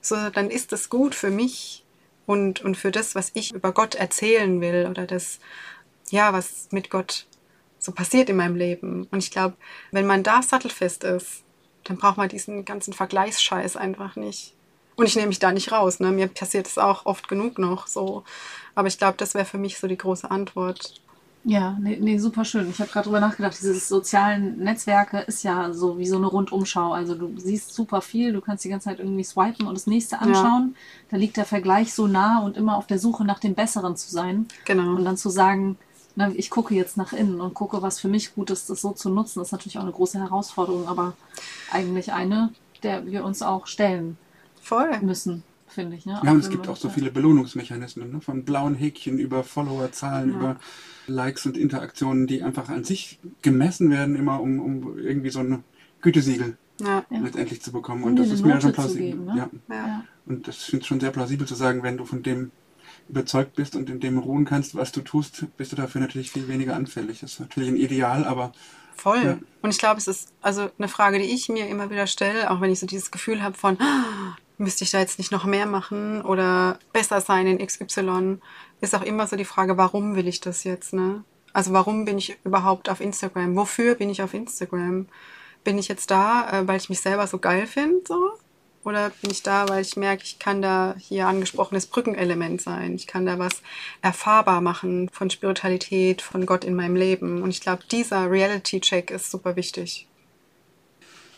sondern 0.00 0.32
dann 0.32 0.50
ist 0.50 0.72
das 0.72 0.88
gut 0.88 1.14
für 1.14 1.30
mich 1.30 1.84
und, 2.26 2.60
und 2.62 2.76
für 2.76 2.90
das, 2.90 3.14
was 3.14 3.30
ich 3.34 3.52
über 3.52 3.72
Gott 3.72 3.94
erzählen 3.94 4.60
will 4.60 4.86
oder 4.90 5.06
das, 5.06 5.40
ja, 6.10 6.32
was 6.32 6.68
mit 6.70 6.90
Gott 6.90 7.26
so 7.78 7.92
passiert 7.92 8.28
in 8.28 8.36
meinem 8.36 8.56
Leben. 8.56 9.06
Und 9.10 9.18
ich 9.18 9.30
glaube, 9.30 9.56
wenn 9.90 10.06
man 10.06 10.22
da 10.22 10.42
sattelfest 10.42 11.04
ist, 11.04 11.42
dann 11.84 11.96
braucht 11.96 12.18
man 12.18 12.28
diesen 12.28 12.64
ganzen 12.64 12.92
Vergleichsscheiß 12.92 13.76
einfach 13.76 14.16
nicht. 14.16 14.54
Und 15.00 15.06
ich 15.06 15.16
nehme 15.16 15.28
mich 15.28 15.38
da 15.38 15.50
nicht 15.50 15.72
raus. 15.72 15.98
Ne? 15.98 16.10
Mir 16.10 16.26
passiert 16.26 16.66
es 16.66 16.76
auch 16.76 17.06
oft 17.06 17.26
genug 17.26 17.58
noch 17.58 17.86
so. 17.86 18.22
Aber 18.74 18.86
ich 18.86 18.98
glaube, 18.98 19.14
das 19.16 19.32
wäre 19.32 19.46
für 19.46 19.56
mich 19.56 19.78
so 19.78 19.88
die 19.88 19.96
große 19.96 20.30
Antwort. 20.30 21.00
Ja, 21.42 21.78
nee, 21.80 21.96
nee 21.98 22.18
super 22.18 22.44
schön. 22.44 22.68
Ich 22.68 22.80
habe 22.80 22.90
gerade 22.90 23.04
drüber 23.04 23.18
nachgedacht, 23.18 23.56
diese 23.58 23.74
sozialen 23.76 24.58
Netzwerke 24.58 25.20
ist 25.20 25.42
ja 25.42 25.72
so 25.72 25.96
wie 25.96 26.06
so 26.06 26.18
eine 26.18 26.26
Rundumschau. 26.26 26.92
Also 26.92 27.14
du 27.14 27.32
siehst 27.38 27.72
super 27.72 28.02
viel, 28.02 28.34
du 28.34 28.42
kannst 28.42 28.62
die 28.66 28.68
ganze 28.68 28.90
Zeit 28.90 28.98
irgendwie 28.98 29.24
swipen 29.24 29.66
und 29.66 29.74
das 29.74 29.86
nächste 29.86 30.18
anschauen. 30.20 30.76
Da 31.10 31.16
liegt 31.16 31.38
der 31.38 31.46
Vergleich 31.46 31.94
so 31.94 32.06
nah 32.06 32.40
und 32.40 32.58
immer 32.58 32.76
auf 32.76 32.86
der 32.86 32.98
Suche 32.98 33.24
nach 33.24 33.38
dem 33.38 33.54
Besseren 33.54 33.96
zu 33.96 34.10
sein. 34.10 34.48
Genau. 34.66 34.96
Und 34.96 35.06
dann 35.06 35.16
zu 35.16 35.30
sagen, 35.30 35.78
na, 36.14 36.30
ich 36.34 36.50
gucke 36.50 36.74
jetzt 36.74 36.98
nach 36.98 37.14
innen 37.14 37.40
und 37.40 37.54
gucke, 37.54 37.80
was 37.80 37.98
für 37.98 38.08
mich 38.08 38.34
gut 38.34 38.50
ist, 38.50 38.68
das 38.68 38.82
so 38.82 38.92
zu 38.92 39.08
nutzen, 39.08 39.40
ist 39.40 39.52
natürlich 39.52 39.78
auch 39.78 39.82
eine 39.82 39.92
große 39.92 40.18
Herausforderung, 40.18 40.88
aber 40.88 41.14
eigentlich 41.72 42.12
eine, 42.12 42.52
der 42.82 43.06
wir 43.06 43.24
uns 43.24 43.40
auch 43.40 43.66
stellen 43.66 44.18
Voll. 44.70 45.00
müssen, 45.02 45.42
finde 45.68 45.96
ich. 45.96 46.06
Ne? 46.06 46.20
Ja, 46.24 46.30
und 46.32 46.38
es 46.40 46.48
gibt 46.50 46.66
auch 46.68 46.76
so 46.76 46.88
viele 46.88 47.10
Belohnungsmechanismen, 47.10 48.10
ne? 48.12 48.20
von 48.20 48.44
blauen 48.44 48.74
Häkchen 48.74 49.18
über 49.18 49.42
Followerzahlen, 49.44 50.30
Ja. 50.30 50.36
über 50.36 50.56
Likes 51.06 51.44
und 51.46 51.56
Interaktionen, 51.56 52.26
die 52.26 52.42
einfach 52.42 52.68
an 52.68 52.84
sich 52.84 53.18
gemessen 53.42 53.90
werden, 53.90 54.14
immer 54.16 54.40
um, 54.40 54.60
um 54.60 54.98
irgendwie 54.98 55.30
so 55.30 55.40
ein 55.40 55.64
Gütesiegel 56.02 56.56
Ja. 56.80 57.04
Ja. 57.10 57.18
letztendlich 57.20 57.60
zu 57.62 57.72
bekommen. 57.72 58.04
Und 58.04 58.16
dir 58.16 58.22
das 58.22 58.32
ist 58.32 58.42
mir 58.42 58.50
Note 58.54 58.62
schon 58.62 58.72
plausibel. 58.72 59.06
geben, 59.10 59.24
ne? 59.26 59.50
ja. 59.68 60.04
Und 60.26 60.46
das 60.48 60.56
finde 60.64 60.82
ich 60.82 60.86
schon 60.88 61.00
sehr 61.00 61.10
plausibel 61.10 61.46
zu 61.46 61.54
sagen, 61.54 61.82
wenn 61.82 61.96
du 61.96 62.04
von 62.04 62.22
dem 62.22 62.50
überzeugt 63.08 63.56
bist 63.56 63.74
und 63.74 63.90
in 63.90 63.98
dem 63.98 64.18
ruhen 64.18 64.44
kannst, 64.44 64.76
was 64.76 64.92
du 64.92 65.00
tust, 65.00 65.44
bist 65.56 65.72
du 65.72 65.76
dafür 65.76 66.00
natürlich 66.00 66.30
viel 66.30 66.46
weniger 66.46 66.76
anfällig. 66.76 67.20
Das 67.20 67.32
ist 67.32 67.40
natürlich 67.40 67.68
ein 67.70 67.76
Ideal, 67.76 68.24
aber 68.24 68.52
Voll. 68.94 69.24
Ja. 69.24 69.38
Und 69.62 69.70
ich 69.70 69.78
glaube, 69.78 69.98
es 69.98 70.06
ist 70.06 70.28
also 70.42 70.68
eine 70.78 70.86
Frage, 70.88 71.18
die 71.18 71.24
ich 71.24 71.48
mir 71.48 71.66
immer 71.68 71.90
wieder 71.90 72.06
stelle, 72.06 72.50
auch 72.50 72.60
wenn 72.60 72.70
ich 72.70 72.78
so 72.78 72.86
dieses 72.86 73.10
Gefühl 73.10 73.42
habe 73.42 73.56
von, 73.56 73.78
"Ah, 73.80 74.36
müsste 74.60 74.84
ich 74.84 74.90
da 74.90 75.00
jetzt 75.00 75.18
nicht 75.18 75.32
noch 75.32 75.44
mehr 75.44 75.66
machen 75.66 76.22
oder 76.22 76.78
besser 76.92 77.20
sein 77.20 77.46
in 77.46 77.66
XY, 77.66 78.38
ist 78.80 78.94
auch 78.94 79.02
immer 79.02 79.26
so 79.26 79.36
die 79.36 79.44
Frage, 79.44 79.76
warum 79.76 80.14
will 80.14 80.28
ich 80.28 80.40
das 80.40 80.64
jetzt, 80.64 80.92
ne? 80.92 81.24
Also 81.52 81.72
warum 81.72 82.04
bin 82.04 82.18
ich 82.18 82.36
überhaupt 82.44 82.88
auf 82.88 83.00
Instagram? 83.00 83.56
Wofür 83.56 83.96
bin 83.96 84.10
ich 84.10 84.22
auf 84.22 84.34
Instagram? 84.34 85.08
Bin 85.64 85.78
ich 85.78 85.88
jetzt 85.88 86.10
da, 86.10 86.48
äh, 86.52 86.68
weil 86.68 86.76
ich 86.76 86.88
mich 86.88 87.00
selber 87.00 87.26
so 87.26 87.38
geil 87.38 87.66
finde, 87.66 88.02
so? 88.06 88.32
Oder 88.84 89.10
bin 89.20 89.30
ich 89.30 89.42
da, 89.42 89.68
weil 89.68 89.82
ich 89.82 89.96
merke, 89.96 90.22
ich 90.24 90.38
kann 90.38 90.62
da 90.62 90.94
hier 90.98 91.26
angesprochenes 91.26 91.86
Brückenelement 91.86 92.62
sein. 92.62 92.94
Ich 92.94 93.06
kann 93.06 93.26
da 93.26 93.38
was 93.38 93.62
erfahrbar 94.00 94.62
machen 94.62 95.10
von 95.12 95.28
Spiritualität, 95.28 96.22
von 96.22 96.46
Gott 96.46 96.64
in 96.64 96.74
meinem 96.74 96.96
Leben. 96.96 97.42
Und 97.42 97.50
ich 97.50 97.60
glaube, 97.60 97.82
dieser 97.90 98.30
Reality-Check 98.30 99.10
ist 99.10 99.30
super 99.30 99.56
wichtig. 99.56 100.06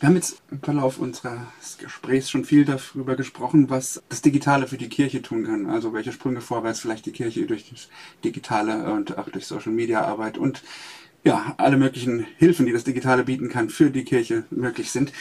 Wir 0.02 0.08
haben 0.08 0.16
jetzt 0.16 0.42
im 0.50 0.60
Verlauf 0.60 0.98
unseres 0.98 1.78
Gesprächs 1.78 2.28
schon 2.28 2.44
viel 2.44 2.64
darüber 2.64 3.14
gesprochen, 3.14 3.70
was 3.70 4.02
das 4.08 4.20
Digitale 4.20 4.66
für 4.66 4.76
die 4.76 4.88
Kirche 4.88 5.22
tun 5.22 5.44
kann. 5.44 5.70
Also 5.70 5.92
welche 5.92 6.10
Sprünge 6.10 6.40
vorwärts 6.40 6.80
vielleicht 6.80 7.06
die 7.06 7.12
Kirche 7.12 7.46
durch 7.46 7.70
das 7.70 7.88
Digitale 8.24 8.92
und 8.92 9.16
auch 9.16 9.28
durch 9.28 9.46
Social 9.46 9.70
Media 9.70 10.04
Arbeit 10.04 10.38
und 10.38 10.64
ja, 11.22 11.54
alle 11.56 11.76
möglichen 11.76 12.26
Hilfen, 12.38 12.66
die 12.66 12.72
das 12.72 12.82
Digitale 12.82 13.22
bieten 13.22 13.48
kann, 13.48 13.70
für 13.70 13.90
die 13.90 14.02
Kirche 14.02 14.42
möglich 14.50 14.90
sind. 14.90 15.12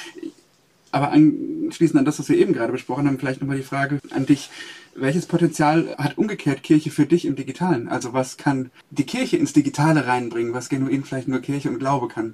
Aber 0.91 1.11
anschließend 1.11 1.99
an 1.99 2.05
das, 2.05 2.17
was 2.17 2.29
wir 2.29 2.39
eben 2.39 2.53
gerade 2.53 2.71
besprochen 2.71 3.05
haben, 3.05 3.19
vielleicht 3.19 3.39
nochmal 3.39 3.57
die 3.57 3.63
Frage 3.63 3.99
an 4.09 4.25
dich. 4.25 4.49
Welches 4.95 5.27
Potenzial 5.27 5.95
hat 5.99 6.17
umgekehrt 6.17 6.63
Kirche 6.63 6.89
für 6.89 7.05
dich 7.05 7.25
im 7.25 7.35
Digitalen? 7.35 7.87
Also 7.87 8.13
was 8.13 8.35
kann 8.37 8.71
die 8.89 9.05
Kirche 9.05 9.37
ins 9.37 9.53
Digitale 9.53 10.07
reinbringen, 10.07 10.55
was 10.55 10.69
genuin 10.69 11.03
vielleicht 11.03 11.27
nur 11.27 11.39
Kirche 11.39 11.69
und 11.69 11.77
Glaube 11.77 12.07
kann? 12.07 12.33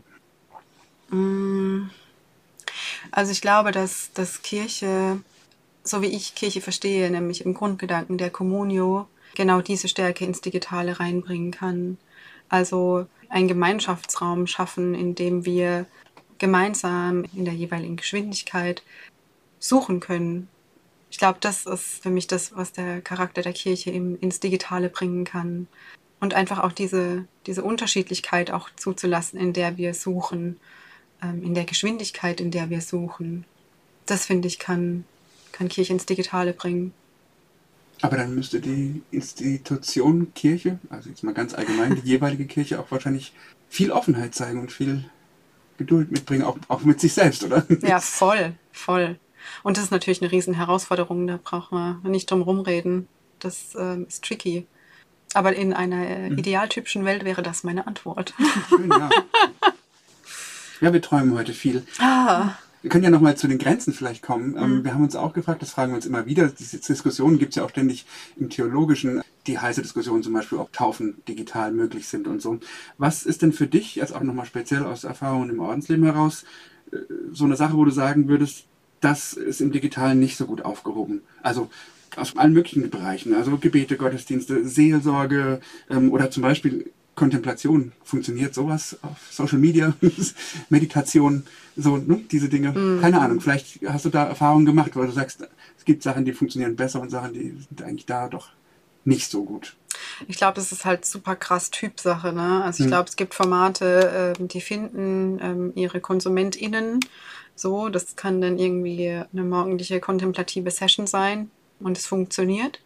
Also 3.12 3.32
ich 3.32 3.41
glaube, 3.41 3.72
dass, 3.72 4.12
dass 4.13 4.41
Kirche, 4.41 5.20
so 5.84 6.02
wie 6.02 6.08
ich 6.08 6.36
Kirche 6.36 6.62
verstehe, 6.62 7.10
nämlich 7.10 7.46
im 7.46 7.54
Grundgedanken 7.54 8.17
der 8.17 8.30
Communio, 8.30 9.08
genau 9.36 9.62
diese 9.62 9.88
Stärke 9.88 10.26
ins 10.26 10.41
Digitale 10.41 11.00
reinbringen 11.00 11.52
kann. 11.52 11.98
Also 12.50 13.08
einen 13.30 13.48
Gemeinschaftsraum 13.48 14.48
schaffen, 14.48 14.96
in 14.96 15.15
dem 15.15 15.46
wir 15.46 15.86
gemeinsam 16.38 17.26
in 17.36 17.46
der 17.46 17.54
jeweiligen 17.54 17.98
Geschwindigkeit 17.98 18.84
suchen 19.60 20.00
können. 20.00 20.48
Ich 21.10 21.17
glaube, 21.17 21.39
das 21.41 21.65
ist 21.65 22.04
für 22.04 22.10
mich 22.10 22.28
das, 22.28 22.56
was 22.56 22.72
der 22.72 23.02
Charakter 23.02 23.41
der 23.41 23.54
Kirche 23.54 23.91
im, 23.91 24.20
ins 24.20 24.39
Digitale 24.39 24.89
bringen 24.89 25.24
kann. 25.24 25.67
Und 26.20 26.34
einfach 26.34 26.60
auch 26.60 26.72
diese, 26.72 27.26
diese 27.46 27.63
Unterschiedlichkeit 27.63 28.52
auch 28.52 28.70
zuzulassen, 28.76 29.39
in 29.39 29.54
der 29.54 29.78
wir 29.78 29.93
suchen, 29.93 30.60
in 31.22 31.54
der 31.54 31.66
Geschwindigkeit, 31.66 32.40
in 32.40 32.52
der 32.52 32.70
wir 32.70 32.82
suchen. 32.82 33.46
Das 34.06 34.26
finde 34.26 34.48
ich, 34.48 34.60
kann, 34.60 35.04
kann 35.52 35.68
Kirche 35.68 35.94
ins 35.94 36.06
Digitale 36.06 36.54
bringen. 36.54 36.94
Aber 38.02 38.18
dann 38.18 38.36
müsste 38.36 38.60
die 38.60 39.02
Institution 39.12 40.34
Kirche, 40.36 40.80
also 40.90 41.10
jetzt 41.10 41.24
mal 41.24 41.34
ganz 41.34 41.54
allgemein, 41.54 41.96
die 41.96 42.02
jeweilige 42.08 42.46
Kirche 42.46 42.80
auch 42.80 42.92
wahrscheinlich 42.92 43.34
viel 43.70 43.92
Offenheit 43.92 44.36
zeigen 44.36 44.60
und 44.60 44.72
viel 44.72 45.06
Geduld 45.78 46.12
mitbringen, 46.12 46.44
auch, 46.44 46.58
auch 46.68 46.84
mit 46.84 47.00
sich 47.00 47.14
selbst, 47.14 47.44
oder? 47.44 47.66
Ja, 47.82 48.00
voll, 48.02 48.54
voll. 48.72 49.20
Und 49.64 49.78
das 49.78 49.86
ist 49.86 49.92
natürlich 49.92 50.22
eine 50.22 50.32
riesen 50.32 50.54
Herausforderung, 50.54 51.28
da 51.28 51.40
braucht 51.42 51.72
man 51.72 52.02
nicht 52.04 52.30
drum 52.30 52.42
rumreden. 52.42 53.08
Das 53.40 53.76
ähm, 53.78 54.06
ist 54.08 54.24
tricky. 54.24 54.66
Aber 55.34 55.56
in 55.56 55.74
einer 55.74 56.08
äh, 56.08 56.28
idealtypischen 56.30 57.06
Welt 57.06 57.24
wäre 57.24 57.44
das 57.44 57.64
meine 57.64 57.86
Antwort. 57.86 58.34
Schön, 58.70 58.90
ja. 58.90 59.10
Ja, 60.82 60.94
wir 60.94 61.02
träumen 61.02 61.34
heute 61.34 61.54
viel. 61.54 61.84
Ah, 62.00 62.52
Wir 62.84 62.92
können 62.92 63.04
ja 63.04 63.10
nochmal 63.10 63.36
zu 63.36 63.48
den 63.48 63.58
Grenzen 63.58 63.94
vielleicht 63.94 64.22
kommen. 64.22 64.56
Ähm, 64.58 64.84
Wir 64.84 64.94
haben 64.94 65.04
uns 65.04 65.16
auch 65.16 65.34
gefragt, 65.34 65.62
das 65.62 65.72
fragen 65.72 65.92
wir 65.92 65.96
uns 65.96 66.06
immer 66.06 66.26
wieder, 66.28 66.48
diese 66.50 66.78
Diskussionen 66.78 67.40
gibt 67.40 67.52
es 67.52 67.56
ja 67.56 67.63
auch 67.63 67.70
ständig 67.70 68.06
im 68.38 68.50
Theologischen, 68.50 69.22
die 69.48 69.58
heiße 69.58 69.82
Diskussion 69.82 70.22
zum 70.22 70.34
Beispiel, 70.34 70.60
ob 70.60 70.72
Taufen 70.74 71.22
digital 71.28 71.72
möglich 71.72 72.08
sind 72.08 72.28
und 72.28 72.42
so. 72.42 72.60
Was 72.98 73.24
ist 73.24 73.42
denn 73.42 73.54
für 73.54 73.66
dich, 73.68 73.96
jetzt 73.96 74.13
auch 74.13 74.22
nochmal 74.22 74.46
speziell 74.46 74.84
aus 74.84 75.04
Erfahrungen 75.04 75.50
im 75.50 75.60
Ordensleben 75.60 76.06
heraus, 76.06 76.44
äh, 76.92 76.98
so 77.32 77.46
eine 77.46 77.56
Sache, 77.56 77.76
wo 77.76 77.84
du 77.84 77.92
sagen 77.92 78.28
würdest, 78.28 78.66
das 79.02 79.34
ist 79.34 79.62
im 79.62 79.72
Digitalen 79.72 80.20
nicht 80.20 80.38
so 80.38 80.46
gut 80.46 80.63
aufgehoben? 80.63 81.22
Also 81.42 81.70
aus 82.16 82.38
allen 82.38 82.54
möglichen 82.54 82.90
Bereichen, 82.90 83.34
also 83.34 83.58
Gebete, 83.58 83.98
Gottesdienste, 83.98 84.68
Seelsorge 84.68 85.60
ähm, 85.90 86.12
oder 86.12 86.30
zum 86.30 86.44
Beispiel 86.44 86.92
Kontemplation. 87.18 87.92
Funktioniert 88.04 88.54
sowas 88.54 88.98
auf 89.02 89.18
Social 89.30 89.58
Media? 89.58 89.94
Meditation, 90.70 91.44
so, 91.76 91.98
ne, 91.98 92.22
diese 92.32 92.48
Dinge. 92.48 92.74
Keine 93.02 93.20
Ahnung, 93.20 93.42
vielleicht 93.42 93.82
hast 93.86 94.06
du 94.06 94.10
da 94.10 94.26
Erfahrungen 94.26 94.66
gemacht, 94.66 94.96
weil 94.96 95.08
du 95.08 95.12
sagst, 95.12 95.46
es 95.78 95.84
gibt 95.84 96.04
Sachen, 96.04 96.24
die 96.24 96.32
funktionieren 96.32 96.76
besser 96.76 97.02
und 97.02 97.10
Sachen, 97.10 97.34
die 97.34 97.58
sind 97.68 97.82
eigentlich 97.82 98.06
da 98.06 98.30
doch 98.30 98.50
nicht 99.04 99.32
so 99.32 99.44
gut. 99.44 99.76
ich 100.28 100.38
glaube, 100.38 100.56
das 100.56 100.72
ist 100.72 100.86
halt 100.86 101.06
super 101.06 101.36
krass 101.36 101.72
Typsache. 101.72 102.34
Ne? 102.34 102.64
Also 102.64 102.84
ich 102.84 102.90
glaube, 102.90 103.10
es 103.10 103.16
gibt 103.16 103.34
Formate, 103.34 104.36
ähm, 104.40 104.48
die 104.48 104.62
finden 104.62 105.40
ähm, 105.42 105.72
ihre 105.76 106.00
KonsumentInnen 106.00 107.00
so. 107.56 107.90
Das 107.90 108.16
kann 108.16 108.42
dann 108.42 108.60
irgendwie 108.60 109.10
eine 109.10 109.44
morgendliche 109.44 110.00
kontemplative 110.00 110.70
Session 110.70 111.08
sein 111.08 111.50
und 111.80 111.98
es 111.98 112.06
funktioniert. 112.06 112.80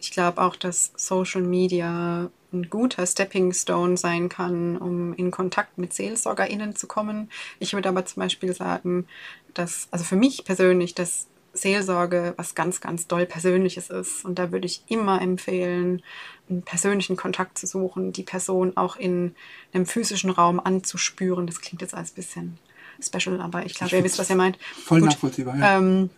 Ich 0.00 0.10
glaube 0.10 0.40
auch, 0.40 0.56
dass 0.56 0.92
Social 0.96 1.42
Media 1.42 2.30
ein 2.52 2.68
guter 2.70 3.06
Stepping 3.06 3.52
Stone 3.52 3.96
sein 3.96 4.28
kann, 4.28 4.76
um 4.76 5.14
in 5.14 5.30
Kontakt 5.30 5.78
mit 5.78 5.92
SeelsorgerInnen 5.92 6.74
zu 6.76 6.86
kommen. 6.86 7.30
Ich 7.58 7.72
würde 7.74 7.88
aber 7.88 8.04
zum 8.04 8.20
Beispiel 8.20 8.54
sagen, 8.54 9.06
dass, 9.54 9.88
also 9.90 10.04
für 10.04 10.16
mich 10.16 10.44
persönlich, 10.44 10.94
dass 10.94 11.26
Seelsorge 11.52 12.34
was 12.36 12.54
ganz, 12.54 12.80
ganz 12.80 13.06
doll 13.06 13.26
Persönliches 13.26 13.90
ist. 13.90 14.24
Und 14.24 14.38
da 14.38 14.52
würde 14.52 14.66
ich 14.66 14.82
immer 14.88 15.20
empfehlen, 15.20 16.02
einen 16.48 16.62
persönlichen 16.62 17.16
Kontakt 17.16 17.58
zu 17.58 17.66
suchen, 17.66 18.12
die 18.12 18.22
Person 18.22 18.76
auch 18.76 18.96
in 18.96 19.34
einem 19.72 19.86
physischen 19.86 20.30
Raum 20.30 20.60
anzuspüren. 20.60 21.46
Das 21.46 21.60
klingt 21.60 21.82
jetzt 21.82 21.94
als 21.94 22.12
bisschen 22.12 22.58
special, 23.02 23.40
aber 23.40 23.64
ich 23.66 23.74
glaube, 23.74 23.96
ihr 23.96 24.04
wisst, 24.04 24.18
was 24.18 24.30
ihr 24.30 24.36
meint. 24.36 24.58
Voll 24.84 25.00
Gut, 25.00 25.10
nachvollziehbar, 25.10 25.56
ja. 25.56 25.78
ähm, 25.78 26.10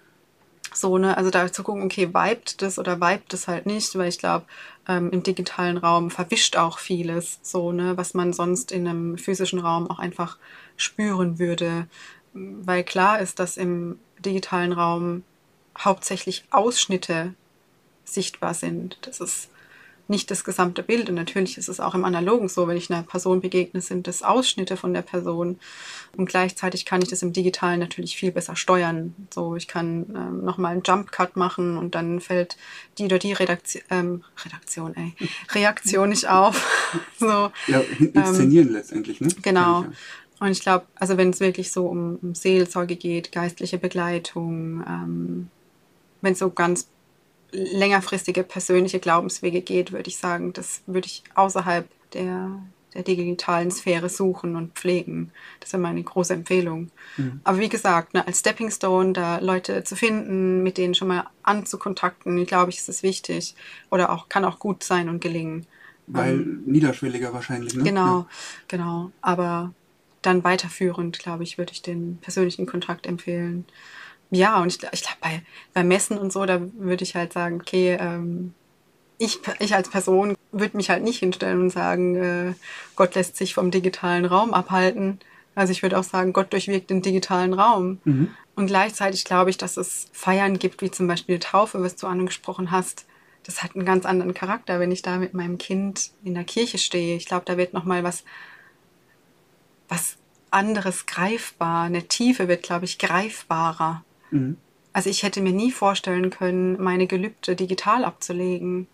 So, 0.75 0.99
ne, 0.99 1.17
also 1.17 1.31
da 1.31 1.53
zu 1.53 1.63
gucken, 1.63 1.83
okay, 1.83 2.09
vibet 2.09 2.63
das 2.63 2.79
oder 2.79 2.97
vibet 3.01 3.33
das 3.33 3.47
halt 3.49 3.67
nicht, 3.67 3.97
weil 3.97 4.09
ich 4.09 4.19
glaube, 4.19 4.47
ähm, 4.89 5.11
im 5.11 5.23
digitalen 5.23 5.77
Raum 5.77 6.11
verwischt 6.11 6.57
auch 6.57 6.79
vieles, 6.79 7.39
so, 7.43 7.73
ne, 7.73 7.97
was 7.97 8.15
man 8.15 8.33
sonst 8.33 8.73
in 8.73 8.89
einem 8.89 9.19
physischen 9.19 9.59
Raum 9.59 9.91
auch 9.91 9.99
einfach 9.99 10.39
spüren 10.77 11.39
würde. 11.39 11.87
Weil 12.33 12.85
klar 12.85 13.21
ist, 13.21 13.39
dass 13.39 13.57
im 13.57 13.99
digitalen 14.19 14.73
Raum 14.73 15.25
hauptsächlich 15.79 16.45
Ausschnitte 16.51 17.35
sichtbar 18.05 18.55
sind. 18.55 18.99
Das 19.03 19.21
ist 19.21 19.49
nicht 20.13 20.31
das 20.31 20.45
gesamte 20.45 20.85
Bild. 20.85 21.09
Und 21.09 21.17
natürlich 21.17 21.59
ist 21.59 21.69
es 21.69 21.81
auch 21.81 21.97
im 21.97 22.05
Analogen 22.05 22.49
so, 22.49 22.69
wenn 22.69 22.77
ich 22.77 22.89
einer 22.89 23.03
Person 23.03 23.41
begegne, 23.41 23.81
sind 23.81 24.07
das 24.07 24.23
Ausschnitte 24.23 24.77
von 24.77 24.95
der 24.95 25.03
Person. 25.03 25.59
Und 26.17 26.27
gleichzeitig 26.27 26.85
kann 26.85 27.03
ich 27.03 27.09
das 27.09 27.23
im 27.23 27.33
Digitalen 27.33 27.81
natürlich 27.81 28.15
viel 28.17 28.31
besser 28.31 28.55
steuern. 28.55 29.17
So, 29.35 29.57
ich 29.57 29.67
kann 29.67 30.07
ähm, 30.15 30.45
nochmal 30.45 30.73
einen 30.73 30.83
Jump 30.85 31.11
Cut 31.11 31.37
machen 31.37 31.77
und 31.77 31.97
dann 31.97 32.21
fällt 32.21 32.57
die 32.99 33.07
oder 33.07 33.19
die 33.19 33.33
Redaktion, 33.33 33.83
ähm, 33.91 34.25
Redaktion, 34.45 34.95
ey, 34.95 35.15
Reaktion 35.55 36.11
nicht 36.11 36.29
auf. 36.29 36.65
so, 37.19 37.51
ja, 37.67 37.81
inszenieren 37.99 38.69
ähm, 38.69 38.75
letztendlich, 38.75 39.21
ne? 39.21 39.29
Genau. 39.43 39.87
Und 40.39 40.51
ich 40.51 40.61
glaube, 40.61 40.87
also 40.97 41.17
wenn 41.17 41.31
es 41.31 41.41
wirklich 41.41 41.73
so 41.73 41.87
um, 41.87 42.19
um, 42.21 42.35
Seelsorge 42.35 42.97
geht, 42.97 43.33
geistliche 43.33 43.79
Begleitung, 43.79 44.85
ähm, 44.87 45.49
wenn 46.21 46.33
es 46.35 46.41
so 46.41 46.51
ganz 46.51 46.89
längerfristige 47.53 48.43
persönliche 48.43 48.99
Glaubenswege 48.99 49.61
geht, 49.61 49.93
würde 49.93 50.09
ich 50.09 50.17
sagen, 50.17 50.53
das 50.53 50.83
würde 50.87 51.07
ich 51.07 51.23
außerhalb 51.35 51.87
der, 52.15 52.51
der 52.95 53.03
digitalen 53.03 53.71
Sphäre 53.71 54.09
suchen 54.09 54.57
und 54.57 54.75
pflegen. 54.75 55.31
Das 55.61 55.73
wäre 55.73 55.83
meine 55.83 56.03
große 56.03 56.35
Empfehlung. 56.35 56.91
Mhm. 57.17 57.41
Aber 57.45 57.59
wie 57.59 57.69
gesagt, 57.69 58.15
ne, 58.15 58.27
als 58.27 58.41
Stepping 58.41 58.71
Stone, 58.71 59.13
da 59.13 59.39
Leute 59.39 59.85
zu 59.85 59.97
finden, 59.97 60.63
mit 60.63 60.79
denen 60.79 60.95
schon 60.95 61.09
mal 61.09 61.27
anzukontakten, 61.43 62.45
glaube 62.47 62.71
ich, 62.71 62.79
ist 62.79 62.89
es 62.89 63.03
wichtig. 63.03 63.55
Oder 63.91 64.11
auch 64.11 64.29
kann 64.29 64.45
auch 64.45 64.59
gut 64.59 64.83
sein 64.83 65.09
und 65.09 65.21
gelingen. 65.21 65.67
Weil 66.07 66.35
ähm, 66.35 66.63
niederschwelliger 66.67 67.33
wahrscheinlich, 67.33 67.75
ne? 67.75 67.85
Genau, 67.85 68.21
ja. 68.21 68.27
genau. 68.69 69.13
Aber 69.21 69.73
dann 70.23 70.45
weiterführend, 70.45 71.19
glaube 71.19 71.43
ich, 71.43 71.59
würde 71.59 71.73
ich 71.73 71.83
den 71.83 72.19
persönlichen 72.19 72.67
Kontakt 72.67 73.07
empfehlen. 73.07 73.65
Ja, 74.33 74.63
und 74.63 74.69
ich, 74.69 74.83
ich 74.93 75.03
glaube, 75.03 75.19
bei, 75.21 75.43
bei 75.75 75.85
Messen 75.85 76.17
und 76.17 76.33
so, 76.33 76.47
da 76.47 76.59
würde 76.79 77.05
ich 77.05 77.15
halt 77.15 77.35
sagen, 77.35 77.61
okay, 77.61 77.99
ähm, 78.01 78.55
ich, 79.19 79.41
ich 79.59 79.75
als 79.75 79.91
Person 79.91 80.37
würde 80.53 80.77
mich 80.79 80.89
halt 80.89 81.05
nicht 81.05 81.19
hinstellen 81.19 81.61
und 81.61 81.71
sagen, 81.71 82.17
äh, 82.17 82.55
Gott 82.97 83.15
lässt 83.15 83.37
sich 83.37 83.53
vom 83.53 83.71
digitalen 83.71 84.25
Raum 84.25 84.55
abhalten. 84.55 85.21
Also 85.55 85.71
ich 85.71 85.83
würde 85.83 85.99
auch 85.99 86.03
sagen, 86.03 86.33
Gott 86.33 86.51
durchwirkt 86.55 86.89
den 86.89 87.03
digitalen 87.03 87.53
Raum. 87.53 88.01
Mhm. 88.05 88.31
Und 88.57 88.69
gleichzeitig 88.69 89.27
glaube 89.27 89.51
ich, 89.51 89.59
dass 89.59 89.77
es 89.77 90.09
Feiern 90.13 90.59
gibt, 90.59 90.81
wie 90.81 90.91
zum 90.91 91.07
Beispiel 91.07 91.39
Taufe, 91.39 91.83
was 91.83 91.97
du 91.97 92.07
angesprochen 92.07 92.71
hast. 92.71 93.05
Das 93.45 93.63
hat 93.63 93.77
einen 93.77 93.85
ganz 93.85 94.07
anderen 94.07 94.33
Charakter, 94.33 94.81
wenn 94.81 94.93
ich 94.93 95.03
da 95.03 95.19
mit 95.19 95.35
meinem 95.35 95.59
Kind 95.59 96.11
in 96.25 96.33
der 96.33 96.45
Kirche 96.45 96.79
stehe. 96.79 97.17
Ich 97.17 97.27
glaube, 97.27 97.45
da 97.45 97.59
wird 97.59 97.75
nochmal 97.75 98.03
was, 98.03 98.25
was 99.91 100.17
anderes 100.51 101.05
greifbar. 101.05 101.85
Eine 101.85 102.09
Tiefe 102.09 102.49
wird, 102.49 102.63
glaube 102.63 102.87
ich, 102.87 102.99
greifbarer. 102.99 104.03
Mhm. 104.33 104.57
Also 104.93 105.09
ich 105.09 105.23
hätte 105.23 105.41
mir 105.41 105.53
nie 105.53 105.71
vorstellen 105.71 106.31
können, 106.31 106.83
meine 106.83 107.07
Gelübde 107.07 107.57
digital 107.57 108.05
abzulegen. 108.05 108.89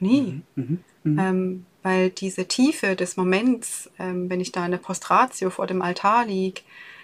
Nie. 0.00 0.42
Mhm. 0.56 0.64
Mhm. 0.64 0.78
mhm. 1.04 1.18
Ähm, 1.18 1.66
weil 1.82 2.10
diese 2.10 2.46
Tiefe 2.46 2.96
des 2.96 3.16
Moments, 3.16 3.88
ähm, 3.98 4.28
wenn 4.28 4.40
ich 4.40 4.52
da 4.52 4.64
in 4.64 4.72
der 4.72 4.78
Postratio 4.78 5.48
vor 5.48 5.66
dem 5.66 5.80
Altar 5.80 6.26
liege, 6.26 6.60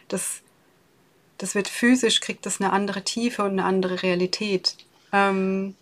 das, 0.08 0.42
das 1.38 1.54
wird 1.54 1.68
physisch, 1.68 2.20
kriegt 2.20 2.44
das 2.44 2.60
eine 2.60 2.72
andere 2.72 3.02
Tiefe 3.02 3.44
und 3.44 3.52
eine 3.52 3.64
andere 3.64 4.02
Realität. 4.02 4.76
Ähm, 5.12 5.74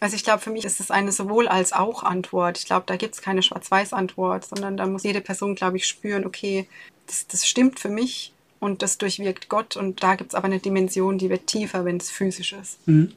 also 0.00 0.14
ich 0.14 0.22
glaube, 0.22 0.40
für 0.40 0.50
mich 0.50 0.64
ist 0.64 0.80
es 0.80 0.90
eine 0.90 1.10
sowohl 1.10 1.48
als 1.48 1.72
auch 1.72 2.04
Antwort. 2.04 2.58
Ich 2.58 2.66
glaube, 2.66 2.84
da 2.86 2.96
gibt 2.96 3.14
es 3.14 3.20
keine 3.20 3.42
Schwarz-Weiß-Antwort, 3.42 4.44
sondern 4.46 4.76
da 4.76 4.86
muss 4.86 5.02
jede 5.02 5.20
Person, 5.20 5.56
glaube 5.56 5.76
ich, 5.76 5.86
spüren, 5.86 6.24
okay, 6.24 6.68
das, 7.06 7.26
das 7.26 7.46
stimmt 7.46 7.80
für 7.80 7.88
mich 7.88 8.32
und 8.60 8.82
das 8.82 8.98
durchwirkt 8.98 9.48
Gott 9.48 9.76
und 9.76 10.02
da 10.02 10.14
gibt 10.14 10.30
es 10.30 10.34
aber 10.34 10.46
eine 10.46 10.58
Dimension, 10.58 11.18
die 11.18 11.30
wird 11.30 11.46
tiefer, 11.46 11.84
wenn 11.84 11.96
es 11.96 12.10
physisch 12.10 12.52
ist. 12.52 12.86
Mhm. 12.86 13.12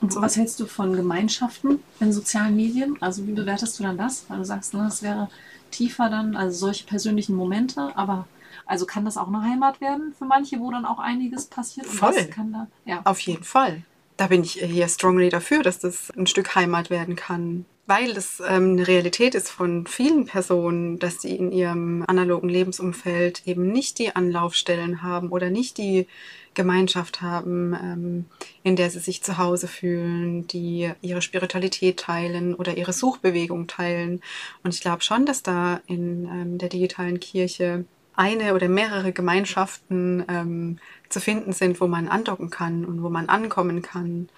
Und 0.00 0.12
so. 0.12 0.20
was 0.20 0.36
hältst 0.36 0.60
du 0.60 0.66
von 0.66 0.94
Gemeinschaften 0.94 1.80
in 2.00 2.12
sozialen 2.12 2.56
Medien? 2.56 2.96
Also 3.00 3.26
wie 3.26 3.32
bewertest 3.32 3.78
du 3.78 3.82
dann 3.82 3.96
das? 3.96 4.26
Weil 4.28 4.38
du 4.38 4.44
sagst, 4.44 4.74
ne, 4.74 4.84
das 4.84 5.02
wäre 5.02 5.30
tiefer 5.70 6.10
dann, 6.10 6.36
also 6.36 6.58
solche 6.58 6.84
persönlichen 6.84 7.34
Momente, 7.34 7.96
aber 7.96 8.26
also 8.66 8.84
kann 8.84 9.04
das 9.04 9.16
auch 9.16 9.28
eine 9.28 9.42
Heimat 9.42 9.80
werden 9.80 10.14
für 10.18 10.24
manche, 10.24 10.60
wo 10.60 10.70
dann 10.70 10.84
auch 10.84 10.98
einiges 10.98 11.46
passiert? 11.46 11.86
Voll. 11.86 12.28
Da, 12.52 12.66
ja. 12.84 13.00
Auf 13.04 13.20
jeden 13.20 13.44
Fall. 13.44 13.82
Da 14.16 14.26
bin 14.26 14.42
ich 14.42 14.52
hier 14.52 14.88
strongly 14.88 15.28
dafür, 15.28 15.62
dass 15.62 15.78
das 15.78 16.10
ein 16.16 16.26
Stück 16.26 16.54
Heimat 16.54 16.90
werden 16.90 17.16
kann 17.16 17.64
weil 17.86 18.10
es 18.16 18.40
ähm, 18.40 18.72
eine 18.72 18.88
Realität 18.88 19.34
ist 19.34 19.50
von 19.50 19.86
vielen 19.86 20.26
Personen, 20.26 20.98
dass 20.98 21.22
sie 21.22 21.36
in 21.36 21.52
ihrem 21.52 22.04
analogen 22.06 22.48
Lebensumfeld 22.48 23.46
eben 23.46 23.70
nicht 23.70 23.98
die 23.98 24.14
Anlaufstellen 24.14 25.02
haben 25.02 25.28
oder 25.30 25.50
nicht 25.50 25.78
die 25.78 26.06
Gemeinschaft 26.54 27.22
haben, 27.22 27.74
ähm, 27.74 28.24
in 28.64 28.74
der 28.74 28.90
sie 28.90 28.98
sich 28.98 29.22
zu 29.22 29.38
Hause 29.38 29.68
fühlen, 29.68 30.48
die 30.48 30.90
ihre 31.00 31.22
Spiritualität 31.22 31.98
teilen 32.00 32.54
oder 32.54 32.76
ihre 32.76 32.92
Suchbewegung 32.92 33.68
teilen. 33.68 34.20
Und 34.64 34.74
ich 34.74 34.80
glaube 34.80 35.02
schon, 35.02 35.24
dass 35.24 35.44
da 35.44 35.80
in 35.86 36.24
ähm, 36.24 36.58
der 36.58 36.68
digitalen 36.68 37.20
Kirche 37.20 37.84
eine 38.16 38.54
oder 38.54 38.68
mehrere 38.68 39.12
Gemeinschaften 39.12 40.24
ähm, 40.28 40.78
zu 41.08 41.20
finden 41.20 41.52
sind, 41.52 41.80
wo 41.80 41.86
man 41.86 42.08
andocken 42.08 42.50
kann 42.50 42.84
und 42.84 43.02
wo 43.02 43.10
man 43.10 43.28
ankommen 43.28 43.82
kann. 43.82 44.28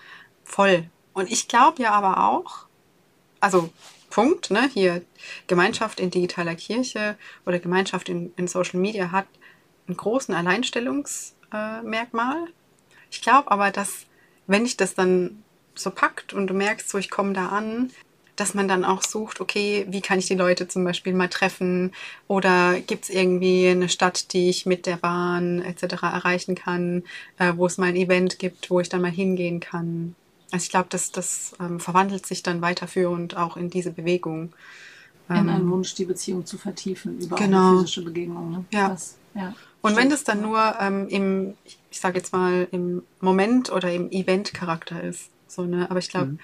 Voll. 0.44 0.84
Und 1.14 1.30
ich 1.30 1.49
glaube 1.49 1.82
ja 1.82 1.92
aber 1.92 2.28
auch, 2.28 2.67
also 3.41 3.70
Punkt, 4.11 4.51
ne, 4.51 4.68
hier 4.72 5.03
Gemeinschaft 5.47 6.01
in 6.01 6.11
digitaler 6.11 6.55
Kirche 6.55 7.16
oder 7.47 7.59
Gemeinschaft 7.59 8.09
in, 8.09 8.32
in 8.36 8.49
Social 8.49 8.80
Media 8.80 9.12
hat 9.12 9.26
einen 9.86 9.97
großen 9.97 10.34
Alleinstellungsmerkmal. 10.34 12.45
Äh, 12.45 12.51
ich 13.11 13.22
glaube 13.22 13.51
aber, 13.51 13.70
dass 13.70 14.07
wenn 14.47 14.64
ich 14.64 14.76
das 14.76 14.95
dann 14.95 15.43
so 15.74 15.91
packt 15.91 16.32
und 16.32 16.49
du 16.49 16.55
merkst, 16.55 16.89
so 16.89 16.99
ich 16.99 17.11
komme 17.11 17.32
da 17.32 17.49
an, 17.49 17.91
dass 18.39 18.55
man 18.55 18.68
dann 18.68 18.84
auch 18.84 19.03
sucht, 19.03 19.41
okay, 19.41 19.84
wie 19.89 20.01
kann 20.01 20.20
ich 20.20 20.26
die 20.26 20.34
Leute 20.34 20.68
zum 20.68 20.84
Beispiel 20.84 21.12
mal 21.12 21.28
treffen 21.28 21.93
oder 22.28 22.78
gibt 22.80 23.05
es 23.05 23.11
irgendwie 23.11 23.68
eine 23.68 23.89
Stadt, 23.89 24.32
die 24.32 24.49
ich 24.49 24.64
mit 24.64 24.86
der 24.86 24.97
Bahn 24.97 25.61
etc. 25.61 26.03
erreichen 26.03 26.55
kann, 26.55 27.03
äh, 27.39 27.53
wo 27.57 27.66
es 27.66 27.78
mal 27.78 27.86
ein 27.86 27.97
Event 27.97 28.39
gibt, 28.39 28.70
wo 28.70 28.78
ich 28.80 28.89
dann 28.89 29.03
mal 29.03 29.11
hingehen 29.11 29.59
kann. 29.59 30.14
Also 30.51 30.64
ich 30.64 30.70
glaube, 30.70 30.86
das, 30.90 31.12
das 31.12 31.55
ähm, 31.61 31.78
verwandelt 31.80 32.26
sich 32.26 32.42
dann 32.42 32.62
weiterführend 32.62 33.36
auch 33.36 33.57
in 33.57 33.70
diese 33.70 33.90
Bewegung. 33.90 34.53
In 35.28 35.36
ähm, 35.36 35.49
einen 35.49 35.70
Wunsch, 35.70 35.94
die 35.94 36.07
Beziehung 36.07 36.46
zu 36.46 36.57
vertiefen 36.57 37.18
über 37.20 37.36
genau. 37.36 37.68
eine 37.68 37.80
physische 37.80 38.03
Begegnung. 38.03 38.51
Ne? 38.51 38.64
Ja. 38.72 38.88
Das, 38.88 39.16
ja. 39.34 39.55
Und 39.82 39.96
wenn 39.96 40.11
das 40.11 40.24
dann 40.24 40.40
nur 40.40 40.76
ähm, 40.80 41.07
im, 41.09 41.55
ich 41.90 42.01
sage 42.01 42.18
jetzt 42.18 42.32
mal, 42.32 42.66
im 42.72 43.03
Moment 43.20 43.70
oder 43.70 43.92
im 43.92 44.11
Event-Charakter 44.11 45.03
ist. 45.03 45.30
So, 45.46 45.64
ne? 45.64 45.90
Aber 45.90 45.99
ich 45.99 46.09
glaube, 46.09 46.32
mhm. 46.32 46.38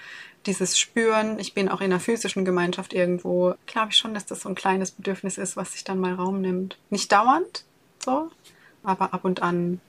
dieses 0.47 0.79
Spüren, 0.79 1.39
ich 1.39 1.55
bin 1.55 1.69
auch 1.69 1.81
in 1.81 1.93
einer 1.93 2.01
physischen 2.01 2.45
Gemeinschaft 2.45 2.93
irgendwo, 2.93 3.55
glaube 3.67 3.91
ich 3.91 3.97
schon, 3.97 4.15
dass 4.15 4.27
das 4.27 4.43
so 4.43 4.49
ein 4.49 4.55
kleines 4.55 4.93
Bedürfnis 4.93 5.39
ist, 5.39 5.57
was 5.57 5.73
sich 5.73 5.85
dann 5.85 5.99
mal 5.99 6.15
Raum 6.15 6.41
nimmt. 6.41 6.79
Nicht 6.91 7.11
dauernd, 7.11 7.65
so, 7.99 8.31
aber 8.83 9.13
ab 9.15 9.25
und 9.25 9.43
an 9.43 9.81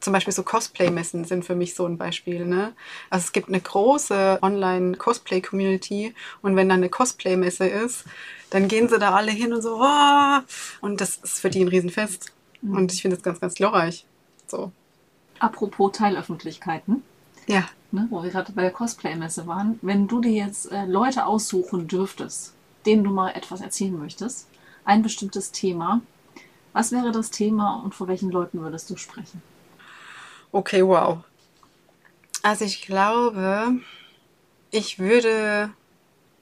zum 0.00 0.12
Beispiel 0.12 0.32
so 0.32 0.42
Cosplay-Messen 0.42 1.24
sind 1.24 1.44
für 1.44 1.54
mich 1.54 1.74
so 1.74 1.86
ein 1.86 1.98
Beispiel. 1.98 2.46
Ne? 2.46 2.72
Also 3.10 3.24
es 3.24 3.32
gibt 3.32 3.48
eine 3.48 3.60
große 3.60 4.38
Online-Cosplay-Community 4.42 6.14
und 6.42 6.56
wenn 6.56 6.68
dann 6.68 6.78
eine 6.78 6.88
Cosplay-Messe 6.88 7.66
ist, 7.66 8.04
dann 8.50 8.68
gehen 8.68 8.88
sie 8.88 8.98
da 8.98 9.14
alle 9.14 9.30
hin 9.30 9.52
und 9.52 9.62
so, 9.62 9.80
oh! 9.80 10.38
und 10.80 11.00
das 11.00 11.16
ist 11.16 11.40
für 11.40 11.50
die 11.50 11.62
ein 11.62 11.68
Riesenfest. 11.68 12.32
Mhm. 12.62 12.76
Und 12.76 12.92
ich 12.92 13.02
finde 13.02 13.16
das 13.16 13.24
ganz, 13.24 13.40
ganz 13.40 13.54
glorreich. 13.54 14.04
So. 14.46 14.72
Apropos 15.38 15.92
Teilöffentlichkeiten. 15.92 17.02
Ja. 17.46 17.64
Ne, 17.92 18.06
wo 18.10 18.22
wir 18.22 18.30
gerade 18.30 18.52
bei 18.52 18.62
der 18.62 18.70
Cosplay-Messe 18.70 19.46
waren. 19.46 19.78
Wenn 19.82 20.06
du 20.06 20.20
dir 20.20 20.32
jetzt 20.32 20.70
äh, 20.70 20.84
Leute 20.84 21.26
aussuchen 21.26 21.88
dürftest, 21.88 22.54
denen 22.86 23.02
du 23.02 23.10
mal 23.10 23.30
etwas 23.30 23.60
erzählen 23.60 23.98
möchtest, 23.98 24.48
ein 24.84 25.02
bestimmtes 25.02 25.50
Thema, 25.50 26.00
was 26.72 26.92
wäre 26.92 27.10
das 27.10 27.30
Thema 27.30 27.82
und 27.84 27.94
vor 27.94 28.06
welchen 28.06 28.30
Leuten 28.30 28.60
würdest 28.60 28.88
du 28.90 28.96
sprechen? 28.96 29.42
Okay, 30.52 30.84
wow. 30.84 31.22
Also 32.42 32.64
ich 32.64 32.82
glaube, 32.82 33.80
ich 34.72 34.98
würde, 34.98 35.70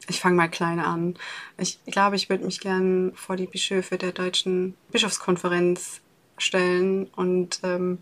ich 0.08 0.20
fange 0.20 0.36
mal 0.36 0.48
klein 0.48 0.80
an. 0.80 1.16
Ich 1.58 1.78
glaube, 1.86 2.16
ich 2.16 2.30
würde 2.30 2.46
mich 2.46 2.60
gern 2.60 3.12
vor 3.14 3.36
die 3.36 3.46
Bischöfe 3.46 3.98
der 3.98 4.12
Deutschen 4.12 4.74
Bischofskonferenz 4.92 6.00
stellen 6.38 7.08
und 7.16 7.60
ähm, 7.64 7.98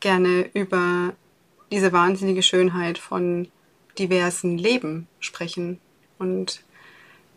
gerne 0.00 0.50
über 0.52 1.14
diese 1.70 1.92
wahnsinnige 1.92 2.42
Schönheit 2.42 2.98
von 2.98 3.48
diversen 3.98 4.58
Leben 4.58 5.08
sprechen 5.20 5.80
und 6.18 6.62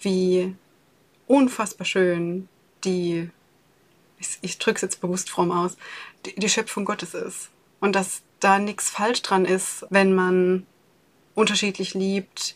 wie 0.01 0.55
unfassbar 1.25 1.85
schön 1.85 2.49
die, 2.83 3.29
ich, 4.19 4.39
ich 4.41 4.57
drücke 4.57 4.75
es 4.75 4.81
jetzt 4.81 4.99
bewusst 4.99 5.29
fromm 5.29 5.51
aus, 5.51 5.77
die, 6.25 6.35
die 6.35 6.49
Schöpfung 6.49 6.83
Gottes 6.83 7.13
ist 7.13 7.49
und 7.79 7.95
dass 7.95 8.21
da 8.39 8.59
nichts 8.59 8.89
falsch 8.89 9.21
dran 9.21 9.45
ist, 9.45 9.85
wenn 9.89 10.13
man 10.13 10.65
unterschiedlich 11.35 11.93
liebt, 11.93 12.55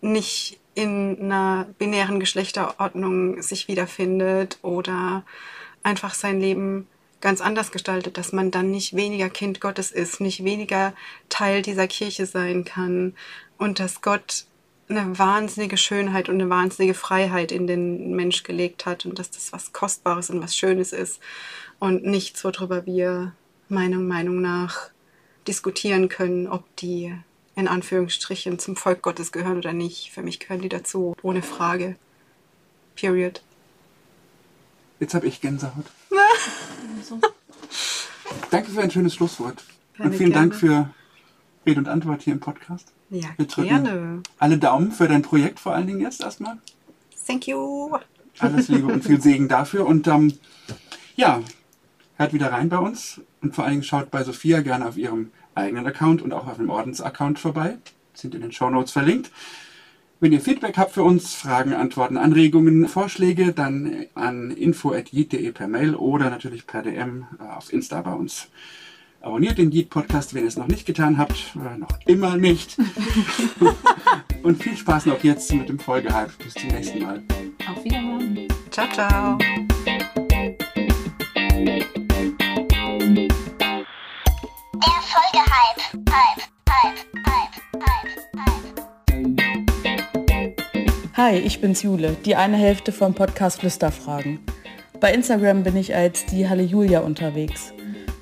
nicht 0.00 0.58
in 0.74 1.18
einer 1.20 1.66
binären 1.78 2.20
Geschlechterordnung 2.20 3.40
sich 3.42 3.68
wiederfindet 3.68 4.58
oder 4.62 5.24
einfach 5.82 6.14
sein 6.14 6.40
Leben 6.40 6.88
ganz 7.20 7.40
anders 7.40 7.72
gestaltet, 7.72 8.18
dass 8.18 8.32
man 8.32 8.50
dann 8.50 8.70
nicht 8.70 8.94
weniger 8.94 9.30
Kind 9.30 9.60
Gottes 9.60 9.90
ist, 9.90 10.20
nicht 10.20 10.44
weniger 10.44 10.92
Teil 11.28 11.62
dieser 11.62 11.86
Kirche 11.86 12.26
sein 12.26 12.64
kann 12.64 13.14
und 13.56 13.80
dass 13.80 14.02
Gott 14.02 14.44
eine 14.88 15.18
wahnsinnige 15.18 15.78
Schönheit 15.78 16.28
und 16.28 16.34
eine 16.34 16.50
wahnsinnige 16.50 16.94
Freiheit 16.94 17.50
in 17.50 17.66
den 17.66 18.14
Mensch 18.14 18.42
gelegt 18.42 18.84
hat 18.84 19.06
und 19.06 19.18
dass 19.18 19.30
das 19.30 19.52
was 19.52 19.72
Kostbares 19.72 20.28
und 20.28 20.42
was 20.42 20.56
Schönes 20.56 20.92
ist 20.92 21.20
und 21.78 22.04
nichts, 22.04 22.44
worüber 22.44 22.84
wir 22.84 23.32
meiner 23.68 23.98
Meinung 23.98 24.40
nach 24.40 24.90
diskutieren 25.46 26.08
können, 26.08 26.46
ob 26.46 26.64
die 26.76 27.14
in 27.56 27.68
Anführungsstrichen 27.68 28.58
zum 28.58 28.76
Volk 28.76 29.02
Gottes 29.02 29.32
gehören 29.32 29.58
oder 29.58 29.72
nicht. 29.72 30.10
Für 30.12 30.22
mich 30.22 30.40
gehören 30.40 30.62
die 30.62 30.68
dazu, 30.68 31.16
ohne 31.22 31.42
Frage. 31.42 31.96
Period. 32.96 33.42
Jetzt 35.00 35.14
habe 35.14 35.26
ich 35.26 35.40
Gänsehaut. 35.40 35.86
Danke 38.50 38.70
für 38.70 38.80
ein 38.80 38.90
schönes 38.90 39.14
Schlusswort. 39.14 39.64
Gerne, 39.96 40.10
und 40.10 40.16
vielen 40.16 40.32
gerne. 40.32 40.48
Dank 40.48 40.58
für 40.58 40.90
Rede 41.66 41.80
und 41.80 41.88
Antwort 41.88 42.22
hier 42.22 42.32
im 42.32 42.40
Podcast. 42.40 42.92
Ja, 43.10 43.28
Wir 43.36 43.46
drücken 43.46 43.68
gerne. 43.68 44.22
alle 44.38 44.58
Daumen 44.58 44.92
für 44.92 45.08
dein 45.08 45.22
Projekt 45.22 45.60
vor 45.60 45.74
allen 45.74 45.86
Dingen 45.86 46.00
jetzt 46.00 46.20
erstmal. 46.20 46.58
Thank 47.26 47.46
you. 47.46 47.96
Alles 48.38 48.68
Liebe 48.68 48.92
und 48.92 49.04
viel 49.04 49.20
Segen 49.20 49.48
dafür. 49.48 49.86
Und 49.86 50.06
ähm, 50.08 50.36
ja, 51.16 51.40
hört 52.16 52.32
wieder 52.32 52.52
rein 52.52 52.68
bei 52.68 52.78
uns 52.78 53.20
und 53.42 53.54
vor 53.54 53.64
allen 53.64 53.74
Dingen 53.74 53.82
schaut 53.82 54.10
bei 54.10 54.22
Sophia 54.22 54.60
gerne 54.60 54.86
auf 54.86 54.96
ihrem 54.96 55.30
eigenen 55.54 55.86
Account 55.86 56.22
und 56.22 56.32
auch 56.32 56.46
auf 56.46 56.56
dem 56.56 56.70
Ordensaccount 56.70 57.38
vorbei. 57.38 57.78
Sind 58.12 58.34
in 58.34 58.42
den 58.42 58.52
Shownotes 58.52 58.92
verlinkt. 58.92 59.30
Wenn 60.20 60.32
ihr 60.32 60.40
Feedback 60.40 60.78
habt 60.78 60.92
für 60.92 61.02
uns, 61.02 61.34
Fragen, 61.34 61.74
Antworten, 61.74 62.16
Anregungen, 62.16 62.88
Vorschläge, 62.88 63.52
dann 63.52 64.06
an 64.14 64.52
info.jit.de 64.52 65.52
per 65.52 65.68
Mail 65.68 65.94
oder 65.94 66.30
natürlich 66.30 66.66
per 66.66 66.82
DM 66.82 67.26
äh, 67.38 67.42
auf 67.42 67.72
Insta 67.72 68.00
bei 68.00 68.12
uns. 68.12 68.48
Abonniert 69.20 69.58
den 69.58 69.72
Yeet 69.72 69.90
Podcast, 69.90 70.34
wenn 70.34 70.42
ihr 70.42 70.48
es 70.48 70.56
noch 70.56 70.68
nicht 70.68 70.86
getan 70.86 71.18
habt, 71.18 71.54
oder 71.58 71.76
noch 71.76 71.98
immer 72.06 72.36
nicht. 72.36 72.76
und 74.42 74.62
viel 74.62 74.76
Spaß 74.76 75.06
noch 75.06 75.22
jetzt 75.24 75.52
mit 75.52 75.68
dem 75.68 75.78
Folgehype. 75.78 76.32
Bis 76.42 76.54
zum 76.54 76.68
nächsten 76.68 77.02
Mal. 77.02 77.22
Auf 77.66 77.84
Wiedersehen. 77.84 78.48
Ciao, 78.70 78.88
ciao. 78.92 79.38
Hi, 91.16 91.38
ich 91.38 91.60
bin's 91.60 91.82
Jule, 91.82 92.16
die 92.24 92.36
eine 92.36 92.56
Hälfte 92.56 92.92
vom 92.92 93.14
Podcast 93.14 93.60
Flüsterfragen. 93.60 94.40
Bei 95.00 95.14
Instagram 95.14 95.62
bin 95.62 95.76
ich 95.76 95.94
als 95.94 96.26
die 96.26 96.48
Halle 96.48 96.64
Julia 96.64 97.00
unterwegs. 97.00 97.72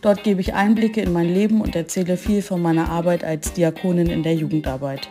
Dort 0.03 0.23
gebe 0.23 0.41
ich 0.41 0.55
Einblicke 0.55 1.01
in 1.01 1.13
mein 1.13 1.33
Leben 1.33 1.61
und 1.61 1.75
erzähle 1.75 2.17
viel 2.17 2.43
von 2.43 2.63
meiner 2.63 2.91
Arbeit 2.91 3.25
als 3.25 3.53
Diakonin 3.55 4.09
in 4.09 4.23
der 4.23 4.35
Jugendarbeit. 4.35 5.09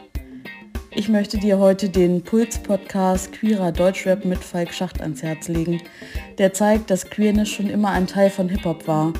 Ich 0.92 1.10
möchte 1.10 1.38
dir 1.38 1.58
heute 1.58 1.90
den 1.90 2.22
Puls-Podcast 2.24 3.32
Queerer 3.34 3.72
Deutschrap 3.72 4.26
mit 4.26 4.44
Falk 4.44 4.74
Schacht 4.74 5.02
ans 5.02 5.24
Herz 5.24 5.48
legen, 5.48 5.82
der 6.38 6.54
zeigt, 6.54 6.90
dass 6.90 7.10
Queerness 7.10 7.50
schon 7.50 7.70
immer 7.70 7.90
ein 7.90 8.08
Teil 8.08 8.30
von 8.30 8.48
Hip-Hop 8.48 8.88
war, 8.88 9.14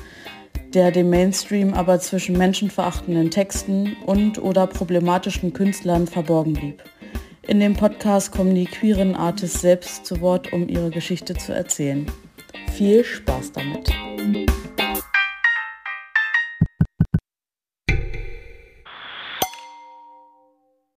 der 0.76 0.92
dem 0.92 1.10
Mainstream 1.10 1.74
aber 1.74 2.00
zwischen 2.00 2.38
menschenverachtenden 2.38 3.32
Texten 3.32 3.96
und 4.06 4.42
oder 4.42 4.68
problematischen 4.68 5.54
Künstlern 5.54 6.08
verborgen 6.08 6.54
blieb. 6.54 6.84
In 7.48 7.60
dem 7.60 7.74
Podcast 7.74 8.32
kommen 8.32 8.56
die 8.56 8.66
queeren 8.66 9.16
Artists 9.16 9.62
selbst 9.62 10.06
zu 10.06 10.22
Wort, 10.22 10.54
um 10.54 10.70
ihre 10.70 10.90
Geschichte 10.90 11.34
zu 11.34 11.54
erzählen. 11.54 12.06
Viel 12.74 13.04
Spaß 13.04 13.52
damit. 13.52 13.92